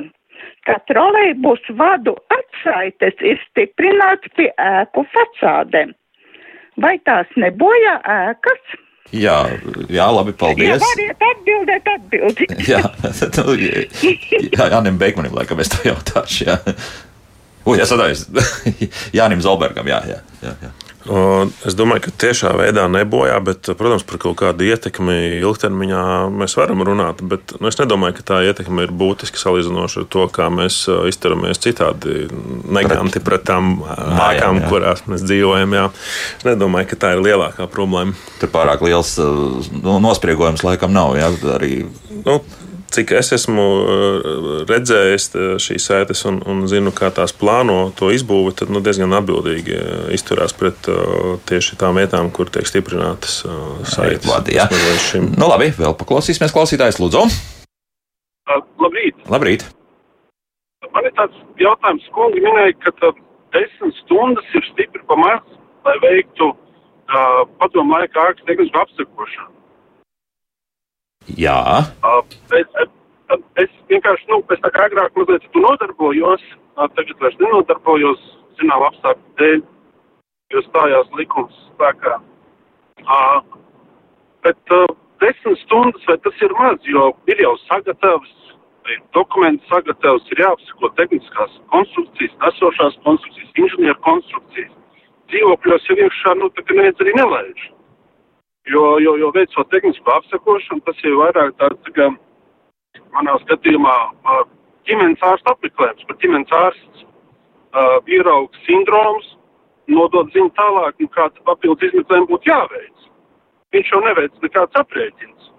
ka 0.68 0.78
trolejbus 0.90 1.64
vadu 1.80 2.16
atsaites 2.34 3.24
ir 3.26 3.40
stiprināts 3.48 4.32
pie 4.38 4.50
ēku 4.60 5.06
facādēm. 5.16 5.96
Vai 6.80 6.96
tās 7.08 7.32
nebojā 7.40 7.98
ēkas? 8.08 8.78
Jā, 9.16 9.36
jā, 9.90 10.06
labi, 10.14 10.36
paldies. 10.38 10.70
Jā, 10.70 10.78
variet 10.84 11.24
atbildēt, 11.32 11.88
atbildēt. 11.96 12.60
jā, 12.72 12.82
nu, 13.40 13.56
jā, 13.58 14.68
Jānim 14.76 15.00
Beigmanim, 15.02 15.34
laikam, 15.34 15.62
es 15.64 15.72
to 15.74 15.82
jautāšu. 15.88 16.46
Jā. 16.46 16.60
Ui, 17.66 17.80
es 17.82 17.92
atvainojos 17.92 18.28
Jānim 19.18 19.42
Zolbergam, 19.44 19.90
jā, 19.90 20.04
jā, 20.14 20.22
jā. 20.46 20.54
jā. 20.62 20.72
Es 21.08 21.78
domāju, 21.80 22.04
ka 22.06 22.12
tiešā 22.26 22.52
veidā 22.60 22.84
nebojā, 22.92 23.38
bet, 23.44 23.70
protams, 23.80 24.04
par 24.04 24.20
kaut 24.20 24.36
kādu 24.42 24.66
ietekmi 24.68 25.40
ilgtermiņā 25.40 26.02
mēs 26.42 26.58
varam 26.60 26.84
runāt. 26.86 27.24
Bet 27.24 27.56
nu, 27.56 27.70
es 27.72 27.80
nedomāju, 27.80 28.18
ka 28.18 28.26
tā 28.34 28.42
ietekme 28.50 28.84
ir 28.84 28.92
būtiski 28.92 29.40
salīdzinoša 29.40 30.04
ar 30.04 30.10
to, 30.12 30.28
kā 30.36 30.50
mēs 30.52 30.82
izturamies 31.10 31.64
citādi 31.64 32.28
neganti 32.68 33.24
pret 33.24 33.48
tām 33.48 33.78
mājām, 33.80 34.60
kurās 34.68 35.06
mēs 35.08 35.24
dzīvojam. 35.24 35.78
Jā. 35.80 35.88
Es 36.42 36.48
nedomāju, 36.52 36.92
ka 36.92 37.00
tā 37.06 37.16
ir 37.16 37.24
lielākā 37.24 37.70
problēma. 37.72 38.18
Tur 38.42 38.52
pārāk 38.52 38.84
liels 38.84 39.16
nu, 39.24 40.00
nospriegojums 40.04 40.68
laikam 40.68 40.92
nav. 40.96 41.16
Jā, 41.16 41.32
arī... 41.56 41.86
nu, 42.28 42.42
cik 42.94 43.12
es 43.18 43.32
esmu 43.36 43.66
eh, 43.66 44.28
redzējis 44.70 45.26
eh, 45.36 45.52
šīs 45.62 45.88
sēdes 45.90 46.24
un, 46.30 46.40
un 46.50 46.64
zinu, 46.72 46.94
kā 46.96 47.12
tās 47.16 47.34
plāno 47.36 47.92
to 47.98 48.12
izbūvi, 48.16 48.56
tad 48.60 48.74
nu, 48.74 48.82
diezgan 48.86 49.14
atbildīgi 49.18 49.76
eh, 49.76 50.02
izturās 50.16 50.56
pret 50.58 50.90
tieši 51.50 51.80
tām 51.80 52.00
vietām, 52.00 52.32
kur 52.34 52.52
tiek 52.54 52.68
stiprinātas 52.70 53.42
saites. 53.90 54.28
Vadi, 54.30 54.58
ja. 54.58 54.68
nu, 55.20 55.50
labi, 55.50 55.72
vēl 55.78 55.96
paklausīsimies 56.00 56.56
klausītājs, 56.56 57.00
lūdzu. 57.02 57.26
Labrīt! 58.82 59.20
Labrīt. 59.30 59.68
Man 60.96 61.06
ir 61.06 61.14
tāds 61.18 61.38
jautājums, 61.62 62.08
kungi 62.16 62.42
minēja, 62.42 62.74
ka 62.86 63.14
desmit 63.54 63.98
stundas 64.04 64.58
ir 64.58 64.66
stipri 64.72 65.04
pamats, 65.10 65.60
lai 65.86 65.96
veiktu 66.02 66.50
uh, 66.50 67.44
padomu 67.62 67.94
laikā 67.94 68.24
ārkārtas 68.24 68.48
tehnisko 68.48 68.82
apsakošanu. 68.82 69.59
Jā. 71.38 71.60
Es, 72.58 72.68
es, 73.62 73.76
vienkārši, 73.92 74.26
nu, 74.32 74.42
es 74.54 74.62
tā 74.64 74.72
kā 74.74 74.88
agrāk 74.90 75.18
mazliet 75.18 75.46
nodarbojos, 75.56 76.46
tagad 76.96 77.22
vairs 77.22 77.38
nenodarbojos, 77.42 78.26
zinām, 78.60 78.86
apstākļu 78.90 79.36
dēļ, 79.42 79.62
jo 80.56 80.66
stājās 80.66 81.14
likums 81.20 81.62
spēkā. 81.70 82.18
Bet 84.46 84.76
desmit 85.22 85.62
stundas, 85.66 86.06
vai 86.08 86.18
tas 86.26 86.44
ir 86.46 86.54
maz, 86.58 86.80
jo 86.88 87.10
ir 87.32 87.42
jau 87.44 87.56
sagatavs, 87.68 88.36
ir 88.90 89.02
dokumenti 89.14 89.68
sagatavs, 89.70 90.30
ir 90.34 90.44
jāapsako 90.46 90.92
tehniskās 90.98 91.58
konstrukcijas, 91.74 92.38
esošās 92.52 92.98
konstrukcijas, 93.06 93.58
inženieru 93.64 94.00
konstrukcijas. 94.08 94.72
Dzīvokļos 95.30 95.92
jau 95.92 95.98
iekšā, 96.06 96.34
nu, 96.40 96.50
tā 96.56 96.66
kā 96.66 96.78
neviens 96.78 97.04
arī 97.04 97.14
nelaiž. 97.20 97.68
Jo, 98.70 99.00
jo, 99.02 99.16
jo 99.18 99.32
veicot 99.34 99.70
tehnisko 99.74 100.14
apsakošanu, 100.14 100.84
tas 100.86 101.00
jau 101.02 101.16
vairāk 101.24 101.56
tāds, 101.58 101.80
tā 101.88 101.94
kā, 101.96 102.08
manā 103.16 103.34
skatījumā, 103.44 103.96
ģimenes 104.86 105.26
ārsta 105.26 105.56
apmeklējums, 105.56 106.06
par 106.06 106.20
ģimenes 106.22 106.54
ārsts 106.60 107.04
uh, 107.04 107.98
ierauga 108.06 108.64
sindroms, 108.68 109.34
nodot 109.90 110.30
ziņu 110.36 110.54
tālāk, 110.58 110.98
nu, 111.02 111.10
kāda 111.16 111.46
papildus 111.50 111.90
izmeklējuma 111.90 112.30
būtu 112.30 112.52
jāveic. 112.52 113.06
Viņš 113.74 113.92
jau 113.94 114.02
neveic 114.06 114.46
nekāds 114.46 114.82
aprēķins. 114.82 115.52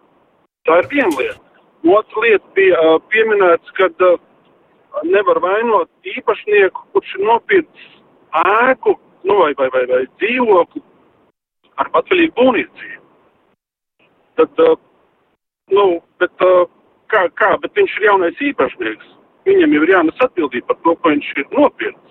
Tā 0.69 0.81
ir 0.83 0.91
viena 0.93 1.11
lieta. 1.19 1.63
Otra 1.91 2.25
lieta 2.27 2.55
bija 2.55 2.79
uh, 2.79 2.99
pieminēts, 3.11 3.75
ka 3.79 3.91
uh, 4.07 4.23
nevar 5.09 5.43
vainot 5.43 6.15
īpašnieku, 6.15 6.87
kurš 6.95 7.17
ir 7.19 7.27
nopircis 7.27 7.91
ēku 8.45 8.95
nu, 9.25 9.37
vai, 9.43 9.53
vai, 9.59 9.69
vai, 9.75 9.85
vai 9.91 10.03
dzīvokli 10.21 10.83
ar 11.81 11.91
patvaļīgu 11.95 12.37
būvniecību. 12.37 13.00
Tad, 14.41 14.61
uh, 14.65 14.77
nu, 15.77 15.87
bet, 16.23 16.45
uh, 16.47 16.63
kā, 17.13 17.27
kā, 17.37 17.51
bet 17.63 17.75
viņš 17.77 17.97
ir 18.01 18.07
jaunais 18.11 18.41
īpašnieks. 18.51 19.11
Viņam 19.49 19.75
jau 19.77 19.83
ir 19.87 19.93
jānes 19.95 20.23
atbildība 20.25 20.71
par 20.73 20.79
to, 20.85 20.95
ko 21.01 21.13
viņš 21.15 21.29
ir 21.43 21.49
nopircis. 21.57 22.07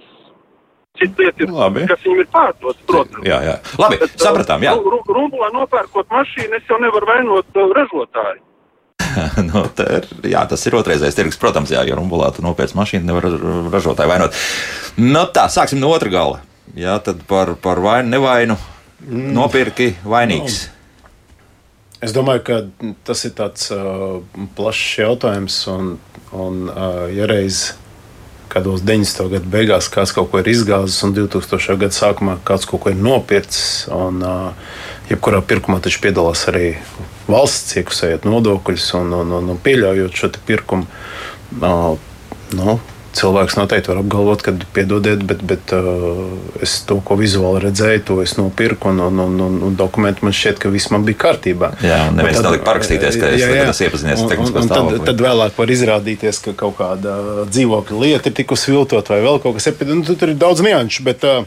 Cita 0.99 1.23
lieta 1.23 1.43
ir, 1.45 1.51
Labi. 1.55 1.85
kas 1.87 2.01
viņam 2.03 2.21
ir 2.23 2.29
pārdots, 2.33 2.81
protams. 2.89 3.25
Jā, 3.29 3.37
jā. 3.45 3.55
Labi, 3.79 3.99
Bet, 4.01 4.13
uh, 4.17 4.21
sapratām, 4.25 4.65
jā. 4.65 4.73
ru- 4.75 4.93
ru- 4.97 5.15
Rumbulā 5.19 5.49
nopērkot 5.55 6.09
mašīnu, 6.11 6.57
es 6.59 6.69
jau 6.69 6.79
nevaru 6.83 7.07
vainot 7.07 7.59
ražotāju. 7.77 8.41
nu, 9.49 9.61
tā 9.77 9.85
ir, 9.99 10.07
jā, 10.33 10.41
tas 10.49 10.65
ir 10.69 10.75
otrreizējais 10.77 11.15
tirgus, 11.17 11.39
protams, 11.41 11.71
jā, 11.73 11.81
jo 11.87 11.95
rumbulātu 11.97 12.43
nopērts 12.45 12.75
mašīnu 12.77 13.07
nevar 13.09 13.25
ražotāju 13.73 14.11
vainot. 14.11 14.35
Nu, 15.01 15.23
tā, 15.33 15.47
sāksim 15.49 15.79
no 15.81 15.89
otra 15.95 16.11
gala. 16.13 16.41
Jā, 16.77 16.99
tad 17.01 17.23
par, 17.29 17.55
par 17.63 17.79
vainu, 17.81 18.11
nevainu 18.13 18.57
nopirki 19.09 19.93
vainīgs. 20.05 20.67
Es 21.99 22.13
domāju, 22.15 22.43
ka 22.47 22.57
tas 23.03 23.25
ir 23.27 23.33
tāds 23.35 23.67
uh, 23.75 24.21
plašs 24.55 25.01
jautājums, 25.01 25.55
un, 25.67 25.97
un 26.31 26.61
uh, 26.71 27.07
ja 27.11 27.27
reiz 27.27 27.73
kādos 28.49 28.85
90. 28.87 29.27
gadu 29.33 29.51
beigās 29.51 29.89
kāds 29.91 30.13
kaut 30.15 30.29
ko 30.31 30.39
ir 30.39 30.47
izgāzis, 30.47 31.01
un 31.03 31.11
2000. 31.17 31.75
gada 31.81 31.95
sākumā 31.97 32.37
kāds 32.47 32.69
kaut 32.69 32.85
ko 32.85 32.93
ir 32.93 33.01
nopircis, 33.03 33.89
un 33.91 34.23
uh, 34.23 34.77
jebkurā 35.11 35.41
pirkumā 35.43 35.81
taču 35.83 35.99
piedalās 36.05 36.45
arī 36.49 36.71
valsts, 37.27 37.75
iekasējot 37.81 38.29
nodokļus 38.29 38.87
un, 39.01 39.11
un, 39.19 39.35
un, 39.41 39.51
un 39.53 39.59
pieļaujot 39.67 40.23
šo 40.23 40.31
pirkumu. 40.47 40.87
Uh, 41.59 41.99
nu, 42.55 42.79
Cilvēks 43.09 43.55
noteikti 43.57 43.89
var 43.89 43.99
apgalvot, 44.03 44.41
ka, 44.45 44.51
piedodiet, 44.75 45.23
bet, 45.25 45.39
bet 45.49 45.71
uh, 45.73 46.19
es 46.61 46.75
to, 46.85 46.99
ko 47.01 47.15
vizuāli 47.17 47.63
redzēju, 47.63 48.03
to 48.05 48.17
es 48.21 48.35
nopirku, 48.37 48.91
un, 48.91 48.99
un, 49.07 49.21
un, 49.23 49.39
un, 49.47 49.55
un 49.65 49.77
dokumenti 49.79 50.21
man 50.27 50.35
šķiet, 50.37 50.59
ka 50.61 50.69
viss 50.69 50.91
man 50.93 51.07
bija 51.07 51.17
kārtībā. 51.23 51.71
Jā, 51.81 51.97
un 52.11 52.19
neviens 52.19 52.37
nelika 52.45 52.67
parakstīties, 52.67 53.17
ka 53.17 53.31
es- 53.33 53.41
kad 53.49 53.71
es 53.73 53.81
iepazinies 53.87 54.21
ar 54.21 54.29
tehnisko 54.35 54.63
stāvokli. 54.67 54.99
Tad, 55.01 55.07
tad 55.09 55.23
vēlāk 55.25 55.57
var 55.57 55.73
izrādīties, 55.73 56.41
ka 56.45 56.53
kaut 56.61 56.77
kāda 56.77 57.15
dzīvokļa 57.49 58.01
lieta 58.05 58.29
ir 58.29 58.37
tikusi 58.43 58.75
viltot 58.75 59.09
vai 59.09 59.21
vēl 59.25 59.41
kaut 59.41 59.57
kas 59.57 59.71
tāds. 59.71 59.89
Nu, 59.89 60.05
tur 60.13 60.29
ir 60.29 60.37
daudz 60.45 60.61
nianšu, 60.61 61.03
bet 61.09 61.25
uh, 61.25 61.41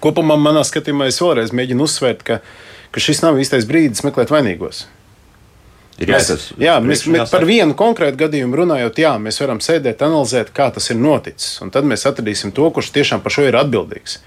kopumā 0.00 0.38
manā 0.38 0.62
skatījumā 0.66 1.10
es 1.10 1.18
vēlreiz 1.18 1.50
mēģinu 1.50 1.82
uzsvērt, 1.88 2.22
ka, 2.22 2.38
ka 2.94 3.02
šis 3.02 3.24
nav 3.26 3.42
īstais 3.42 3.66
brīdis 3.66 4.06
meklēt 4.06 4.30
vainīgos. 4.30 4.86
Ir 5.96 6.10
Mēs, 6.12 6.28
uz 6.28 6.42
jā, 6.60 6.74
mēs, 6.84 7.06
mēs 7.08 7.30
par 7.32 7.46
vienu 7.48 7.72
konkrētu 7.76 8.18
gadījumu 8.20 8.58
runājot, 8.60 8.98
jā, 9.00 9.14
mēs 9.22 9.40
varam 9.40 9.62
sēdēt, 9.64 10.02
analizēt, 10.04 10.50
kā 10.56 10.68
tas 10.74 10.90
ir 10.92 10.98
noticis. 11.00 11.54
Un 11.64 11.72
tad 11.72 11.88
mēs 11.88 12.04
atradīsim 12.08 12.52
to, 12.56 12.68
kurš 12.74 12.92
tiešām 12.98 13.22
par 13.24 13.32
šo 13.32 13.46
ir 13.48 13.56
atbildīgs. 13.56 14.18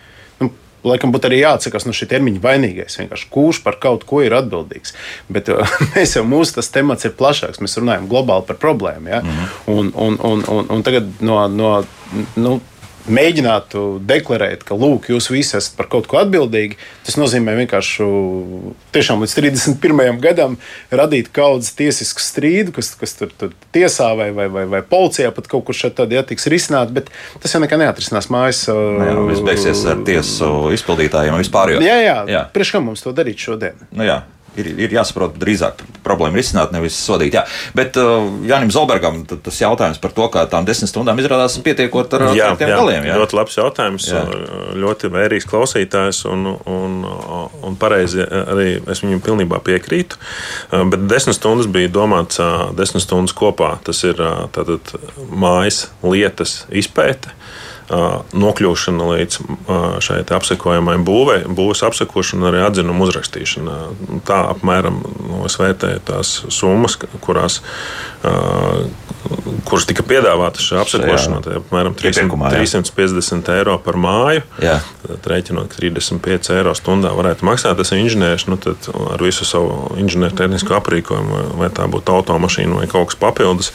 Nu, 0.41 0.49
Laikam 0.89 1.11
būtu 1.13 1.27
arī 1.27 1.41
jāatsakās 1.41 1.85
no 1.85 1.93
šī 1.93 2.07
termiņa 2.13 2.41
vainīgais. 2.41 2.97
Vienkārši 3.01 3.29
kurš 3.33 3.61
par 3.65 3.77
kaut 3.83 4.05
ko 4.09 4.23
ir 4.25 4.33
atbildīgs. 4.37 4.95
Bet 5.29 5.51
mēs 5.93 6.15
jau 6.17 6.25
mūsu 6.25 6.57
tas 6.57 6.71
temats 6.73 7.05
ir 7.05 7.13
plašāks. 7.19 7.61
Mēs 7.61 7.77
runājam 7.77 8.09
globāli 8.09 8.47
par 8.47 8.57
problēmu. 8.63 9.11
Ja? 9.11 9.21
Mm 9.21 9.29
-hmm. 9.29 9.55
un, 9.75 9.93
un, 9.95 10.19
un, 10.31 10.43
un, 10.47 10.69
un 10.77 10.83
tagad 10.83 11.21
no, 11.21 11.47
no 11.47 11.73
nu, 12.35 12.59
mēģinātu 13.13 13.83
deklarēt, 14.07 14.63
ka 14.67 14.77
lūk, 14.77 15.09
jūs 15.13 15.29
visi 15.31 15.57
esat 15.59 15.75
par 15.77 15.89
kaut 15.91 16.07
ko 16.09 16.19
atbildīgi, 16.21 16.77
tas 17.07 17.17
nozīmē 17.19 17.55
vienkārši 17.61 18.07
tiešām 18.95 19.23
līdz 19.25 19.35
31. 19.39 20.19
gadam 20.23 20.57
radīt 20.91 21.31
kaudzes 21.35 21.75
tiesisku 21.79 22.23
strīdu, 22.23 22.73
kas, 22.75 22.93
kas 22.99 23.15
tur, 23.19 23.33
tur 23.39 23.53
tiesā 23.75 24.11
vai, 24.19 24.29
vai, 24.35 24.47
vai, 24.53 24.65
vai 24.69 24.81
policijā 24.85 25.33
pat 25.35 25.49
kaut 25.51 25.67
kur 25.67 25.77
šeit 25.77 25.97
tādā 25.99 26.23
tiks 26.27 26.49
risināt, 26.51 26.93
bet 26.95 27.11
tas 27.41 27.55
jau 27.55 27.63
nekā 27.63 27.79
neatrisinās 27.81 28.31
mājas. 28.33 28.65
Jā, 28.69 29.15
viss 29.29 29.45
beigsies 29.45 29.85
ar 29.89 30.03
tiesu 30.07 30.69
izpildītājiem 30.75 31.37
un 31.37 31.43
vispār. 31.43 31.77
Jā, 31.79 32.01
jā, 32.03 32.17
jā. 32.29 32.43
priekš 32.55 32.75
kam 32.77 32.89
mums 32.89 33.05
to 33.05 33.15
darīt 33.15 33.41
šodien? 33.41 33.79
Nu, 33.91 34.05
jā. 34.07 34.21
Ir, 34.59 34.69
ir 34.85 34.93
jāsaprot, 34.93 35.37
drīzāk 35.39 35.83
problēmu 36.05 36.39
risināt, 36.39 36.73
nevis 36.75 36.97
sodīt. 36.99 37.35
Jā. 37.37 37.45
Bet 37.77 37.97
uh, 37.99 38.27
Jānis 38.47 38.75
Zolbergam 38.75 39.21
tas 39.29 39.59
jautājums 39.61 40.01
par 40.01 40.13
to, 40.15 40.27
kā 40.33 40.45
tām 40.51 40.67
desmit 40.67 40.91
stundām 40.91 41.19
izrādās 41.21 41.57
pietiekot 41.63 42.15
ar, 42.17 42.27
Jā, 42.37 42.51
tiem 42.59 42.71
jā, 42.71 42.79
galiem. 42.79 43.07
Jā. 43.09 43.17
ļoti 43.21 43.39
labs 43.39 43.57
jautājums. 43.59 44.09
Jā. 44.11 44.23
Ļoti 44.79 45.11
vērīgs 45.13 45.47
klausītājs, 45.49 46.23
un, 46.29 46.53
un, 46.69 46.99
un 47.65 47.79
pareizi 47.79 48.25
arī 48.25 48.69
es 48.91 49.03
viņam 49.05 49.23
pilnībā 49.25 49.61
piekrītu. 49.65 50.19
Bet 50.91 51.07
desmit 51.11 51.37
stundas 51.39 51.69
bija 51.71 51.91
domāts, 51.93 52.41
desmit 52.77 53.05
stundas 53.05 53.35
kopā. 53.37 53.75
Tas 53.85 54.03
ir 54.07 54.19
tātad 54.55 54.95
mājas 55.29 55.87
lietas 56.05 56.63
izpēte. 56.69 57.33
Nokļūšana 57.89 59.05
līdz 59.09 59.37
šai 60.05 60.19
apsekojamai 60.37 60.99
būvei, 61.01 61.39
būvniecības 61.47 61.81
apsekošana, 61.87 62.51
arī 62.51 62.61
atzinuma 62.67 63.07
uzrakstīšana. 63.07 63.77
Tā 64.27 64.43
apmēram 64.51 64.99
nu, 65.01 65.39
es 65.47 65.57
vērtēju 65.57 66.03
tās 66.05 66.33
summas, 66.53 66.99
kurās, 67.25 67.59
kuras 69.65 69.87
tika 69.89 70.05
piedāvātas 70.05 70.67
šajā 70.69 70.83
apsekošanā. 70.85 71.41
Tā 71.45 71.55
ir 71.55 71.61
apmēram 71.63 71.97
300, 71.97 72.13
Iepirkumā, 72.13 72.53
jā. 72.53 72.61
350 72.61 73.51
eiro 73.57 73.79
par 73.81 73.97
māju. 73.97 74.45
Jā. 74.61 74.77
Tad 75.07 75.31
rēķinot, 75.33 75.73
ka 75.73 75.81
35 75.81 76.53
eiro 76.59 76.75
stundā 76.77 77.15
varētu 77.17 77.47
maksāt 77.49 77.81
tas 77.81 77.93
inženieris, 77.97 78.45
nu 78.51 78.59
ar 79.09 79.25
visu 79.25 79.49
savu 79.49 79.95
inženieru 79.97 80.37
tehnisko 80.37 80.77
aprīkojumu, 80.77 81.43
vai 81.57 81.73
tā 81.73 81.89
būtu 81.89 82.19
automašīna 82.21 82.83
vai 82.83 82.89
kaut 82.91 83.09
kas 83.09 83.21
papildus. 83.25 83.73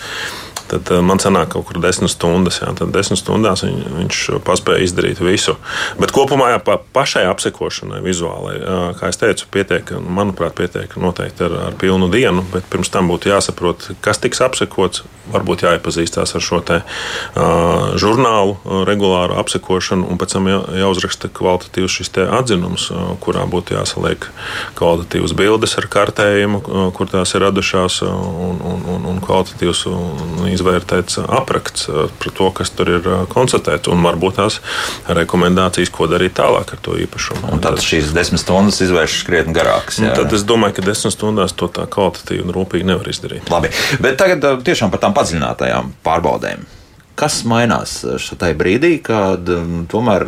Tad 0.70 0.88
eh, 0.92 1.00
man 1.04 1.20
sanāk 1.20 1.52
kaut 1.54 1.66
kur 1.68 1.80
desmit 1.82 2.12
stundas. 2.12 2.60
Jā, 2.62 2.72
tad 2.78 2.92
desmit 2.94 3.20
stundās 3.20 3.64
viņ, 3.66 3.80
viņš 3.98 4.20
paspēja 4.46 4.86
izdarīt 4.86 5.20
visu. 5.24 5.56
Bet 6.00 6.14
kopumā 6.14 6.54
jā, 6.54 6.60
pa, 6.64 6.78
pašai 6.96 7.26
apsekošanai, 7.28 8.00
vizuālai, 8.04 8.56
jā, 8.60 8.78
kā 8.98 9.10
jau 9.10 9.20
teicu, 9.24 9.48
pietiek, 9.54 9.94
manuprāt, 10.00 10.56
pietiek 10.58 10.96
noteikti 11.00 11.46
ar, 11.48 11.58
ar 11.68 11.76
pilnu 11.80 12.08
dienu. 12.12 12.46
Bet 12.54 12.68
pirms 12.72 12.92
tam 12.94 13.12
būtu 13.12 13.32
jāsaprot, 13.32 13.90
kas 14.04 14.22
tiks 14.22 14.42
apsekots. 14.44 15.04
Varbūt 15.32 15.62
jāiepazīstās 15.64 16.34
ar 16.36 16.42
šo 16.44 16.58
te, 16.68 16.82
uh, 16.84 17.94
žurnālu, 17.96 18.58
uh, 18.58 18.82
regulāru 18.84 19.38
apsekošanu, 19.40 20.04
un 20.12 20.18
pēc 20.20 20.34
tam 20.36 20.50
jā, 20.50 20.58
jāuzraksta 20.82 21.30
kvalitatīvs 21.32 21.96
šis 21.96 22.12
atzinums, 22.26 22.90
uh, 22.92 23.14
kurā 23.24 23.46
būtu 23.48 23.72
jāsaliek 23.72 24.28
kvalitatīvas 24.76 25.32
bildes 25.38 25.78
ar 25.80 25.88
kartējumu, 25.96 26.60
uh, 26.60 26.84
kur 26.92 27.08
tās 27.08 27.32
ir 27.32 27.40
radušās, 27.46 28.02
un, 28.04 28.60
un, 28.68 28.84
un, 28.96 29.08
un 29.14 29.22
kvalitatīvs 29.24 29.86
un 29.88 30.44
izvērtēts 30.54 31.18
apraksts 31.24 31.88
uh, 31.90 32.06
par 32.20 32.34
to, 32.38 32.50
kas 32.58 32.72
tur 32.74 32.92
ir 32.96 33.08
uh, 33.08 33.24
konstatēts, 33.30 33.90
un 33.92 34.04
varbūt 34.06 34.38
tās 34.40 34.60
rekomendācijas, 35.20 35.92
ko 35.94 36.08
darīt 36.10 36.36
tālāk 36.38 36.74
ar 36.76 36.82
to 36.84 36.96
īpašumu. 37.04 37.50
Un 37.54 37.62
tad 37.64 37.82
šīs 37.84 38.12
desmit 38.16 38.42
stundas 38.42 38.80
izvēršas 38.84 39.26
krietni 39.28 39.56
garākas. 39.56 40.00
Tad 40.02 40.32
es 40.36 40.46
domāju, 40.48 40.78
ka 40.78 40.86
desmit 40.88 41.16
stundās 41.16 41.56
to 41.58 41.70
tā 41.72 41.86
kvalitatīvi 41.90 42.46
un 42.46 42.54
rūpīgi 42.56 42.88
nevar 42.88 43.10
izdarīt. 43.12 43.50
Labi, 43.52 43.72
bet 44.04 44.18
tagad 44.20 44.48
uh, 44.48 44.58
tiešām 44.64 44.94
par 44.94 45.04
tām 45.04 45.16
padziļinātajām 45.16 45.94
pārbaudēm. 46.06 46.66
Kas 47.14 47.44
mainās 47.46 48.00
šajā 48.02 48.56
brīdī, 48.58 48.96
kad 49.06 49.46
tomēr 49.92 50.24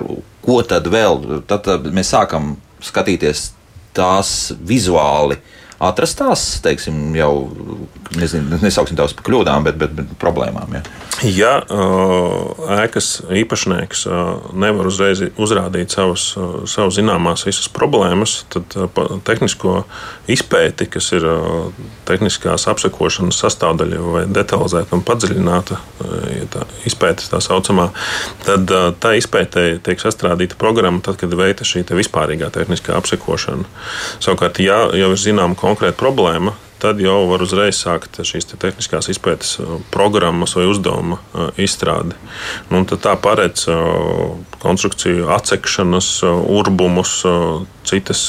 ko 0.47 0.61
tad 0.62 0.87
vēl? 0.91 1.43
Tad, 1.51 1.64
tad 1.66 1.89
mēs 1.95 2.12
sākam 2.14 2.55
skatīties 2.85 3.49
tās 3.97 4.53
vizuāli. 4.66 5.41
Atrastās, 5.83 6.45
teiksim, 6.64 7.11
jau 7.18 7.33
nezinu, 8.16 8.57
nesauksim 8.62 8.97
tās 8.97 9.12
par 9.16 9.27
kļūdām, 9.27 9.66
bet, 9.66 9.77
bet, 9.81 9.93
bet 9.99 10.14
problēmām. 10.22 10.79
Ja. 10.79 10.85
Ja 11.25 11.62
ēkas 12.77 13.23
īpašnieks 13.33 14.03
nevar 14.53 14.89
uzreiz 14.91 15.23
uzrādīt 15.41 15.95
savas, 15.95 16.27
uh, 16.37 16.67
savas 16.69 16.99
zināmās 16.99 17.47
visas 17.47 17.71
problēmas, 17.73 18.43
tad 18.53 18.75
tehnisko 19.25 19.79
izpēti, 20.29 20.89
kas 20.93 21.09
ir 21.17 21.25
tehniskās 22.09 22.67
apsekošanas 22.69 23.41
sastāvdaļa 23.41 24.03
vai 24.05 24.25
detalizēta 24.29 24.97
un 24.97 25.05
padziļināta 25.07 25.81
tā 26.53 26.67
izpēte, 26.89 27.31
tā 27.31 27.41
saucamā, 27.45 27.89
tad 28.45 28.71
tā 29.01 29.14
izpētē 29.17 29.67
tiek 29.87 30.03
sastādīta 30.03 30.59
programma, 30.61 31.01
tad, 31.05 31.17
kad 31.23 31.33
veikta 31.33 31.64
šī 31.64 31.87
vispārīgā 31.97 32.53
tehniskā 32.53 32.97
apsekošana. 32.99 33.64
Savukārt, 34.21 34.61
ja 34.61 34.85
jau 34.93 35.12
ir 35.14 35.21
zināma 35.21 35.57
konkrēta 35.59 35.97
problēma, 36.01 36.57
tad 36.79 37.01
jau 37.01 37.24
var 37.31 37.43
uzreiz 37.45 37.79
sākt 37.81 38.20
šīs 38.27 38.51
te 38.51 38.59
tehniskās 38.61 39.09
izpētes 39.12 39.57
uh, 39.62 39.77
programmas 39.95 40.57
vai 40.59 40.66
uzdevuma 40.70 41.18
uh, 41.18 41.49
izstrādi. 41.61 42.16
Nu, 42.72 42.83
tā 42.87 43.14
paredz 43.22 43.66
uh, 43.72 44.37
konstrukciju 44.62 45.29
atsekšanas, 45.31 46.09
urbumus, 46.51 47.20
citas 47.87 48.22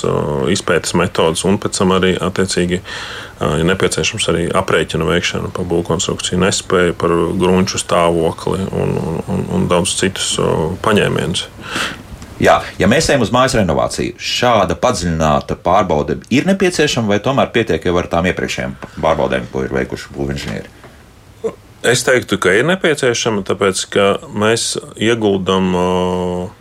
izpētes 0.54 0.94
metodas, 1.00 1.42
un 1.50 1.58
pēc 1.58 1.80
tam 1.80 1.96
arī 1.96 2.12
attiecīgi 2.22 2.78
ja 3.42 3.66
nepieciešams 3.66 4.28
arī 4.30 4.44
aprēķina 4.60 5.08
veikšana 5.08 5.50
par 5.56 5.66
būvkonstrukciju 5.72 6.38
nespēju, 6.44 6.98
par 7.02 7.16
grunču 7.42 7.82
stāvokli 7.82 8.68
un, 8.70 8.94
un, 9.34 9.48
un 9.58 9.66
daudz 9.72 9.96
citus 9.98 10.36
paņēmienus. 10.86 11.48
Jā, 12.38 12.60
ja 12.78 12.86
mēs 12.90 13.08
ejam 13.10 13.24
uz 13.26 13.32
mājas 13.34 13.56
renovāciju, 13.58 14.14
šāda 14.22 14.76
padziļināta 14.78 15.58
pārbaude 15.66 16.20
ir 16.34 16.46
nepieciešama, 16.46 17.16
vai 17.16 17.22
tomēr 17.24 17.50
pietiek 17.54 17.88
jau 17.90 17.96
ar 17.98 18.10
tām 18.12 18.30
iepriekšējām 18.30 18.76
pārbaudēm, 19.02 19.48
ko 19.50 19.64
ir 19.66 19.74
veikuši 19.74 20.14
būvinženieri? 20.14 20.74
Es 21.88 22.04
teiktu, 22.06 22.38
ka 22.42 22.54
ir 22.58 22.68
nepieciešama, 22.70 23.42
tāpēc 23.48 23.82
ka 23.94 24.06
mēs 24.38 24.76
ieguldam 25.02 25.74
uh, 25.78 26.54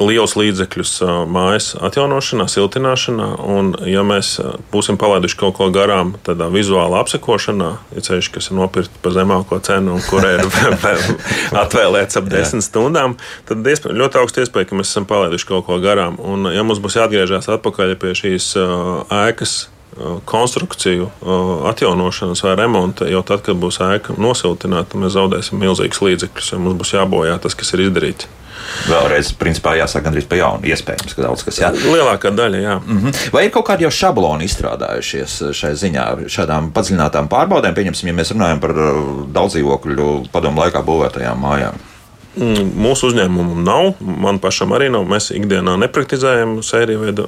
liels 0.00 0.34
līdzekļus 0.38 0.92
mājas 1.28 1.72
atjaunošanā, 1.82 2.46
siltināšanā. 2.50 3.28
Un, 3.44 3.72
ja 3.88 4.04
mēs 4.06 4.34
būsim 4.72 4.98
palaiduši 5.00 5.38
kaut 5.40 5.58
ko 5.58 5.68
garām, 5.74 6.14
tādā 6.24 6.48
vizuālā 6.52 7.02
apsekošanā, 7.02 7.72
ja 7.96 8.04
ceļš, 8.06 8.30
kas 8.36 8.50
ir 8.50 8.58
nopirkts 8.60 9.02
par 9.04 9.16
zemāko 9.16 9.60
cenu 9.64 9.96
un 9.98 10.06
kurai 10.08 10.38
ir 10.38 10.48
atvēlēts 11.64 12.20
ap 12.20 12.30
desmit 12.32 12.66
stundām, 12.66 13.18
tad 13.48 13.68
iespēj, 13.68 13.96
ļoti 14.00 14.22
augsts 14.22 14.46
iespēja, 14.46 14.70
ka 14.70 14.80
mēs 14.80 14.94
esam 14.94 15.08
palaiduši 15.10 15.50
kaut 15.50 15.68
ko 15.68 15.78
garām. 15.82 16.16
Un, 16.24 16.48
ja 16.52 16.64
mums 16.64 16.80
būs 16.82 16.98
jāatgriežas 17.00 17.50
atpakaļ 17.52 17.96
pie 18.00 18.16
šīs 18.18 18.54
ēkas 19.12 19.56
konstrukciju 20.24 21.10
atjaunošanas 21.68 22.40
vai 22.46 22.54
remonta, 22.56 23.04
jau 23.12 23.20
tad, 23.28 23.42
kad 23.44 23.58
būs 23.60 23.76
ēka 23.84 24.16
nosiltināta, 24.16 24.96
mēs 24.96 25.18
zaudēsim 25.18 25.60
milzīgus 25.60 26.00
līdzekļus, 26.00 26.54
jo 26.54 26.60
mums 26.64 26.78
būs 26.80 26.94
jābojā 26.96 27.36
tas, 27.44 27.58
kas 27.58 27.74
ir 27.76 27.90
izdarīts 27.90 28.30
vēlreiz, 28.88 29.32
principā, 29.38 29.74
jāsāk 29.78 30.06
gandrīz 30.06 30.26
pa 30.28 30.38
jaunu. 30.40 30.66
Iespējams, 30.72 31.16
ka 31.16 31.26
daudz 31.26 31.44
kas 31.46 31.60
jā. 31.62 31.70
Lielākā 31.72 32.32
daļa, 32.36 32.62
jā. 32.62 32.76
Mm 32.80 32.98
-hmm. 32.98 33.30
Vai 33.32 33.44
ir 33.46 33.54
kaut 33.54 33.66
kādi 33.68 33.86
jau 33.86 33.90
šabloni 33.90 34.48
izstrādājušies 34.48 35.38
šai 35.52 35.72
ziņā, 35.84 36.08
šādām 36.26 36.72
padziļinātām 36.72 37.28
pārbaudēm? 37.28 37.74
Pieņemsim, 37.74 38.08
ja 38.08 38.14
mēs 38.14 38.34
runājam 38.34 38.60
par 38.60 38.70
uh, 38.70 39.24
daudz 39.32 39.56
dzīvokļu 39.56 40.28
padomu 40.32 40.60
laikā 40.60 40.82
būvētajām 40.84 41.38
mājām. 41.38 41.80
Mm, 42.32 42.70
mūsu 42.80 43.10
uzņēmumam 43.10 43.60
nav, 43.64 43.98
man 44.00 44.38
pašam 44.40 44.72
arī 44.72 44.88
nav. 44.92 45.04
Mēs 45.04 45.28
ikdienā 45.36 45.74
nepraktizējam 45.82 46.62
sēriju 46.64 47.02
veidu 47.02 47.26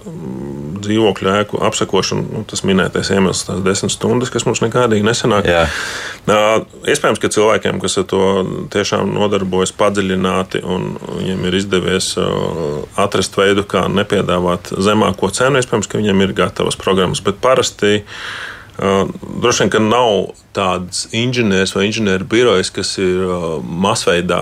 dzīvokļu 0.84 1.30
ēku 1.34 1.60
apsakošanu, 1.66 2.26
nu, 2.30 2.42
tas 2.48 2.64
minētais 2.66 3.10
iemesls, 3.14 3.44
tās 3.48 3.62
desmit 3.64 3.94
stundas, 3.94 4.32
kas 4.34 4.46
mums 4.48 4.62
nekādīgi 4.64 5.06
nesanāk. 5.06 5.48
Jā. 5.48 5.64
Iespējams, 6.90 7.20
ka 7.22 7.32
cilvēkiem, 7.34 7.80
kas 7.82 7.98
ar 8.00 8.08
to 8.10 8.22
tiešām 8.74 9.12
nodarbojas 9.16 9.74
padziļināti, 9.76 10.62
un 10.64 10.94
viņiem 11.18 11.44
ir 11.48 11.58
izdevies 11.60 12.12
atrast 13.00 13.36
veidu, 13.40 13.66
kā 13.68 13.86
nepiedāvāt 13.92 14.74
zemāko 14.84 15.32
cenu, 15.34 15.60
iespējams, 15.60 15.90
ka 15.90 16.00
viņiem 16.00 16.24
ir 16.24 16.36
gatavas 16.36 16.78
programmas, 16.80 17.24
bet 17.24 17.40
parasti 17.44 18.00
droši 18.78 19.64
vien, 19.64 19.74
ka 19.74 19.82
nav 19.82 20.43
tāds 20.54 21.04
inženieris 21.14 21.74
vai 21.74 21.88
inženieru 21.88 22.26
birojs, 22.30 22.70
kas 22.74 22.94
ir 23.02 23.24
uh, 23.26 23.44
masveidā 23.62 24.40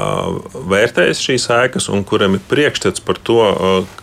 vērtējis 0.53 1.23
šīs 1.27 1.49
ēkas 1.57 1.89
un 1.93 2.05
kuram 2.09 2.37
ir 2.37 2.45
priekšstats 2.51 3.03
par 3.05 3.21
to, 3.25 3.39
uh, 3.41 4.03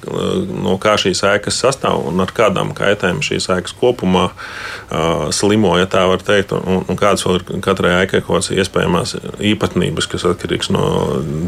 no 0.50 0.78
kā 0.82 0.96
šīs 1.02 1.22
ēkas 1.30 1.60
sastāv 1.64 2.08
un 2.10 2.24
ar 2.24 2.34
kādām 2.36 2.74
kaitēm 2.78 3.22
šīs 3.26 3.50
ēkas 3.54 3.76
kopumā 3.80 4.30
uh, 4.32 5.30
slimo, 5.36 5.76
ja 5.80 5.90
tā 5.90 6.06
var 6.10 6.24
teikt, 6.26 6.56
un, 6.58 6.84
un 6.90 7.00
kādas 7.00 7.26
vēl 7.28 7.40
ir 7.40 7.64
katrai 7.66 7.96
ēkai 8.04 8.24
kaut 8.24 8.40
kādas 8.40 8.52
iespējamās 8.58 9.16
īpatnības, 9.52 10.10
kas 10.10 10.26
atkarīgs 10.32 10.72
no 10.74 10.84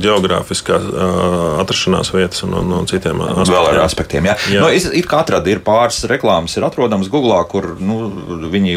geogrāfiskās 0.01 0.88
atrašanās 1.62 2.14
vietas 2.14 2.45
un 2.45 2.55
no, 2.55 2.64
no 2.68 2.84
citiem 2.89 3.22
aspektiem. 3.26 3.55
Vēl 3.55 3.70
ar 3.72 3.82
aspektiem, 3.86 4.30
jā. 4.30 4.38
jā. 4.53 4.64
Nu, 4.64 4.95
ir 5.01 5.09
katra 5.09 5.41
ir 5.49 5.64
pāris 5.66 6.03
reklāmas, 6.09 6.55
ir 6.57 6.66
atrodamas 6.68 7.09
Google, 7.12 7.39
kur 7.49 7.74
nu, 7.82 7.99
viņi 8.51 8.76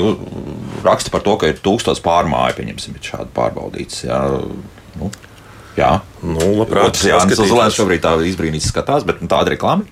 raksta 0.87 1.12
par 1.14 1.24
to, 1.26 1.37
ka 1.41 1.51
ir 1.51 1.61
tūkstots 1.64 2.03
pārmāju, 2.05 2.59
pieņemsim, 2.61 3.01
šādi 3.05 3.32
pārbaudīts. 3.37 4.05
Jā, 4.07 4.20
nu, 5.01 5.11
jā. 5.78 5.91
Nu, 6.22 6.55
labprāt, 6.61 7.03
jā, 7.05 7.20
tas 7.24 7.43
Zelēns 7.43 7.76
šobrīd 7.78 8.05
tā 8.05 8.16
izbrīnīts 8.30 8.70
skatās, 8.72 9.07
bet 9.09 9.22
nu, 9.24 9.30
tāda 9.30 9.55
reklāma. 9.55 9.87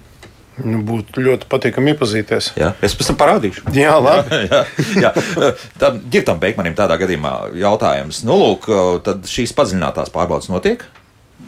Nu, 0.60 0.82
būtu 0.84 1.22
ļoti 1.24 1.48
patīkami 1.48 1.94
iepazīties. 1.94 2.50
Jā, 2.60 2.74
es 2.84 2.92
pēc 2.96 3.08
tam 3.08 3.18
parādīšu. 3.22 3.64
Jā, 3.72 3.94
labi. 3.96 4.42
jā, 4.52 4.64
jā, 5.00 5.12
jā. 5.40 5.52
Tad 5.80 6.02
Girtam 6.12 6.42
Beigmanim 6.42 6.76
tādā 6.76 6.98
gadījumā 7.00 7.54
jautājums. 7.56 8.20
Nu, 8.28 8.36
lūk, 8.40 8.68
tad 9.06 9.24
šīs 9.28 9.54
padziļinātās 9.56 10.12
pārbaudas 10.12 10.52
notiek? 10.52 10.84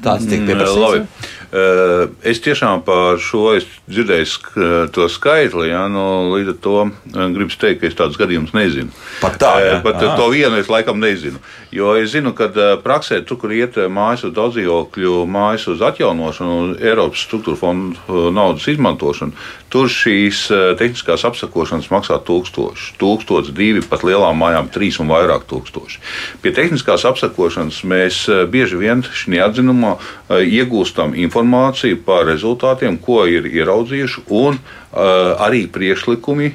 Tāds 0.05 0.25
tiek 0.27 0.41
mm, 0.41 0.49
pieprasīts. 0.49 1.05
Uh, 1.05 1.44
es 1.55 2.41
tiešām 2.43 2.83
par 2.87 3.21
šo 3.23 3.55
dzirdēju 3.87 4.89
to 4.95 5.07
skaitli, 5.13 5.69
ja, 5.71 5.85
nu, 5.93 6.35
līdz 6.35 6.55
ar 6.55 6.57
to 6.65 6.77
uh, 6.83 7.27
gribu 7.35 7.55
teikt, 7.55 7.83
ka 7.83 7.87
es 7.87 7.99
tādus 7.99 8.19
gadījumus 8.19 8.55
nezinu. 8.57 8.91
Pat 9.21 9.39
tā, 9.39 9.53
ja? 9.63 9.77
Pat 9.85 10.01
Aha. 10.03 10.17
to 10.19 10.27
vienu 10.33 10.59
es 10.59 10.71
laikam 10.73 10.99
nezinu. 11.03 11.39
Jo 11.75 11.95
es 11.99 12.13
zinu, 12.15 12.35
ka 12.35 12.49
praksē, 12.83 13.21
tur, 13.27 13.39
kur 13.43 13.55
iet 13.55 13.79
mājas 13.91 14.25
uz 14.29 14.35
daudzdzīvokļu, 14.35 15.15
mājas 15.31 15.67
uz 15.71 15.83
atjaunošanu, 15.83 16.77
Eiropas 16.83 17.23
struktūra 17.27 17.59
fondu 17.59 18.31
naudas 18.35 18.67
izmantošanu, 18.71 19.35
tur 19.75 19.91
šīs 19.91 20.47
tehniskās 20.79 21.25
apsakošanas 21.27 21.91
maksā 21.91 22.21
tūkstoši, 22.23 22.95
tūkstoši, 23.01 23.55
divi, 23.55 23.83
pat 23.83 24.05
lielām 24.07 24.39
mājām 24.39 24.71
trīs 24.75 25.01
un 25.03 25.11
vairāk 25.11 25.49
tūkstoši. 25.51 26.03
Pie 26.43 26.55
tehniskās 26.55 27.07
apsakošanas 27.11 27.83
mēs 27.91 28.23
bieži 28.51 28.79
vien 28.79 29.03
šajā 29.03 29.51
atzinumā 29.51 29.97
iegūstam 30.31 31.19
informāciju 31.19 31.44
informāciju 31.45 32.03
par 32.05 32.27
rezultātiem, 32.27 32.99
ko 32.99 33.25
ir 33.27 33.47
ieraudzījuši, 33.47 34.25
un 34.31 34.57
uh, 34.57 35.37
arī 35.45 35.67
priekšlikumi, 35.69 36.55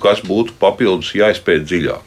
kas 0.00 0.20
būtu 0.26 0.56
papildus 0.58 1.14
jāizpēt 1.14 1.64
dziļāk. 1.64 2.02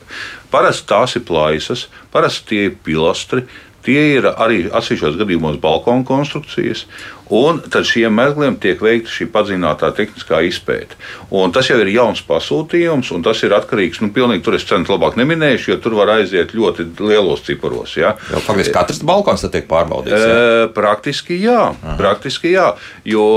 Parasti 0.52 0.88
tās 0.88 1.16
ir 1.16 1.24
plaisas, 1.24 1.88
parasti 2.12 2.48
tie 2.50 2.64
ir 2.68 2.76
pilastri, 2.84 3.46
tie 3.86 4.18
ir 4.18 4.28
arī 4.36 4.68
atsevišķos 4.68 5.18
gadījumos 5.22 5.60
balkonu 5.62 6.04
konstrukcijas, 6.06 6.86
Un 7.30 7.60
tad 7.62 7.86
šiem 7.86 8.16
mezgliem 8.18 8.56
tiek 8.62 8.80
veikta 8.82 9.12
šī 9.14 9.28
padziļinātā 9.34 9.92
tehniskā 9.98 10.42
izpēte. 10.48 10.98
Un 11.36 11.54
tas 11.54 11.68
jau 11.70 11.78
ir 11.78 11.92
jauns 11.94 12.24
pasūtījums, 12.26 13.12
un 13.14 13.26
tas 13.26 13.44
ir 13.46 13.54
atkarīgs. 13.54 14.02
Nu, 14.02 14.10
pilnīgi 14.14 14.42
tur 14.46 14.58
es 14.58 14.66
cenu 14.66 14.90
labāk 14.90 15.18
neminēšu, 15.20 15.74
jo 15.74 15.78
tur 15.84 15.98
var 16.00 16.16
aiziet 16.16 16.56
ļoti 16.58 16.88
lielos 16.98 17.44
ciparos. 17.46 17.94
Ja. 18.00 18.16
Jau 18.34 18.42
faktiski 18.48 18.74
katrs 18.74 19.04
balkons 19.06 19.46
tiek 19.46 19.68
pārbaudīts. 19.70 20.26
Ja? 20.26 20.40
E, 20.40 20.64
praktiski 20.74 21.38
jā, 21.38 21.60
Aha. 21.76 21.96
praktiski 22.00 22.56
jā. 22.56 22.72
Jo 23.06 23.28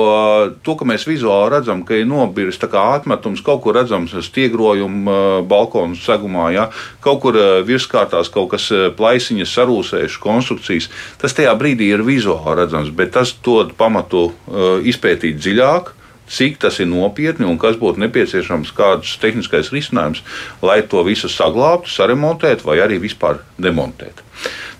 to, 0.65 0.77
ka 0.81 0.89
mēs 0.89 1.05
vizuāli 1.09 1.53
redzam, 1.59 1.85
ka 1.85 1.99
ir 2.01 2.09
nobiris 2.09 2.61
atmetums, 2.63 3.45
kaut 3.45 3.61
kur 3.67 3.77
redzams 3.77 4.15
stiegrojuma 4.25 5.43
balkonu 5.49 5.99
segumā, 6.01 6.49
ja. 6.55 6.71
kaut 7.05 7.21
kur 7.27 7.37
virskārtās 7.69 8.33
kaut 8.33 8.55
kas 8.55 8.71
plaisiņas 8.97 9.53
sarūsējušas 9.59 10.21
konstrukcijas, 10.23 10.89
tas 11.21 11.37
tajā 11.37 11.53
brīdī 11.61 11.93
ir 11.93 12.07
vizuāli 12.07 12.63
redzams, 12.63 12.93
bet 12.97 13.13
tas 13.19 13.35
dod 13.45 13.75
pamatu 13.83 14.31
uh, 14.31 14.79
izpētīt 14.87 15.43
dziļāk, 15.43 15.93
cik 16.33 16.57
tas 16.63 16.79
ir 16.81 16.89
nopietni 16.89 17.45
un 17.49 17.59
kas 17.61 17.77
būtu 17.81 18.01
nepieciešams, 18.07 18.73
kāds 18.77 19.19
tehniskais 19.21 19.73
risinājums, 19.75 20.23
lai 20.65 20.81
to 20.89 21.03
visu 21.05 21.29
saglabātu, 21.29 21.93
saremontētu 21.93 22.71
vai 22.71 22.79
arī 22.85 23.03
vispār 23.03 23.43
demontētu. 23.61 24.25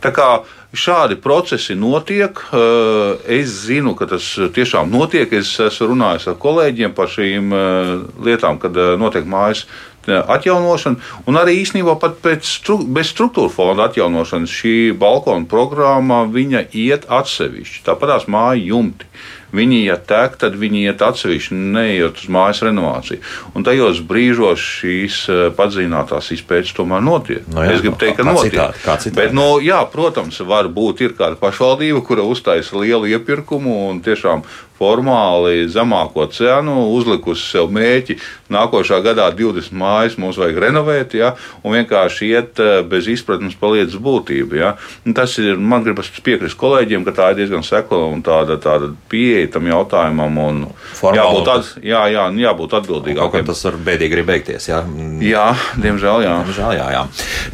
Tā 0.03 0.15
kā 0.15 0.29
šādi 0.73 1.19
procesi 1.21 1.77
notiek, 1.77 2.39
uh, 2.49 3.19
es 3.29 3.53
zinu, 3.67 3.93
ka 3.99 4.09
tas 4.15 4.33
tiešām 4.57 4.89
notiek. 4.95 5.33
Es 5.37 5.53
esmu 5.61 5.93
runājis 5.93 6.31
ar 6.33 6.39
kolēģiem 6.41 6.95
par 6.97 7.13
šīm 7.13 7.53
uh, 7.53 7.95
lietām, 8.25 8.63
kad 8.63 8.79
notiek 9.03 9.29
mājas 9.29 9.67
atjaunošana, 10.09 10.97
un 11.27 11.39
arī 11.39 11.59
īsnībā 11.63 11.97
pat 12.03 12.19
pēc 12.25 12.47
stru, 12.49 12.79
bez 12.83 13.13
struktūra 13.13 13.53
fonda 13.53 13.87
atjaunošanas 13.91 14.51
šī 14.51 14.75
balkona 14.99 15.47
programma 15.49 16.25
iet 16.73 17.07
atsevišķi. 17.09 17.85
Tāpat 17.87 18.17
tās 18.17 18.29
māju 18.31 18.67
jumti. 18.73 19.07
Viņi, 19.53 19.83
ja 19.85 19.99
tek, 20.01 20.39
tad 20.41 20.55
viņi 20.57 20.87
iet 20.87 21.03
atsevišķi, 21.05 21.57
neiet 21.75 22.23
uz 22.23 22.29
mājas 22.33 22.63
renovāciju. 22.65 23.21
Un 23.53 23.67
tajos 23.67 24.01
brīžos 24.09 24.63
šīs 24.81 25.19
eh, 25.29 25.43
padziļinātās 25.59 26.31
izpētes 26.39 26.73
tomēr 26.79 27.05
notiek. 27.05 27.45
Nu 27.53 27.61
jā, 27.61 27.75
es 27.77 27.85
gribu 27.85 28.01
teikt, 28.01 28.17
ka 28.23 28.27
notiek. 28.31 28.49
citādi, 28.49 28.81
kā 28.87 28.97
citādi. 28.97 29.19
Bet, 29.21 29.37
nu, 29.37 29.61
jā, 29.61 29.83
protams, 29.93 30.41
var 30.49 30.73
būt 30.73 31.05
ir 31.05 31.17
kāda 31.19 31.37
pašvaldība, 31.41 32.01
kura 32.09 32.25
uztaisa 32.25 32.81
lielu 32.81 33.13
iepirkumu 33.13 33.77
un 33.91 34.01
tiešām 34.05 34.47
formāli 34.83 35.69
zemāko 35.71 36.27
cenu, 36.35 36.89
uzlikusi 36.97 37.45
sev 37.55 37.71
mērķi. 37.75 38.19
Nākošā 38.53 38.99
gadā 39.05 39.29
20 39.33 39.73
mājas 39.79 40.19
mums 40.21 40.41
vajag 40.41 40.59
renovēt, 40.67 41.15
ja, 41.17 41.33
un 41.63 41.77
vienkārši 41.79 42.31
iet 42.33 42.61
eh, 42.63 42.81
bez 42.83 43.07
izpratnes 43.13 43.55
par 43.59 43.77
lietas 43.77 43.97
būtību. 44.03 44.59
Ja. 44.59 44.75
Un 45.07 45.15
tas 45.17 45.39
ir, 45.41 45.57
man 45.57 45.87
gribas 45.87 46.11
piekrist 46.25 46.59
kolēģiem, 46.61 47.07
ka 47.07 47.15
tā 47.17 47.31
ir 47.33 47.41
diezgan 47.43 47.65
sekla 47.67 48.03
un 48.11 48.25
tāda, 48.27 48.59
tāda 48.63 48.91
pieeja 49.13 49.55
tam 49.55 49.71
jautājumam. 49.71 50.43
Un 50.43 50.61
Formāli 50.99 51.23
jābūt, 51.23 51.53
at, 51.55 51.73
jā, 51.87 52.05
jā, 52.13 52.27
jābūt 52.43 52.73
Kaut 52.73 52.79
kā 52.79 52.83
atbildīgākiem. 52.87 53.47
tas 53.49 53.65
var 53.69 53.81
bēdīgi 53.89 54.17
arī 54.19 54.25
beigties. 54.33 54.69
Jā, 54.71 54.83
Jā, 55.23 55.49
diemžēl, 55.79 56.23
jā. 56.25 56.37
Žēl, 56.57 56.73
jā, 56.79 56.87
jā. 56.97 57.03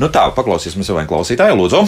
Nu 0.00 0.08
tā, 0.12 0.28
paklausīsimies 0.36 0.88
vēl 0.90 1.02
vienu 1.02 1.10
klausītāju, 1.10 1.58
lūdzu. 1.58 1.82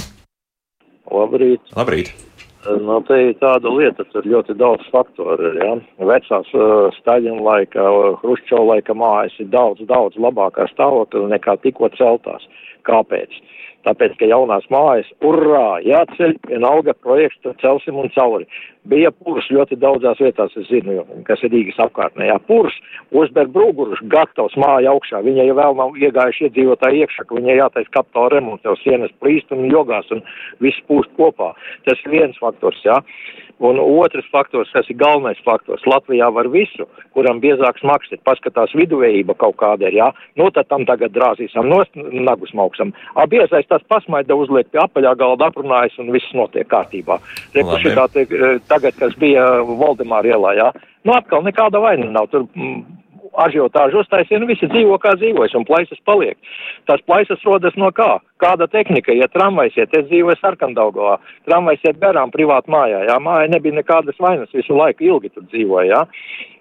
Labrīt. 1.11 1.73
Labrīt. 1.75 2.13
Nu, 2.61 2.99
te 3.09 3.17
ir 3.25 3.37
tāda 3.41 3.71
lieta, 3.73 4.05
tur 4.13 4.27
ļoti 4.29 4.53
daudz 4.61 4.85
faktoru. 4.93 5.55
Ja? 5.57 5.71
Vecās 6.11 6.49
uh, 6.53 6.91
Staļina 6.99 7.41
laika, 7.41 7.87
Hruščova 8.21 8.75
laika 8.75 8.93
mājas 8.93 9.39
ir 9.41 9.49
daudz, 9.49 9.81
daudz 9.89 10.19
labākā 10.21 10.69
stāvokļa 10.75 11.31
nekā 11.33 11.57
tikko 11.65 11.89
celtās. 11.97 12.45
Kāpēc? 12.89 13.41
Tāpēc, 13.87 14.13
ka 14.21 14.27
jaunās 14.29 14.67
mājas, 14.69 15.09
urā, 15.25 15.81
jāceļ, 15.81 16.35
vienalga 16.51 16.93
projekts, 17.01 17.41
tad 17.47 17.57
celsim 17.63 17.97
un 18.03 18.11
cauri. 18.13 18.45
Bija 18.93 19.09
purs 19.25 19.49
ļoti 19.53 19.79
daudzās 19.81 20.21
vietās, 20.21 20.53
es 20.61 20.69
zinu, 20.69 21.01
kas 21.25 21.41
ir 21.45 21.53
Rīgas 21.55 21.81
apkārtnē. 21.87 22.29
Jā, 22.29 22.37
purs, 22.45 22.77
uzber 23.17 23.49
brūguruši, 23.55 24.05
gatavs 24.13 24.57
māja 24.61 24.93
augšā. 24.93 25.23
Viņai 25.25 25.49
jau 25.49 25.57
vēl 25.63 25.79
nav 25.81 25.97
iegājuši 25.97 26.49
iedzīvotāji 26.49 27.05
iekšā, 27.07 27.25
ka 27.25 27.39
viņai 27.39 27.57
jātais 27.57 27.93
kapitāla 27.97 28.35
remonts, 28.37 28.69
jau 28.69 28.77
sienas 28.83 29.17
plīst 29.23 29.53
un 29.57 29.65
jogās 29.73 30.13
un 30.13 30.21
viss 30.61 30.85
pūst 30.89 31.13
kopā. 31.17 31.55
Tas 31.89 32.05
ir 32.05 32.19
viens 32.19 32.41
faktors, 32.41 32.85
jā. 32.85 33.01
Un 33.61 33.77
otrs 33.81 34.25
faktors, 34.33 34.71
kas 34.73 34.89
ir 34.89 34.97
galvenais 34.97 35.41
faktors, 35.45 35.85
Latvijā 35.85 36.31
var 36.33 36.49
visu, 36.49 36.87
kuram 37.13 37.43
biezāks 37.43 37.85
maks 37.85 38.09
ir, 38.15 38.21
paskatās 38.25 38.73
viduvējība 38.77 39.37
kaut 39.41 39.59
kāda 39.61 39.91
ir, 39.91 39.99
jā. 39.99 40.07
Nu, 40.41 40.49
tad 40.55 40.71
tam 40.73 40.87
tagad 40.89 41.13
drāzīsim 41.13 41.69
nost, 41.69 41.93
nagus 41.95 42.55
mauksam. 42.57 42.95
A, 43.13 43.27
biezais 43.29 43.69
tas 43.69 43.85
pasmaida 43.93 44.37
uzliek 44.39 44.71
pie 44.73 44.81
apaļā 44.81 45.13
galda 45.21 45.51
aprunājas 45.51 45.99
un 46.01 46.09
viss 46.15 46.33
notiek 46.33 46.69
kārtībā. 46.73 47.21
Reku 47.53 47.75
Labi. 47.75 47.83
šitā 47.85 48.07
te, 48.15 48.25
eh, 48.25 48.57
tagad, 48.71 48.97
kas 48.97 49.13
bija 49.21 49.45
Valdemāra 49.69 50.33
ielā, 50.33 50.57
jā. 50.57 50.71
Nu, 51.05 51.13
atkal 51.17 51.45
nekāda 51.45 51.81
vaina 51.85 52.09
nav. 52.09 52.31
Tur 52.33 52.49
mm, 52.57 52.81
ažiotāžu 53.45 54.01
uztaisīja, 54.03 54.41
nu 54.43 54.49
visi 54.51 54.69
dzīvo 54.71 54.99
kā 55.03 55.15
dzīvojas, 55.19 55.55
un 55.59 55.67
plaisas 55.69 56.01
paliek. 56.09 56.39
Tās 56.91 57.03
plaisas 57.07 57.43
rodas 57.47 57.77
no 57.81 57.91
kā? 57.95 58.19
Kāda 58.43 58.67
tehnika, 58.71 59.15
ja 59.15 59.29
tramvajs 59.31 59.77
iet, 59.79 59.97
es 59.97 60.09
dzīvoju 60.09 60.39
Sarkandaugovā, 60.41 61.19
tramvajs 61.49 61.85
iet 61.87 62.01
garām 62.03 62.33
privātu 62.35 62.73
mājā, 62.73 63.05
jā, 63.11 63.19
māja 63.23 63.51
nebija 63.53 63.79
nekādas 63.81 64.19
vainas, 64.21 64.53
visu 64.55 64.77
laiku 64.77 65.07
ilgi 65.07 65.33
tur 65.35 65.47
dzīvoja, 65.51 65.91
jā. 65.93 66.03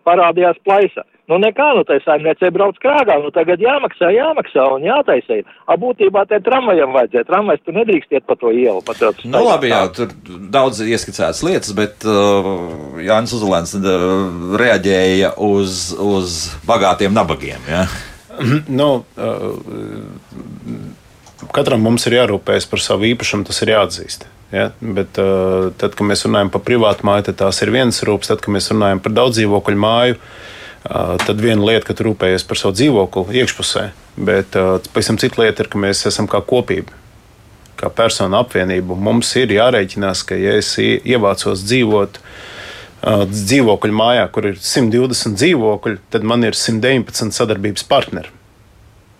Parādījās 0.08 0.60
plaisa. 0.66 1.06
Nu 1.30 1.38
nekā, 1.38 1.68
nu 1.78 1.84
tai 1.86 2.00
saimniecei 2.02 2.50
brauc 2.50 2.78
krāgā, 2.82 3.20
nu 3.22 3.30
tagad 3.34 3.62
jāmaksā, 3.62 4.08
jāmaksā 4.16 4.64
un 4.74 4.86
jātaisē. 4.88 5.44
A 5.70 5.76
būtībā 5.78 6.24
te 6.30 6.40
tramvajam 6.42 6.96
vajadzēja, 6.96 7.28
tramvajs 7.28 7.62
tu 7.68 7.76
nedrīkst 7.76 8.16
iet 8.18 8.26
pa 8.26 8.34
to 8.40 8.50
ielu. 8.50 8.82
Pa 8.86 8.96
to 8.98 9.12
Nu, 9.30 9.44
labi, 9.46 9.70
jā, 9.70 9.84
tur 9.94 10.10
daudz 10.26 10.82
ieskicētas 10.82 11.44
lietas, 11.46 11.76
bet 11.78 12.02
uh, 12.08 12.98
Jānis 13.06 13.36
Uzulēns 13.38 13.76
uh, 13.78 13.86
reaģēja 14.58 15.36
uz, 15.46 15.94
uz 16.02 16.40
bagātiem 16.66 17.14
nabagiem. 17.14 17.62
Ja? 17.70 17.86
Nu, 18.72 18.90
uh, 19.20 19.58
katram 21.54 21.86
mums 21.86 22.10
ir 22.10 22.18
jārūpējas 22.24 22.70
par 22.72 22.82
savu 22.82 23.06
īpašumu, 23.14 23.46
tas 23.46 23.62
ir 23.62 23.76
jāatzīst. 23.76 24.26
Ja? 24.56 24.72
Bet, 24.82 25.22
uh, 25.22 25.70
tad, 25.78 25.94
kad 25.94 26.10
mēs 26.10 26.26
runājam 26.26 26.50
par 26.54 26.66
privātu 26.66 27.06
māju, 27.06 27.30
tad 27.30 27.44
tās 27.46 27.62
ir 27.62 27.76
vienas 27.76 28.02
rūpes. 28.02 28.32
Tad, 28.32 28.42
kad 28.42 28.56
mēs 28.56 28.74
runājam 28.74 29.04
par 29.04 29.14
daudz 29.14 29.38
dzīvokļu 29.38 29.84
māju, 29.84 30.18
uh, 30.18 30.56
tad 30.84 31.42
viena 31.42 31.66
lieta, 31.66 31.86
ka 31.90 31.96
tu 31.98 32.08
rūpējies 32.08 32.46
par 32.48 32.60
savu 32.60 32.78
dzīvokli 32.78 33.42
iekšpusē. 33.42 33.90
Bet 34.20 34.56
pavisam 34.94 35.20
cita 35.20 35.42
lieta 35.44 35.64
ir, 35.64 35.72
ka 35.72 35.82
mēs 35.82 36.06
esam 36.10 36.28
kā 36.30 36.42
kopība. 36.46 36.96
Kā 37.80 37.92
persona 37.96 38.42
apvienība 38.44 38.96
mums 39.00 39.32
ir 39.40 39.54
jārēķinās, 39.56 40.26
ka, 40.28 40.36
ja 40.40 40.58
es 40.60 40.74
ie- 40.82 41.00
ievācos 41.16 41.64
dzīvot 41.68 42.20
dzīvokļu 43.32 43.96
mājā, 43.96 44.26
kur 44.36 44.50
ir 44.50 44.58
120 44.60 45.38
dzīvokļi, 45.40 46.00
tad 46.12 46.26
man 46.28 46.44
ir 46.44 46.58
119 46.58 47.32
sadarbības 47.32 47.86
partneri. 47.88 48.34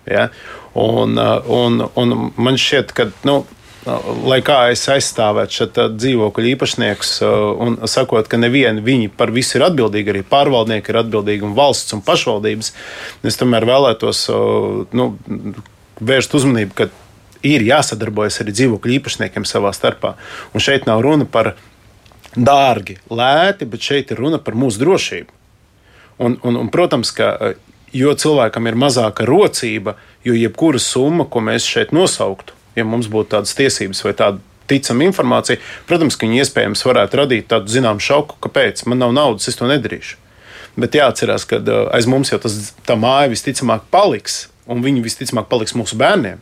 Ja? 0.04 0.28
Un, 0.76 1.16
un, 1.16 1.86
un 1.96 2.12
man 2.36 2.60
šķiet, 2.60 2.92
ka, 2.92 3.08
nu, 3.24 3.40
lai 3.86 4.40
kā 4.44 4.58
es 4.74 4.82
aizstāvētu 4.92 5.56
šo 5.56 5.66
dzīvokļu 5.96 6.50
īpašniekus 6.52 7.12
uh, 7.24 7.36
un 7.64 7.78
sakot, 7.88 8.28
ka 8.28 8.40
nevieni 8.40 8.84
viņi 8.84 9.12
par 9.16 9.32
visu 9.32 9.56
ir 9.56 9.64
atbildīgi, 9.70 10.12
arī 10.12 10.24
pārvaldnieki 10.28 10.92
ir 10.92 11.00
atbildīgi 11.00 11.46
un 11.48 11.56
valsts 11.56 11.96
un 11.96 12.04
pašvaldības, 12.04 12.74
es 13.24 13.40
tomēr 13.40 13.64
vēlētos 13.68 14.26
uh, 14.34 14.84
nu, 14.92 15.08
vērst 16.00 16.36
uzmanību, 16.36 16.76
ka 16.76 16.90
ir 17.46 17.64
jāsadarbojas 17.64 18.42
arī 18.42 18.54
dzīvokļu 18.58 18.96
īpašniekiem 18.98 19.48
savā 19.48 19.72
starpā. 19.76 20.14
Un 20.52 20.60
šeit 20.60 20.84
nav 20.88 21.00
runa 21.04 21.24
par 21.24 21.54
dārgi, 22.36 22.98
lēti, 23.08 23.68
bet 23.68 23.84
šeit 23.84 24.12
ir 24.12 24.20
runa 24.20 24.38
par 24.44 24.58
mūsu 24.60 24.82
drošību. 24.82 25.36
Un, 26.20 26.36
un, 26.44 26.60
un, 26.60 26.68
protams, 26.68 27.14
ka 27.16 27.54
jo 27.96 28.12
cilvēkam 28.12 28.68
ir 28.68 28.76
mazāka 28.76 29.24
rocība, 29.24 29.96
jo 30.24 30.36
jebkura 30.36 30.78
summa, 30.82 31.24
ko 31.24 31.40
mēs 31.44 31.64
šeit 31.64 31.94
nosauktu, 31.96 32.59
ja 32.76 32.86
mums 32.86 33.10
būtu 33.10 33.34
tādas 33.36 33.56
tiesības 33.58 34.04
vai 34.06 34.14
tāda 34.18 34.42
ticama 34.70 35.08
informācija, 35.08 35.58
protams, 35.88 36.16
ka 36.16 36.28
viņi 36.28 36.44
iespējams 36.44 36.84
varētu 36.86 37.22
radīt 37.22 37.48
tādu 37.50 37.72
zināmu 37.72 38.02
šoku, 38.04 38.38
kāpēc 38.46 38.84
man 38.86 39.02
nav 39.02 39.14
naudas, 39.16 39.48
es 39.50 39.58
to 39.58 39.66
nedarīšu. 39.70 40.18
Bet 40.80 40.94
jāatcerās, 40.94 41.46
ka 41.50 41.58
aiz 41.96 42.06
mums 42.06 42.30
jau 42.30 42.38
tas, 42.42 42.70
tā 42.86 42.94
māja 42.98 43.32
visticamāk 43.32 43.88
paliks, 43.90 44.44
un 44.70 44.84
viņi 44.84 45.02
visticamāk 45.02 45.50
paliks 45.50 45.74
mūsu 45.74 45.98
bērniem. 45.98 46.38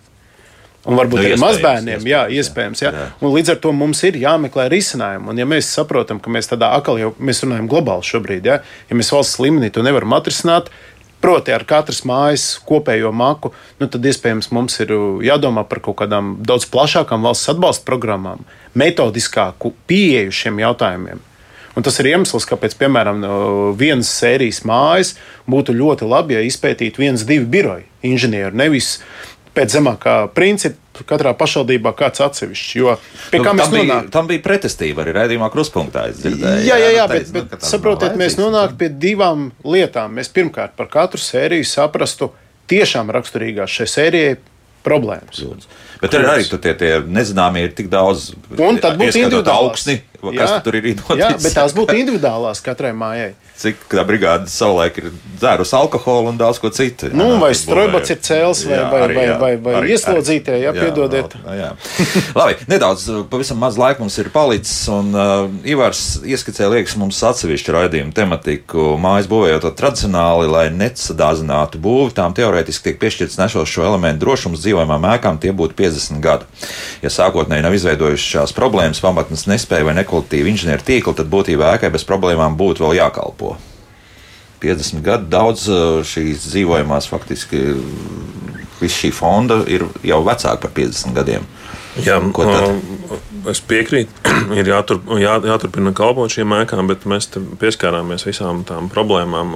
Un 0.89 0.97
varbūt 0.97 1.19
Nu, 1.19 1.25
arī 1.27 1.37
mazbērniem, 1.41 2.05
jā, 2.07 2.21
iespējams, 2.31 2.31
jā. 2.31 2.39
iespējams. 2.39 2.83
Jā. 2.85 2.91
Jā. 2.95 3.07
Un 3.21 3.33
līdz 3.35 3.51
ar 3.53 3.59
to 3.65 3.73
mums 3.77 3.99
ir 4.07 4.17
jāmeklē 4.23 4.69
risinājumi. 4.73 5.27
Un, 5.33 5.41
ja 5.41 5.47
mēs 5.49 5.69
saprotam, 5.75 6.21
ka 6.23 6.33
mēs 6.33 6.49
tādā 6.49 6.71
akalī 6.77 7.03
jau 7.03 7.11
mēs 7.19 7.43
runājam 7.45 7.67
globāli 7.69 8.07
šobrīd, 8.09 8.47
ja, 8.49 8.61
ja 8.89 8.97
mēs 8.97 9.11
valsts 9.13 9.41
līmenī 9.43 9.73
to 9.75 9.85
nevaram 9.85 10.15
atrisināt, 10.17 10.71
proti 11.23 11.55
ar 11.55 11.65
katras 11.69 12.05
mājas 12.09 12.51
kopējo 12.69 13.13
maku, 13.15 13.53
nu, 13.81 13.89
tad 13.91 14.05
iespējams 14.07 14.53
mums 14.55 14.79
ir 14.85 14.93
uh, 14.95 15.23
jādomā 15.25 15.65
par 15.69 15.83
kaut 15.85 16.01
kādām 16.03 16.37
daudz 16.47 16.69
plašākām 16.73 17.27
valsts 17.27 17.51
atbalsta 17.55 17.87
programmām, 17.89 18.45
metodiskāku 18.79 19.75
pieeju 19.91 20.35
šiem 20.43 20.63
jautājumiem. 20.65 21.25
Un 21.79 21.85
tas 21.87 21.95
ir 22.03 22.09
iemesls, 22.11 22.43
kāpēc, 22.49 22.73
piemēram, 22.75 23.21
vienas 23.79 24.09
sērijas 24.11 24.65
mājas 24.67 25.13
būtu 25.47 25.77
ļoti 25.79 26.09
labi, 26.11 26.35
ja 26.35 26.41
izpētītu 26.43 27.05
viens, 27.05 27.23
divi 27.23 27.47
biroji 27.47 27.87
inženieri. 28.09 28.51
Nevis 28.59 28.97
pēc 29.55 29.77
zemākā 29.77 30.17
principa 30.35 30.88
katrā 31.07 31.33
pašvaldībā 31.39 31.93
kāds 31.99 32.23
atsevišķs. 32.25 32.75
Jo 32.79 32.97
pie 33.31 33.41
kā 33.43 33.53
Nu, 33.53 33.61
mēs 33.61 33.69
tam, 33.69 33.73
bija, 33.77 33.85
nonākam? 33.85 34.11
tam 34.11 34.27
bija 34.31 34.43
pretestība 34.45 35.05
arī 35.05 35.15
es 36.11 36.19
dzirdēju. 36.23 36.67
Jā, 36.67 36.77
jā, 36.83 36.91
jā, 36.97 37.07
nu, 37.07 37.15
bet, 37.15 37.27
nu, 37.29 37.33
bet 37.39 37.49
ka 37.51 37.61
tas 37.63 37.75
saprotiet, 37.75 38.17
mēs 38.19 38.39
nonākam 38.41 38.79
pie 38.81 38.89
divām 39.07 39.49
lietām. 39.65 40.15
Mēs 40.19 40.33
pirmkārt 40.35 40.75
par 40.79 40.91
katru 40.93 41.21
sēriju 41.23 41.67
saprastu 41.69 42.33
tiešām 42.69 43.11
raksturīgās 43.15 43.71
šai 43.79 43.87
sērijai 43.95 44.39
problēmas. 44.85 45.43
Bet 46.01 46.13
tur 46.13 46.23
ir 46.23 46.31
arī 46.31 46.45
tie, 46.63 46.75
tie 46.79 46.91
nezināmie 47.05 47.65
ir 47.67 47.73
tik 47.77 47.89
daudz. 47.93 48.31
Un 48.55 48.79
tad 48.79 48.97
būtu 49.01 49.11
ieskatot 49.11 49.25
individuālās. 49.25 49.73
augsni, 49.73 49.97
kas 50.23 50.51
Jā. 50.51 50.63
tur 50.65 50.75
ir 50.79 50.89
noticis. 50.95 51.21
Jā, 51.21 51.31
bet 51.43 51.55
tās 51.55 51.75
būtu 51.77 51.95
individuālās 51.99 52.63
katrai 52.65 52.93
mājai. 52.97 53.35
Cik 53.59 53.89
tā 53.91 54.05
brigāde 54.07 54.47
savulaik 54.47 54.99
ir 55.01 55.07
dzērusi 55.41 55.75
alkoholu 55.75 56.29
un 56.31 56.37
daudz 56.39 56.61
ko 56.63 56.71
citu. 56.71 57.09
Nu, 57.11 57.41
vai 57.43 57.51
strojbots 57.59 58.13
ir 58.15 58.21
cēls, 58.23 58.61
vai- 58.69 58.79
vai- 58.87 59.01
arī, 59.09 59.15
vai- 59.17 59.25
jā, 59.27 59.39
vai- 59.41 59.57
vai 59.65 59.73
arī- 59.81 59.91
ieslodzītie, 59.97 60.59
jā, 60.63 60.71
piedodiet. 60.77 61.35
Jā, 61.43 61.57
jā. 61.59 61.71
Labi, 62.39 62.55
nedaudz, 62.71 63.09
pavisam 63.31 63.59
maz 63.59 63.75
laika 63.81 63.99
mums 63.99 64.15
ir 64.23 64.31
palicis, 64.31 64.77
un 64.95 65.11
uh, 65.11 65.49
Ivars 65.67 66.21
ieskicēja, 66.23 66.71
liekas, 66.77 66.95
mums 67.03 67.19
atsevišķu 67.27 67.75
raidījumu 67.75 68.15
tematiku. 68.15 68.93
Mājas 69.03 69.27
būvējot 69.27 69.67
tradicionāli, 69.75 70.47
lai 70.55 70.69
nesadāzinātu 70.71 71.81
būvi, 71.83 72.15
tām 72.15 72.35
teorētiski 72.39 72.93
tiek 72.93 73.01
piešķirts 73.03 73.39
nešošo 73.43 73.83
elementu 73.91 74.23
drošums 74.27 74.63
dzīvojamām 74.63 75.03
ēkām, 75.17 75.39
tie 75.43 75.51
būtu 75.51 75.75
50 75.79 76.23
gadi. 76.23 76.47
Ja 77.03 77.11
sākotnēji 77.11 77.67
nav 77.67 77.75
izveidojušās 77.75 78.55
problēmas, 78.55 79.03
pamatnes 79.03 79.47
nespēja 79.51 79.87
vai 79.89 79.95
nekvalitīva 80.09 80.49
inženieru 80.49 80.85
tīkla, 80.85 81.15
tad 81.19 81.29
būtībā 81.29 81.75
ēkai 81.77 81.91
bez 81.93 82.05
problēmām 82.09 82.57
būtu 82.57 82.85
vēl 82.85 82.99
jākalpo. 83.03 83.57
50 84.63 85.05
gadi 85.05 85.29
daudz 85.31 85.69
šīs 86.09 86.49
dzīvojamās 86.49 87.09
faktiski. 87.09 87.77
Viss 88.79 88.95
šī 88.95 89.11
fonda 89.11 89.65
ir 89.67 89.85
jau 90.07 90.21
vecāka 90.23 90.61
par 90.63 90.71
50 90.75 91.15
gadiem. 91.15 91.47
Jā, 91.99 92.21
Ko 92.33 92.45
tad? 92.47 92.79
Es 93.51 93.61
piekrītu, 93.65 94.11
ir 94.59 94.71
jātur, 94.71 95.01
jā, 95.21 95.37
jāturpina 95.47 95.93
kalpot 95.97 96.33
šīm 96.33 96.55
ēkām, 96.61 96.89
bet 96.91 97.07
mēs 97.09 97.31
pieskārāmies 97.61 98.27
visām 98.27 98.65
tām 98.69 98.91
problēmām, 98.93 99.55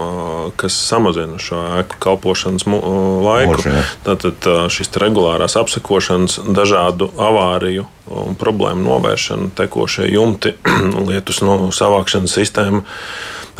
kas 0.61 0.77
samazina 0.89 1.41
šo 1.43 1.61
ēku 1.81 1.99
kalpošanas 2.03 2.67
laiku. 2.69 3.59
Moši, 3.59 3.75
Tātad 4.07 4.49
šis 4.73 4.93
regulārās 5.03 5.59
apsekošanas, 5.61 6.39
dažādu 6.55 7.11
avāriju 7.21 7.89
un 8.13 8.39
problēmu 8.39 8.87
novēršana, 8.87 9.53
tekošie 9.59 10.11
jumti, 10.13 10.57
lietus 11.09 11.43
no 11.45 11.59
savākšanas 11.75 12.41
sistēma 12.41 12.83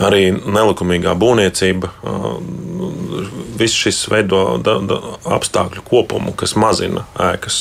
arī 0.01 0.31
nelikumīgā 0.33 1.15
būvniecība. 1.19 1.91
Viss 3.59 3.77
šis 3.77 3.99
veido 4.11 4.57
da, 4.65 4.79
da, 4.89 4.97
apstākļu 5.37 5.85
kopumu, 5.87 6.33
kas 6.39 6.55
mazina 6.59 7.05
ēkas 7.21 7.59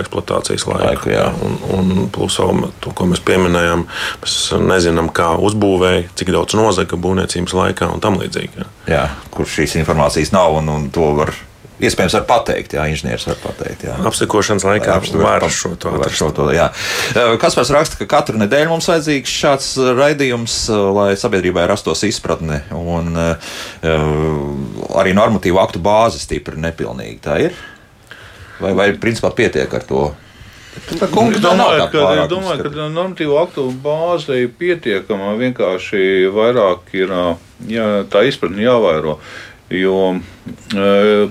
eksploatācijas 0.00 0.66
laiku. 0.70 1.10
laiku 1.10 1.42
un, 1.46 1.58
un 1.76 2.06
plus 2.14 2.38
vēl 2.40 2.70
to, 2.84 2.94
ko 2.96 3.08
mēs 3.10 3.22
pieminējām, 3.26 3.84
mēs 4.22 4.36
nezinām, 4.62 5.10
kā 5.14 5.32
uzbūvēja, 5.48 6.06
cik 6.16 6.32
daudz 6.36 6.56
nozaga 6.58 6.98
būvniecības 7.00 7.56
laikā 7.58 7.90
un 7.92 8.02
tam 8.04 8.20
līdzīgi. 8.22 8.70
Jā, 8.90 9.08
kur 9.34 9.50
šīs 9.50 9.76
informācijas 9.82 10.32
nav 10.36 10.60
un, 10.62 10.72
un 10.72 10.88
to 10.94 11.10
var 11.18 11.34
Iespējams, 11.76 12.14
var 12.16 12.24
pateikt, 12.24 12.72
jā, 12.78 12.86
inženieris 12.88 13.26
var 13.28 13.36
pateikt. 13.42 13.82
Jā. 13.84 13.98
Apsekošanas 14.08 14.64
laikā 14.64 14.94
var 15.20 15.44
šo 15.52 15.74
to 15.76 15.92
atrast. 15.92 16.16
Šo 16.16 16.30
to, 16.32 16.48
jā. 16.56 16.70
Kas 17.42 17.56
pēc 17.58 17.72
raksta, 17.76 17.98
ka 18.00 18.08
katru 18.14 18.40
nedēļu 18.40 18.70
mums 18.72 18.88
vajadzīgs 18.88 19.34
šāds 19.42 19.70
raidījums, 19.98 20.56
lai 20.96 21.10
sabiedrībai 21.20 21.66
rastos 21.68 22.06
izpratne 22.08 22.62
un 22.72 23.12
uh, 23.20 23.56
arī 24.96 25.12
normatīvu 25.16 25.60
aktu 25.60 25.82
bāzi 25.84 26.22
stipri 26.24 26.56
nepilnīgi. 26.64 27.20
Tā 27.28 27.40
ir? 27.44 27.58
Vai, 28.62 28.72
vai 28.72 28.94
principā 28.96 29.34
pietiek 29.36 29.76
ar 29.76 29.84
to? 29.84 30.06
Tā 30.76 31.08
kungs, 31.08 31.38
domāju, 31.40 31.86
ka, 31.92 32.02
domāju, 32.28 32.68
ka 32.68 32.88
normatīvo 32.92 33.38
aktu 33.40 33.64
bāze 33.84 34.36
ir 34.42 34.50
pietiekama. 34.60 35.32
Vienkārši 35.40 36.28
vairāk 36.32 36.92
ir 36.96 37.12
jā, 37.68 37.86
tā 38.12 38.26
izpratne 38.28 38.64
jāvairo. 38.64 39.16
Jo 39.70 40.14
e, 40.14 40.18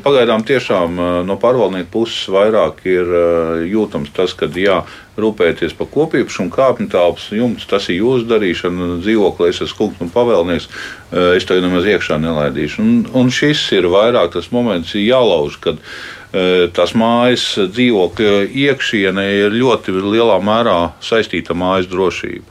pagaidām 0.04 0.44
tiešām 0.44 0.98
e, 1.00 1.04
no 1.24 1.38
pārvaldnieka 1.40 1.88
puses 1.94 2.26
vairāk 2.28 2.82
ir 2.84 3.08
e, 3.08 3.22
jūtams 3.72 4.12
tas, 4.16 4.34
ka 4.36 4.50
jā, 4.52 4.82
rūpēties 5.16 5.78
par 5.78 5.88
kopību, 5.94 6.50
kāpņu 6.52 6.90
telpas 6.92 7.30
jumts, 7.32 7.64
tas 7.72 7.88
ir 7.88 8.02
jūsu 8.02 8.28
darīšana, 8.28 9.00
dzīvoklī 9.06 9.54
es 9.54 9.64
esmu 9.64 9.78
kungs 9.78 10.04
un 10.04 10.12
pavēlnieks, 10.12 10.68
es 11.38 11.48
to 11.48 11.56
nemaz 11.64 11.88
iekšā 11.88 12.20
nelaidīšu. 12.20 12.84
Un, 12.84 12.98
un 13.16 13.32
šis 13.32 13.64
ir 13.78 13.88
vairāk 13.88 14.34
tas 14.36 14.52
moments, 14.52 14.92
jālauž, 15.00 15.56
kad 15.64 15.80
tās 16.76 16.92
mājas 17.00 17.46
dzīvokļa 17.72 18.50
iekšienē 18.52 19.24
ir 19.38 19.56
ļoti 19.56 19.96
lielā 19.96 20.36
mērā 20.44 20.80
saistīta 21.00 21.56
mājas 21.56 21.88
drošība. 21.88 22.44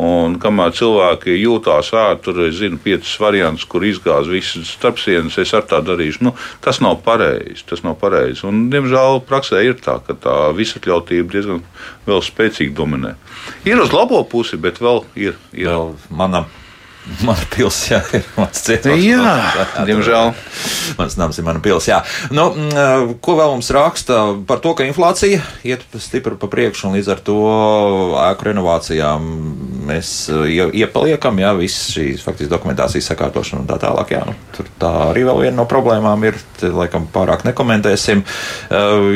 Un 0.00 0.36
kamēr 0.40 0.72
cilvēki 0.76 1.34
jūtās 1.36 1.90
ārā, 1.92 2.14
tur 2.24 2.38
es 2.46 2.56
zinu, 2.60 2.78
piecas 2.80 3.12
variantus, 3.20 3.66
kur 3.68 3.84
izgāzt 3.84 4.30
visas 4.32 4.70
starpsienas, 4.78 5.36
es 5.42 5.52
ar 5.56 5.66
tā 5.68 5.82
darīšu. 5.84 6.24
Nu, 6.24 6.32
tas 6.64 6.80
nav 6.80 7.02
pareizi. 7.04 7.66
Tas 7.68 7.84
nav 7.84 7.98
pareizi. 8.00 8.46
Un, 8.48 8.68
diemžēl 8.72 9.20
praksē 9.28 9.60
ir 9.66 9.76
tā, 9.82 9.98
ka 10.06 10.16
tā 10.16 10.38
visatļautība 10.56 11.36
diezgan 11.36 11.60
spēcīgi 12.08 12.72
dominē. 12.76 13.12
Ir 13.68 13.82
uz 13.82 13.92
labo 13.92 14.22
pusi, 14.24 14.60
bet 14.60 14.80
vēl 14.80 15.04
ir. 15.20 15.36
ir. 15.52 15.68
Vēl 15.68 15.94
manam 16.08 16.48
Mana 17.24 17.42
pilsēta 17.48 18.18
jā, 18.18 18.20
ir 18.20 18.26
mans 18.36 18.60
cietums. 18.62 19.02
Jā, 19.02 19.32
diemžēl. 19.88 20.30
Mans 20.98 21.16
nams 21.18 21.38
ir 21.40 21.46
mana 21.46 21.62
pilsēta. 21.64 22.04
Nu, 22.36 22.50
mm, 22.52 23.16
ko 23.24 23.36
vēl 23.38 23.54
mums 23.56 23.70
raksta 23.74 24.20
par 24.46 24.60
to, 24.62 24.74
ka 24.78 24.86
inflācija 24.86 25.40
iet 25.66 25.86
stipri 25.98 26.36
pa 26.38 26.50
priekšu 26.52 26.90
un 26.90 26.98
līdz 26.98 27.10
ar 27.14 27.22
to 27.24 27.38
ēku 28.20 28.50
renovācijām 28.50 29.24
mēs 29.90 30.12
iepaliekam, 30.30 31.38
jā, 31.42 31.52
viss 31.58 31.90
šīs 31.94 32.24
faktiski 32.24 32.52
dokumentācijas 32.52 33.10
sakārtošana 33.12 33.64
un 33.64 33.68
tā 33.70 33.78
tālāk. 33.82 34.14
Jā, 34.14 34.24
nu, 34.28 34.36
tur 34.56 34.70
tā 34.80 34.92
arī 35.10 35.26
vēl 35.28 35.44
viena 35.44 35.58
no 35.60 35.68
problēmām 35.70 36.26
ir, 36.28 36.38
te, 36.60 36.72
laikam 36.74 37.08
pārāk 37.12 37.44
nekomentēsim. 37.48 38.24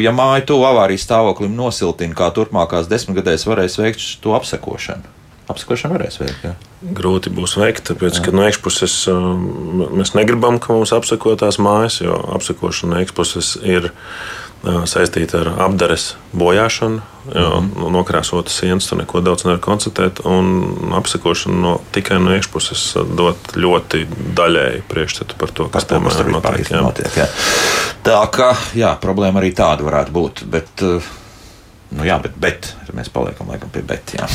Ja 0.03 0.15
māja 0.17 0.47
tuvu 0.51 0.69
avārijas 0.71 1.07
stāvoklim 1.09 1.57
nosiltina, 1.57 2.17
kā 2.19 2.31
turpmākās 2.35 2.91
desmitgadēs 2.91 3.49
varēs 3.49 3.79
veikt 3.81 4.07
to 4.25 4.37
apsekošanu. 4.37 5.13
Apsekošanu 5.53 5.99
varēs 5.99 6.17
veikt. 6.23 6.47
Jā. 6.47 6.55
Grūti 6.97 7.29
būs 7.33 7.59
veikt, 7.61 7.85
tāpēc, 7.91 8.23
ka 8.25 8.33
no 8.33 8.47
iekšpuses 8.49 8.95
um, 9.13 9.83
mēs 9.99 10.15
negribam, 10.17 10.57
ka 10.61 10.73
mums 10.73 10.93
apseko 10.97 11.35
tās 11.41 11.61
mājas, 11.61 11.99
jo 12.01 12.17
apsekošana 12.37 12.95
no 12.95 13.03
iekšpuses 13.05 13.51
ir 13.61 13.91
uh, 13.91 14.44
saistīta 14.91 15.43
ar 15.43 15.51
apdares 15.69 16.15
bojāšanu. 16.37 17.03
Mm. 17.25 17.71
nokrāsotas 17.89 18.59
sienas 18.61 18.85
tur 18.85 18.99
neko 19.01 19.23
daudz 19.25 19.47
nevar 19.47 19.61
konstatēt, 19.65 20.21
un 20.29 20.93
apsekošana 20.99 21.57
no, 21.57 21.71
tikai 21.95 22.19
no 22.21 22.35
iekšpuses 22.37 22.83
dod 23.17 23.55
ļoti 23.57 24.03
daļēji 24.37 24.85
priekšstatu 24.91 25.39
par 25.41 25.55
to, 25.57 25.71
kas 25.73 25.89
tam 25.89 26.05
notiek. 26.05 26.69
notiek 26.77 27.17
jā. 27.23 27.29
Tā 28.05 28.21
kā 28.29 28.51
jā, 28.77 28.93
problēma 29.01 29.41
arī 29.41 29.55
tāda 29.57 29.87
varētu 29.89 30.13
būt. 30.13 30.45
Bet, 30.53 30.85
Nu, 31.95 32.03
jā, 32.03 32.17
bet, 32.19 32.35
bet 32.43 32.73
mēs 32.97 33.11
paliekam 33.13 33.53
laikam 33.53 33.71
pie 33.71 33.83
bet. 33.87 34.17
Jā. 34.17 34.27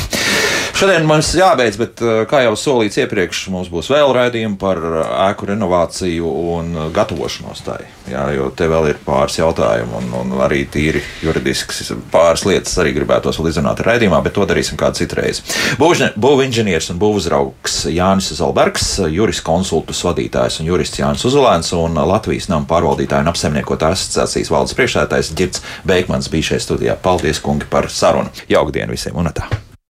Šodien 0.78 1.04
mums 1.04 1.34
jābeidz, 1.36 1.76
bet 1.80 2.00
kā 2.30 2.40
jau 2.46 2.54
solīts 2.56 2.96
iepriekš, 3.02 3.42
mums 3.52 3.68
būs 3.72 3.90
vēl 3.92 4.14
raidījumi 4.16 4.56
par 4.60 4.80
ēku 5.28 5.50
renovāciju 5.50 6.30
un 6.54 6.72
gatavošanos 6.96 7.60
tai. 7.66 7.82
Jā, 8.10 8.24
jo 8.34 8.48
te 8.56 8.66
vēl 8.70 8.88
ir 8.90 8.98
pāris 9.04 9.38
jautājumu 9.38 10.00
un, 10.00 10.08
un 10.18 10.32
arī 10.42 10.64
tīri 10.70 11.02
juridisks 11.22 11.92
pāris 12.10 12.42
lietas 12.48 12.74
arī 12.82 12.94
gribētos 12.96 13.38
vēl 13.38 13.50
izrunāt 13.52 13.82
raidījumā, 13.86 14.18
bet 14.24 14.34
to 14.34 14.46
darīsim 14.50 14.78
kādu 14.80 14.98
citu 15.02 15.20
reizi. 15.20 15.44
Būvinženieris 15.78 16.90
un 16.90 16.98
būvuzraugs 17.02 17.84
Jānis 17.94 18.32
Zalbergs, 18.40 18.88
juriskonsultus 19.14 20.02
vadītājs 20.08 20.60
un 20.60 20.72
jurists 20.72 21.02
Jānis 21.02 21.26
Uzulēns 21.30 21.70
un 21.78 22.02
Latvijas 22.10 22.50
nama 22.50 22.66
pārvaldītāja 22.70 23.22
un 23.26 23.32
apsaimniekotā 23.32 23.94
asociācijas 23.94 24.50
valdes 24.50 24.78
priekšsētājs 24.78 25.34
Girts 25.38 25.64
Beikmans 25.86 26.30
bija 26.32 26.52
šeit 26.52 26.66
studijā. 26.66 26.98
Paldies, 27.00 27.42
kungi, 27.44 27.70
par 27.70 27.92
sarunu. 27.94 28.34
Jauka 28.50 28.80
diena 28.80 28.96
visiem 28.96 29.18
un 29.20 29.30
tā! 29.34 29.46